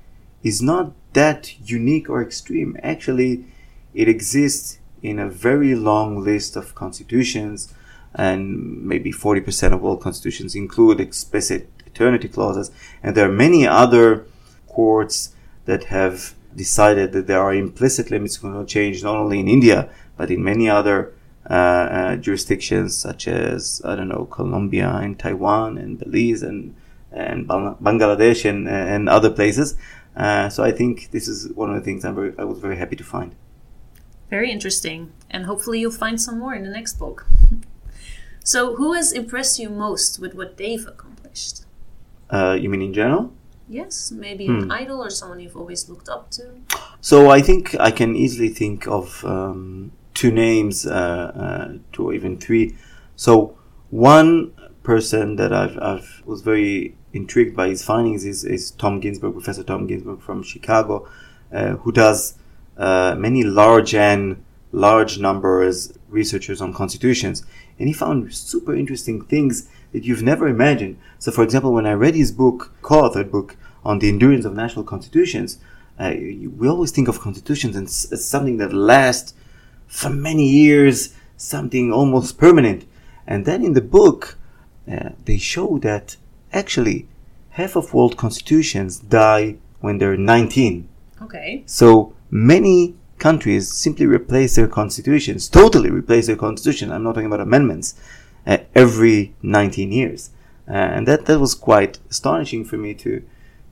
is 0.43 0.61
not 0.61 0.93
that 1.13 1.55
unique 1.69 2.09
or 2.09 2.23
extreme. 2.23 2.77
Actually, 2.83 3.45
it 3.95 4.09
exists 4.09 4.79
in 5.03 5.19
a 5.19 5.29
very 5.29 5.75
long 5.75 6.23
list 6.23 6.57
of 6.57 6.75
constitutions, 6.75 7.75
and 8.15 8.85
maybe 8.85 9.13
40% 9.13 9.73
of 9.73 9.85
all 9.85 9.97
constitutions 9.97 10.55
include 10.55 11.01
explicit 11.01 11.69
eternity 11.87 12.29
clauses. 12.29 12.71
And 13.03 13.17
there 13.17 13.29
are 13.29 13.33
many 13.33 13.67
other 13.67 14.27
courts 14.69 15.35
that 15.65 15.85
have 15.85 16.35
decided 16.55 17.13
that 17.13 17.27
there 17.27 17.41
are 17.41 17.55
implicit 17.55 18.11
limits 18.11 18.37
to 18.39 18.65
change 18.67 19.03
not 19.03 19.17
only 19.17 19.41
in 19.41 19.49
India 19.49 19.89
but 20.17 20.31
in 20.31 20.45
many 20.45 20.69
other 20.69 21.13
uh, 21.49 21.53
uh, 21.55 22.17
jurisdictions 22.17 22.97
such 22.97 23.27
as 23.27 23.81
I 23.85 23.97
don't 23.97 24.09
know 24.09 24.27
Colombia 24.27 24.89
and 24.89 25.19
Taiwan 25.19 25.79
and 25.79 25.99
Belize 25.99 26.43
and 26.43 26.75
and 27.13 27.49
Bangladesh 27.49 28.49
and 28.49 28.69
and 28.69 29.09
other 29.09 29.31
places. 29.31 29.77
Uh, 30.17 30.49
so 30.49 30.63
I 30.63 30.73
think 30.73 31.11
this 31.11 31.27
is 31.27 31.53
one 31.55 31.71
of 31.71 31.77
the 31.77 31.83
things 31.83 32.05
I'm 32.05 32.15
very, 32.15 32.35
I 32.39 32.45
was 32.45 32.59
very 32.59 32.77
happy 32.77 32.97
to 32.97 33.05
find. 33.05 33.35
Very 34.29 34.51
interesting, 34.51 35.13
and 35.31 35.47
hopefully 35.47 35.81
you'll 35.81 35.91
find 35.91 36.21
some 36.21 36.39
more 36.39 36.55
in 36.55 36.65
the 36.65 36.71
next 36.71 36.99
book. 36.99 37.27
so, 38.45 38.77
who 38.77 38.93
has 38.95 39.13
impressed 39.13 39.59
you 39.59 39.69
most 39.69 40.19
with 40.19 40.35
what 40.35 40.57
they've 40.57 40.87
accomplished? 40.87 41.65
Uh, 42.31 42.57
you 42.59 42.69
mean 42.69 42.83
in 42.83 42.95
general? 42.95 43.33
Yes, 43.69 44.11
maybe 44.11 44.47
hmm. 44.47 44.65
an 44.65 44.71
idol 44.71 45.03
or 45.03 45.11
someone 45.11 45.41
you've 45.41 45.57
always 45.57 45.89
looked 45.89 46.09
up 46.09 46.31
to. 46.33 46.51
So 47.01 47.31
I 47.31 47.41
think 47.41 47.75
I 47.81 47.91
can 47.91 48.17
easily 48.17 48.49
think 48.49 48.87
of 48.87 49.25
um, 49.25 49.93
two 50.15 50.31
names, 50.31 50.87
uh, 50.87 50.93
uh, 50.93 51.79
two 51.93 52.09
or 52.09 52.15
even 52.15 52.37
three. 52.37 52.77
So 53.17 53.57
one 53.91 54.53
person 54.83 55.37
that 55.37 55.53
I've, 55.53 55.79
I've 55.79 56.23
was 56.25 56.43
very 56.43 56.97
intrigued 57.13 57.55
by 57.55 57.69
his 57.69 57.85
findings 57.85 58.25
is, 58.25 58.45
is 58.45 58.71
Tom 58.73 59.01
Ginsburg, 59.01 59.33
Professor 59.35 59.63
Tom 59.63 59.87
Ginsburg 59.87 60.21
from 60.21 60.43
Chicago, 60.43 61.09
uh, 61.53 61.73
who 61.77 61.93
does 61.93 62.39
uh, 62.77 63.15
many 63.19 63.45
large 63.45 63.95
and 63.95 64.45
large 64.73 65.19
numbers 65.19 65.93
researchers 66.09 66.61
on 66.61 66.73
constitutions, 66.73 67.45
and 67.79 67.89
he 67.89 67.93
found 67.93 68.33
super 68.35 68.75
interesting 68.75 69.23
things 69.23 69.69
that 69.93 70.05
you've 70.05 70.23
never 70.23 70.49
imagined. 70.49 70.99
So, 71.19 71.31
for 71.31 71.45
example, 71.45 71.73
when 71.73 71.87
I 71.87 71.93
read 71.93 72.15
his 72.15 72.33
book, 72.33 72.73
co-authored 72.81 73.31
book 73.31 73.57
on 73.85 73.99
the 73.99 74.09
endurance 74.09 74.45
of 74.45 74.55
national 74.55 74.85
constitutions, 74.85 75.59
uh, 75.99 76.15
we 76.57 76.69
always 76.69 76.91
think 76.91 77.09
of 77.09 77.21
constitutions 77.21 77.77
as 77.77 78.25
something 78.25 78.57
that 78.57 78.73
lasts 78.73 79.35
for 79.87 80.09
many 80.09 80.49
years, 80.49 81.15
something 81.37 81.93
almost 81.93 82.39
permanent. 82.39 82.87
And 83.27 83.45
then 83.45 83.63
in 83.63 83.75
the 83.75 83.83
book, 83.83 84.39
uh, 84.91 85.11
they 85.27 85.37
show 85.37 85.79
that 85.79 86.17
actually 86.53 87.07
half 87.51 87.77
of 87.77 87.95
world 87.95 88.17
constitutions 88.17 88.99
die 88.99 89.57
when 89.81 89.99
they're 89.99 90.17
19. 90.17 90.89
Okay. 91.23 91.63
So 91.67 92.15
many 92.31 92.95
countries 93.19 93.73
simply 93.73 94.07
replace 94.07 94.57
their 94.57 94.67
constitutions, 94.67 95.49
totally 95.49 95.91
replace 95.91 96.27
their 96.27 96.37
constitution. 96.37 96.91
I'm 96.91 97.05
not 97.05 97.15
talking 97.15 97.27
about 97.27 97.41
amendments, 97.41 97.95
uh, 98.47 98.59
every 98.75 99.35
19 99.43 99.93
years. 99.93 100.31
Uh, 100.69 100.73
and 100.73 101.07
that, 101.07 101.27
that 101.27 101.39
was 101.39 101.55
quite 101.55 101.99
astonishing 102.11 102.65
for 102.65 102.77
me 102.77 102.95
to, 102.95 103.23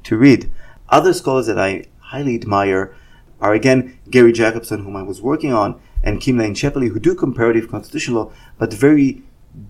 to 0.04 0.16
read. 0.16 0.50
Other 0.88 1.12
scholars 1.12 1.46
that 1.46 1.58
I 1.58 1.86
highly 1.98 2.34
admire 2.34 2.94
are 3.40 3.54
again 3.54 3.98
Gary 4.10 4.32
Jacobsohn, 4.32 4.84
whom 4.84 4.96
I 4.96 5.02
was 5.02 5.22
working 5.22 5.52
on, 5.52 5.80
and 6.02 6.20
Kim 6.20 6.38
Lane 6.38 6.54
Scheppele, 6.54 6.90
who 6.90 7.00
do 7.00 7.14
comparative 7.14 7.70
constitutional 7.70 8.24
law, 8.24 8.32
but 8.58 8.72
very 8.72 9.22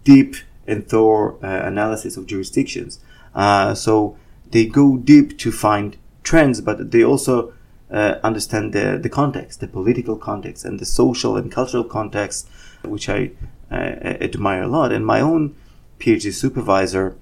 deep 0.05 0.37
and 0.71 0.89
thorough 0.89 1.39
uh, 1.43 1.47
analysis 1.67 2.17
of 2.17 2.27
jurisdictions. 2.27 3.01
Uh, 3.35 3.75
so 3.75 4.17
they 4.51 4.67
go 4.67 4.97
deep 4.97 5.39
to 5.39 5.53
find 5.53 5.97
trends, 6.23 6.61
but 6.61 6.91
they 6.91 7.05
also 7.05 7.53
uh, 7.91 8.17
understand 8.23 8.73
the, 8.73 8.99
the 9.03 9.09
context, 9.09 9.61
the 9.61 9.69
political 9.69 10.17
context, 10.17 10.65
and 10.65 10.79
the 10.79 10.87
social 10.87 11.37
and 11.37 11.51
cultural 11.51 11.85
context, 11.85 12.49
which 12.83 13.09
I 13.09 13.33
admire 13.71 14.63
a 14.63 14.69
lot. 14.69 14.93
And 14.93 15.07
my 15.07 15.21
own 15.21 15.55
PhD 15.99 16.33
supervisor, 16.33 17.17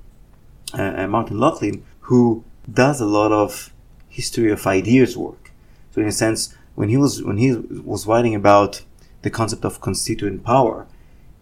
Martin 0.74 1.38
Loughlin, 1.38 1.84
who 2.01 2.44
does 2.72 3.01
a 3.01 3.07
lot 3.07 3.32
of 3.32 3.72
history 4.09 4.51
of 4.51 4.66
ideas 4.66 5.16
work. 5.16 5.53
So 5.90 6.01
in 6.01 6.09
a 6.09 6.12
sense, 6.12 6.55
when 6.74 6.88
he 6.88 6.96
was 6.96 7.22
when 7.22 7.38
he 7.38 7.53
was 7.92 8.07
writing 8.07 8.34
about 8.34 8.82
the 9.22 9.30
concept 9.30 9.64
of 9.64 9.80
constituent 9.80 10.44
power, 10.44 10.86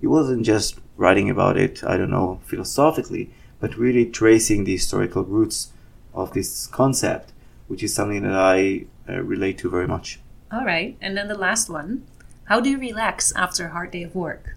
he 0.01 0.07
wasn't 0.07 0.45
just 0.45 0.79
writing 0.97 1.31
about 1.31 1.57
it, 1.57 1.83
I 1.85 1.97
don't 1.97 2.11
know, 2.11 2.41
philosophically, 2.45 3.31
but 3.61 3.77
really 3.77 4.07
tracing 4.07 4.65
the 4.65 4.73
historical 4.73 5.25
roots 5.25 5.73
of 6.15 6.33
this 6.33 6.67
concept, 6.67 7.33
which 7.69 7.83
is 7.83 7.95
something 7.95 8.23
that 8.23 8.35
I 8.35 8.87
uh, 9.09 9.21
relate 9.23 9.59
to 9.59 9.71
very 9.71 9.87
much. 9.87 10.21
All 10.53 10.65
right, 10.65 10.97
and 11.01 11.17
then 11.17 11.29
the 11.29 11.39
last 11.39 11.69
one: 11.69 12.07
How 12.45 12.61
do 12.61 12.71
you 12.71 12.79
relax 12.79 13.33
after 13.35 13.67
a 13.67 13.71
hard 13.71 13.91
day 13.91 14.03
of 14.03 14.15
work? 14.15 14.57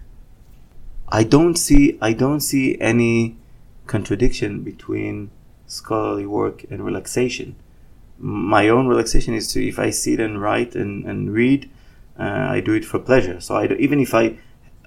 I 1.08 1.24
don't 1.24 1.56
see 1.56 1.98
I 2.00 2.12
don't 2.12 2.40
see 2.40 2.80
any 2.80 3.36
contradiction 3.86 4.62
between 4.62 5.30
scholarly 5.66 6.26
work 6.26 6.64
and 6.70 6.84
relaxation. 6.84 7.56
My 8.18 8.68
own 8.68 8.86
relaxation 8.86 9.34
is 9.34 9.52
to 9.52 9.66
if 9.66 9.78
I 9.78 9.90
sit 9.90 10.20
and 10.20 10.40
write 10.40 10.74
and, 10.74 11.04
and 11.04 11.32
read, 11.32 11.70
uh, 12.18 12.46
I 12.56 12.60
do 12.60 12.74
it 12.74 12.84
for 12.84 12.98
pleasure. 12.98 13.40
So 13.40 13.56
I 13.56 13.66
do, 13.66 13.74
even 13.74 13.98
if 13.98 14.14
I, 14.14 14.38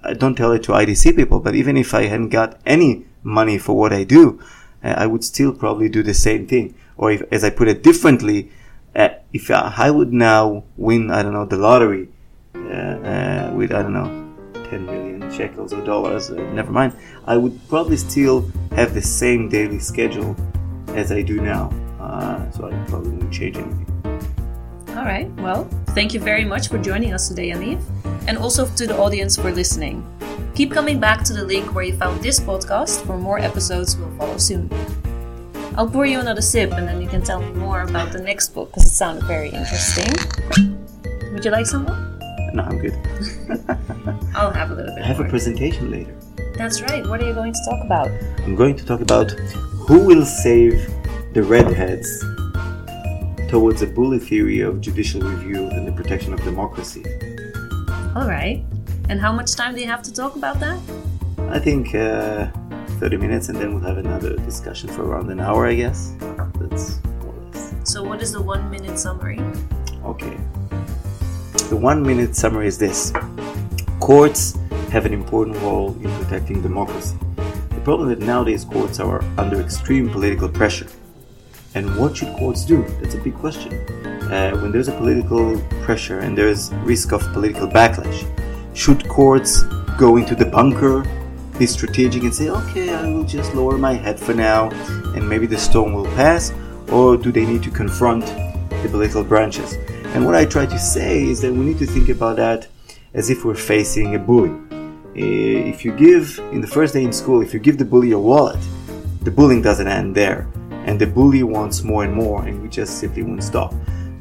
I 0.04 0.14
don't 0.14 0.36
tell 0.36 0.52
it 0.52 0.64
to 0.64 0.74
IDC 0.74 1.16
people, 1.16 1.40
but 1.40 1.56
even 1.56 1.78
if 1.78 1.94
I 1.94 2.04
hadn't 2.04 2.30
got 2.30 2.60
any 2.66 3.06
money 3.24 3.58
for 3.58 3.74
what 3.74 3.94
I 3.94 4.04
do, 4.04 4.40
uh, 4.84 4.94
I 4.98 5.06
would 5.06 5.24
still 5.24 5.54
probably 5.54 5.88
do 5.90 6.04
the 6.04 6.14
same 6.14 6.46
thing. 6.46 6.76
Or 6.98 7.12
if, 7.12 7.24
as 7.32 7.44
I 7.44 7.50
put 7.50 7.68
it 7.68 7.84
differently, 7.84 8.52
uh, 8.96 9.10
if 9.32 9.50
I 9.50 9.90
would 9.90 10.14
now 10.14 10.64
win, 10.78 11.10
I 11.10 11.24
don't 11.24 11.34
know, 11.34 11.46
the 11.46 11.58
lottery 11.58 12.10
uh, 12.54 12.60
uh, 12.60 13.52
with 13.56 13.72
I 13.72 13.82
don't 13.82 13.94
know, 13.94 14.64
10 14.70 14.86
million 14.86 15.32
shekels 15.32 15.74
or 15.74 15.82
dollars, 15.84 16.30
uh, 16.30 16.36
never 16.54 16.72
mind, 16.72 16.94
I 17.26 17.38
would 17.38 17.60
probably 17.70 17.98
still 17.98 18.52
have 18.72 18.94
the 18.94 19.02
same 19.02 19.50
daily 19.50 19.80
schedule 19.80 20.36
as 20.90 21.12
I 21.12 21.22
do 21.22 21.42
now. 21.42 21.70
so 22.54 22.68
I 22.68 22.72
probably 22.88 23.12
wouldn't 23.12 23.34
change 23.34 23.58
anything. 23.58 23.93
All 24.96 25.06
right. 25.06 25.28
Well, 25.38 25.66
thank 25.96 26.14
you 26.14 26.20
very 26.20 26.46
much 26.46 26.68
for 26.68 26.78
joining 26.78 27.14
us 27.14 27.28
today, 27.28 27.50
Yaniv, 27.50 27.82
and 28.28 28.38
also 28.38 28.68
to 28.68 28.86
the 28.86 28.96
audience 28.96 29.36
for 29.36 29.52
listening. 29.52 30.06
Keep 30.54 30.72
coming 30.72 31.00
back 31.00 31.24
to 31.24 31.34
the 31.34 31.44
link 31.44 31.74
where 31.74 31.84
you 31.84 31.98
found 31.98 32.22
this 32.22 32.40
podcast 32.40 33.04
for 33.08 33.18
more 33.18 33.40
episodes 33.40 33.98
will 33.98 34.16
follow 34.18 34.38
soon. 34.38 34.70
I'll 35.76 35.90
pour 35.90 36.06
you 36.06 36.20
another 36.20 36.44
sip 36.44 36.74
and 36.74 36.88
then 36.88 37.02
you 37.02 37.08
can 37.10 37.24
tell 37.24 37.42
me 37.42 37.52
more 37.54 37.82
about 37.82 38.12
the 38.12 38.20
next 38.20 38.50
book 38.50 38.70
because 38.70 38.86
it 38.86 38.90
sounded 38.90 39.26
very 39.26 39.50
interesting. 39.50 40.14
Would 41.34 41.44
you 41.44 41.50
like 41.50 41.66
some 41.66 41.86
more? 41.86 41.98
No, 42.54 42.62
I'm 42.62 42.78
good. 42.78 42.94
I'll 44.36 44.52
have 44.52 44.70
a 44.70 44.76
little 44.76 44.94
bit. 44.94 45.04
I 45.04 45.08
have 45.08 45.18
more. 45.18 45.26
a 45.26 45.30
presentation 45.32 45.90
later. 45.90 46.16
That's 46.56 46.84
right. 46.84 47.04
What 47.08 47.20
are 47.20 47.26
you 47.26 47.34
going 47.34 47.54
to 47.54 47.60
talk 47.68 47.84
about? 47.84 48.12
I'm 48.44 48.56
going 48.56 48.76
to 48.76 48.86
talk 48.86 49.02
about 49.02 49.32
who 49.88 50.06
will 50.06 50.24
save 50.24 50.88
the 51.34 51.42
redheads 51.42 52.24
towards 53.54 53.84
a 53.84 53.86
bully 53.86 54.18
theory 54.18 54.62
of 54.62 54.82
judicial 54.82 55.22
review 55.22 55.68
and 55.68 55.88
the 55.88 55.92
protection 55.92 56.34
of 56.34 56.44
democracy. 56.44 57.06
All 58.16 58.28
right. 58.28 58.66
And 59.10 59.22
how 59.22 59.32
much 59.32 59.54
time 59.54 59.76
do 59.76 59.80
you 59.80 59.86
have 59.86 60.02
to 60.04 60.12
talk 60.12 60.36
about 60.36 60.60
that? 60.60 60.80
I 61.52 61.60
think 61.60 61.94
uh, 61.94 62.48
30 62.98 63.18
minutes, 63.18 63.50
and 63.50 63.58
then 63.60 63.76
we'll 63.76 63.84
have 63.84 64.00
another 64.00 64.38
discussion 64.38 64.90
for 64.90 65.04
around 65.04 65.30
an 65.30 65.40
hour, 65.40 65.68
I 65.68 65.76
guess. 65.76 66.16
That's 66.58 67.00
more 67.22 67.36
or 67.36 67.44
less. 67.52 67.76
So, 67.84 68.02
what 68.02 68.24
is 68.24 68.32
the 68.32 68.42
one 68.42 68.72
minute 68.72 68.98
summary? 68.98 69.40
Okay. 70.04 70.36
The 71.70 71.78
one 71.78 72.02
minute 72.02 72.36
summary 72.36 72.66
is 72.66 72.80
this 72.80 73.14
Courts 74.00 74.58
have 74.90 75.06
an 75.06 75.14
important 75.14 75.58
role 75.58 75.94
in 76.02 76.10
protecting 76.24 76.64
democracy. 76.64 77.16
The 77.70 77.82
problem 77.84 78.10
is 78.10 78.18
that 78.18 78.26
nowadays 78.26 78.66
courts 78.66 79.00
are 79.00 79.24
under 79.38 79.62
extreme 79.62 80.10
political 80.10 80.50
pressure. 80.50 80.88
And 81.76 81.96
what 81.98 82.16
should 82.16 82.36
courts 82.38 82.66
do? 82.66 82.84
That's 83.02 83.16
a 83.16 83.18
big 83.18 83.36
question. 83.36 83.74
Uh, 84.32 84.56
when 84.58 84.72
there's 84.72 84.88
a 84.88 84.92
political 84.92 85.60
pressure 85.82 86.20
and 86.20 86.38
there's 86.38 86.72
risk 86.86 87.12
of 87.14 87.22
political 87.34 87.68
backlash, 87.68 88.28
should 88.76 89.08
courts 89.08 89.64
go 89.98 90.18
into 90.18 90.36
the 90.36 90.46
bunker, 90.46 91.04
be 91.58 91.66
strategic 91.66 92.24
and 92.24 92.34
say, 92.34 92.50
okay, 92.50 92.94
I 92.94 93.08
will 93.10 93.24
just 93.24 93.56
lower 93.56 93.78
my 93.78 93.94
head 93.94 94.20
for 94.20 94.34
now 94.36 94.70
and 95.16 95.28
maybe 95.28 95.48
the 95.48 95.58
storm 95.58 95.94
will 95.94 96.06
pass? 96.14 96.54
Or 96.92 97.18
do 97.18 97.32
they 97.32 97.46
need 97.46 97.64
to 97.64 97.72
confront 97.72 98.26
the 98.84 98.90
political 98.92 99.24
branches? 99.24 99.74
And 100.14 100.26
what 100.26 100.36
I 100.36 100.46
try 100.46 100.68
to 100.68 100.78
say 100.80 101.24
is 101.24 101.42
that 101.42 101.52
we 101.52 101.66
need 101.66 101.80
to 101.80 101.88
think 101.88 102.10
about 102.10 102.36
that 102.38 102.68
as 103.16 103.32
if 103.32 103.46
we're 103.46 103.56
facing 103.56 104.14
a 104.14 104.20
bully. 104.20 104.52
Uh, 104.52 105.70
if 105.70 105.84
you 105.84 105.92
give, 105.92 106.40
in 106.52 106.62
the 106.62 106.68
first 106.68 106.94
day 106.94 107.04
in 107.04 107.14
school, 107.14 107.42
if 107.42 107.52
you 107.52 107.60
give 107.60 107.80
the 107.80 107.86
bully 107.86 108.10
your 108.10 108.20
wallet, 108.20 108.60
the 109.24 109.32
bullying 109.32 109.62
doesn't 109.62 109.88
end 109.88 110.14
there 110.14 110.48
and 110.86 111.00
the 111.00 111.08
bully 111.08 111.44
wants 111.44 111.84
more 111.84 112.04
and 112.04 112.14
more, 112.14 112.46
and 112.46 112.62
we 112.62 112.70
just 112.70 113.00
simply 113.00 113.24
won't 113.24 113.44
stop. 113.44 113.74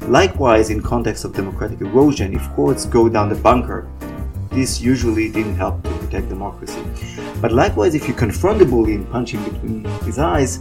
Likewise, 0.07 0.69
in 0.69 0.81
context 0.81 1.23
of 1.25 1.33
democratic 1.33 1.79
erosion, 1.81 2.35
if 2.35 2.49
courts 2.53 2.85
go 2.85 3.07
down 3.07 3.29
the 3.29 3.35
bunker, 3.35 3.89
this 4.51 4.81
usually 4.81 5.31
didn't 5.31 5.55
help 5.55 5.81
to 5.83 5.89
protect 5.97 6.29
democracy. 6.29 6.81
But 7.41 7.51
likewise, 7.51 7.95
if 7.95 8.07
you 8.07 8.13
confront 8.13 8.59
the 8.59 8.65
bully 8.65 8.95
and 8.95 9.09
punch 9.09 9.31
him 9.31 9.43
between 9.43 9.83
his 10.05 10.19
eyes, 10.19 10.59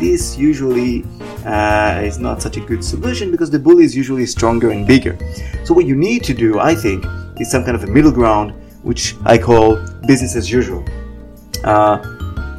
this 0.00 0.36
usually 0.36 1.04
uh, 1.44 2.00
is 2.02 2.18
not 2.18 2.42
such 2.42 2.56
a 2.56 2.60
good 2.60 2.82
solution 2.82 3.30
because 3.30 3.50
the 3.50 3.58
bully 3.58 3.84
is 3.84 3.94
usually 3.96 4.26
stronger 4.26 4.70
and 4.70 4.86
bigger. 4.86 5.16
So, 5.64 5.74
what 5.74 5.86
you 5.86 5.94
need 5.94 6.24
to 6.24 6.34
do, 6.34 6.58
I 6.58 6.74
think, 6.74 7.04
is 7.38 7.50
some 7.50 7.64
kind 7.64 7.76
of 7.76 7.84
a 7.84 7.86
middle 7.86 8.10
ground, 8.10 8.52
which 8.82 9.16
I 9.24 9.38
call 9.38 9.76
business 10.06 10.34
as 10.34 10.50
usual. 10.50 10.84
Uh, 11.62 11.98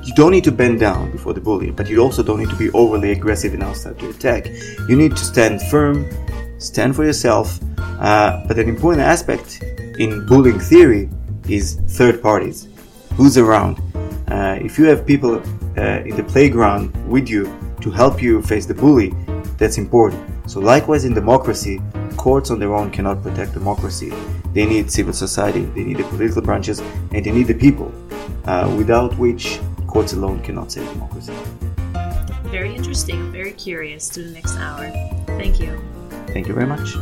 you 0.05 0.13
don't 0.15 0.31
need 0.31 0.43
to 0.43 0.51
bend 0.51 0.79
down 0.79 1.11
before 1.11 1.33
the 1.33 1.41
bully, 1.41 1.71
but 1.71 1.89
you 1.89 1.99
also 1.99 2.21
don't 2.21 2.39
need 2.39 2.49
to 2.49 2.57
be 2.57 2.69
overly 2.71 3.11
aggressive 3.11 3.53
and 3.53 3.63
outside 3.63 3.97
to 3.99 4.09
attack. 4.09 4.47
You 4.89 4.95
need 4.95 5.11
to 5.11 5.23
stand 5.23 5.61
firm, 5.63 6.09
stand 6.59 6.95
for 6.95 7.05
yourself. 7.05 7.59
Uh, 7.79 8.43
but 8.47 8.59
an 8.59 8.67
important 8.67 9.03
aspect 9.03 9.63
in 9.97 10.25
bullying 10.25 10.59
theory 10.59 11.09
is 11.47 11.75
third 11.87 12.21
parties. 12.21 12.67
Who's 13.15 13.37
around? 13.37 13.79
Uh, 14.27 14.57
if 14.61 14.77
you 14.77 14.85
have 14.85 15.05
people 15.05 15.35
uh, 15.77 16.01
in 16.01 16.15
the 16.15 16.23
playground 16.23 16.91
with 17.07 17.29
you 17.29 17.45
to 17.81 17.91
help 17.91 18.21
you 18.21 18.41
face 18.41 18.65
the 18.65 18.73
bully, 18.73 19.13
that's 19.57 19.77
important. 19.77 20.21
So, 20.49 20.59
likewise, 20.59 21.05
in 21.05 21.13
democracy, 21.13 21.81
courts 22.17 22.51
on 22.51 22.59
their 22.59 22.73
own 22.73 22.91
cannot 22.91 23.23
protect 23.23 23.53
democracy. 23.53 24.11
They 24.53 24.65
need 24.65 24.91
civil 24.91 25.13
society, 25.13 25.65
they 25.65 25.83
need 25.83 25.97
the 25.97 26.03
political 26.03 26.41
branches, 26.41 26.79
and 27.11 27.23
they 27.23 27.31
need 27.31 27.47
the 27.47 27.53
people, 27.53 27.91
uh, 28.45 28.73
without 28.77 29.17
which 29.17 29.59
courts 29.93 30.13
alone 30.13 30.41
cannot 30.41 30.71
save 30.71 30.89
democracy. 30.91 31.33
Very 32.45 32.75
interesting, 32.75 33.31
very 33.31 33.51
curious 33.51 34.09
to 34.09 34.23
the 34.23 34.31
next 34.31 34.57
hour. 34.57 34.89
Thank 35.37 35.59
you. 35.59 35.79
Thank 36.27 36.47
you 36.47 36.55
very 36.55 36.65
much. 36.65 36.95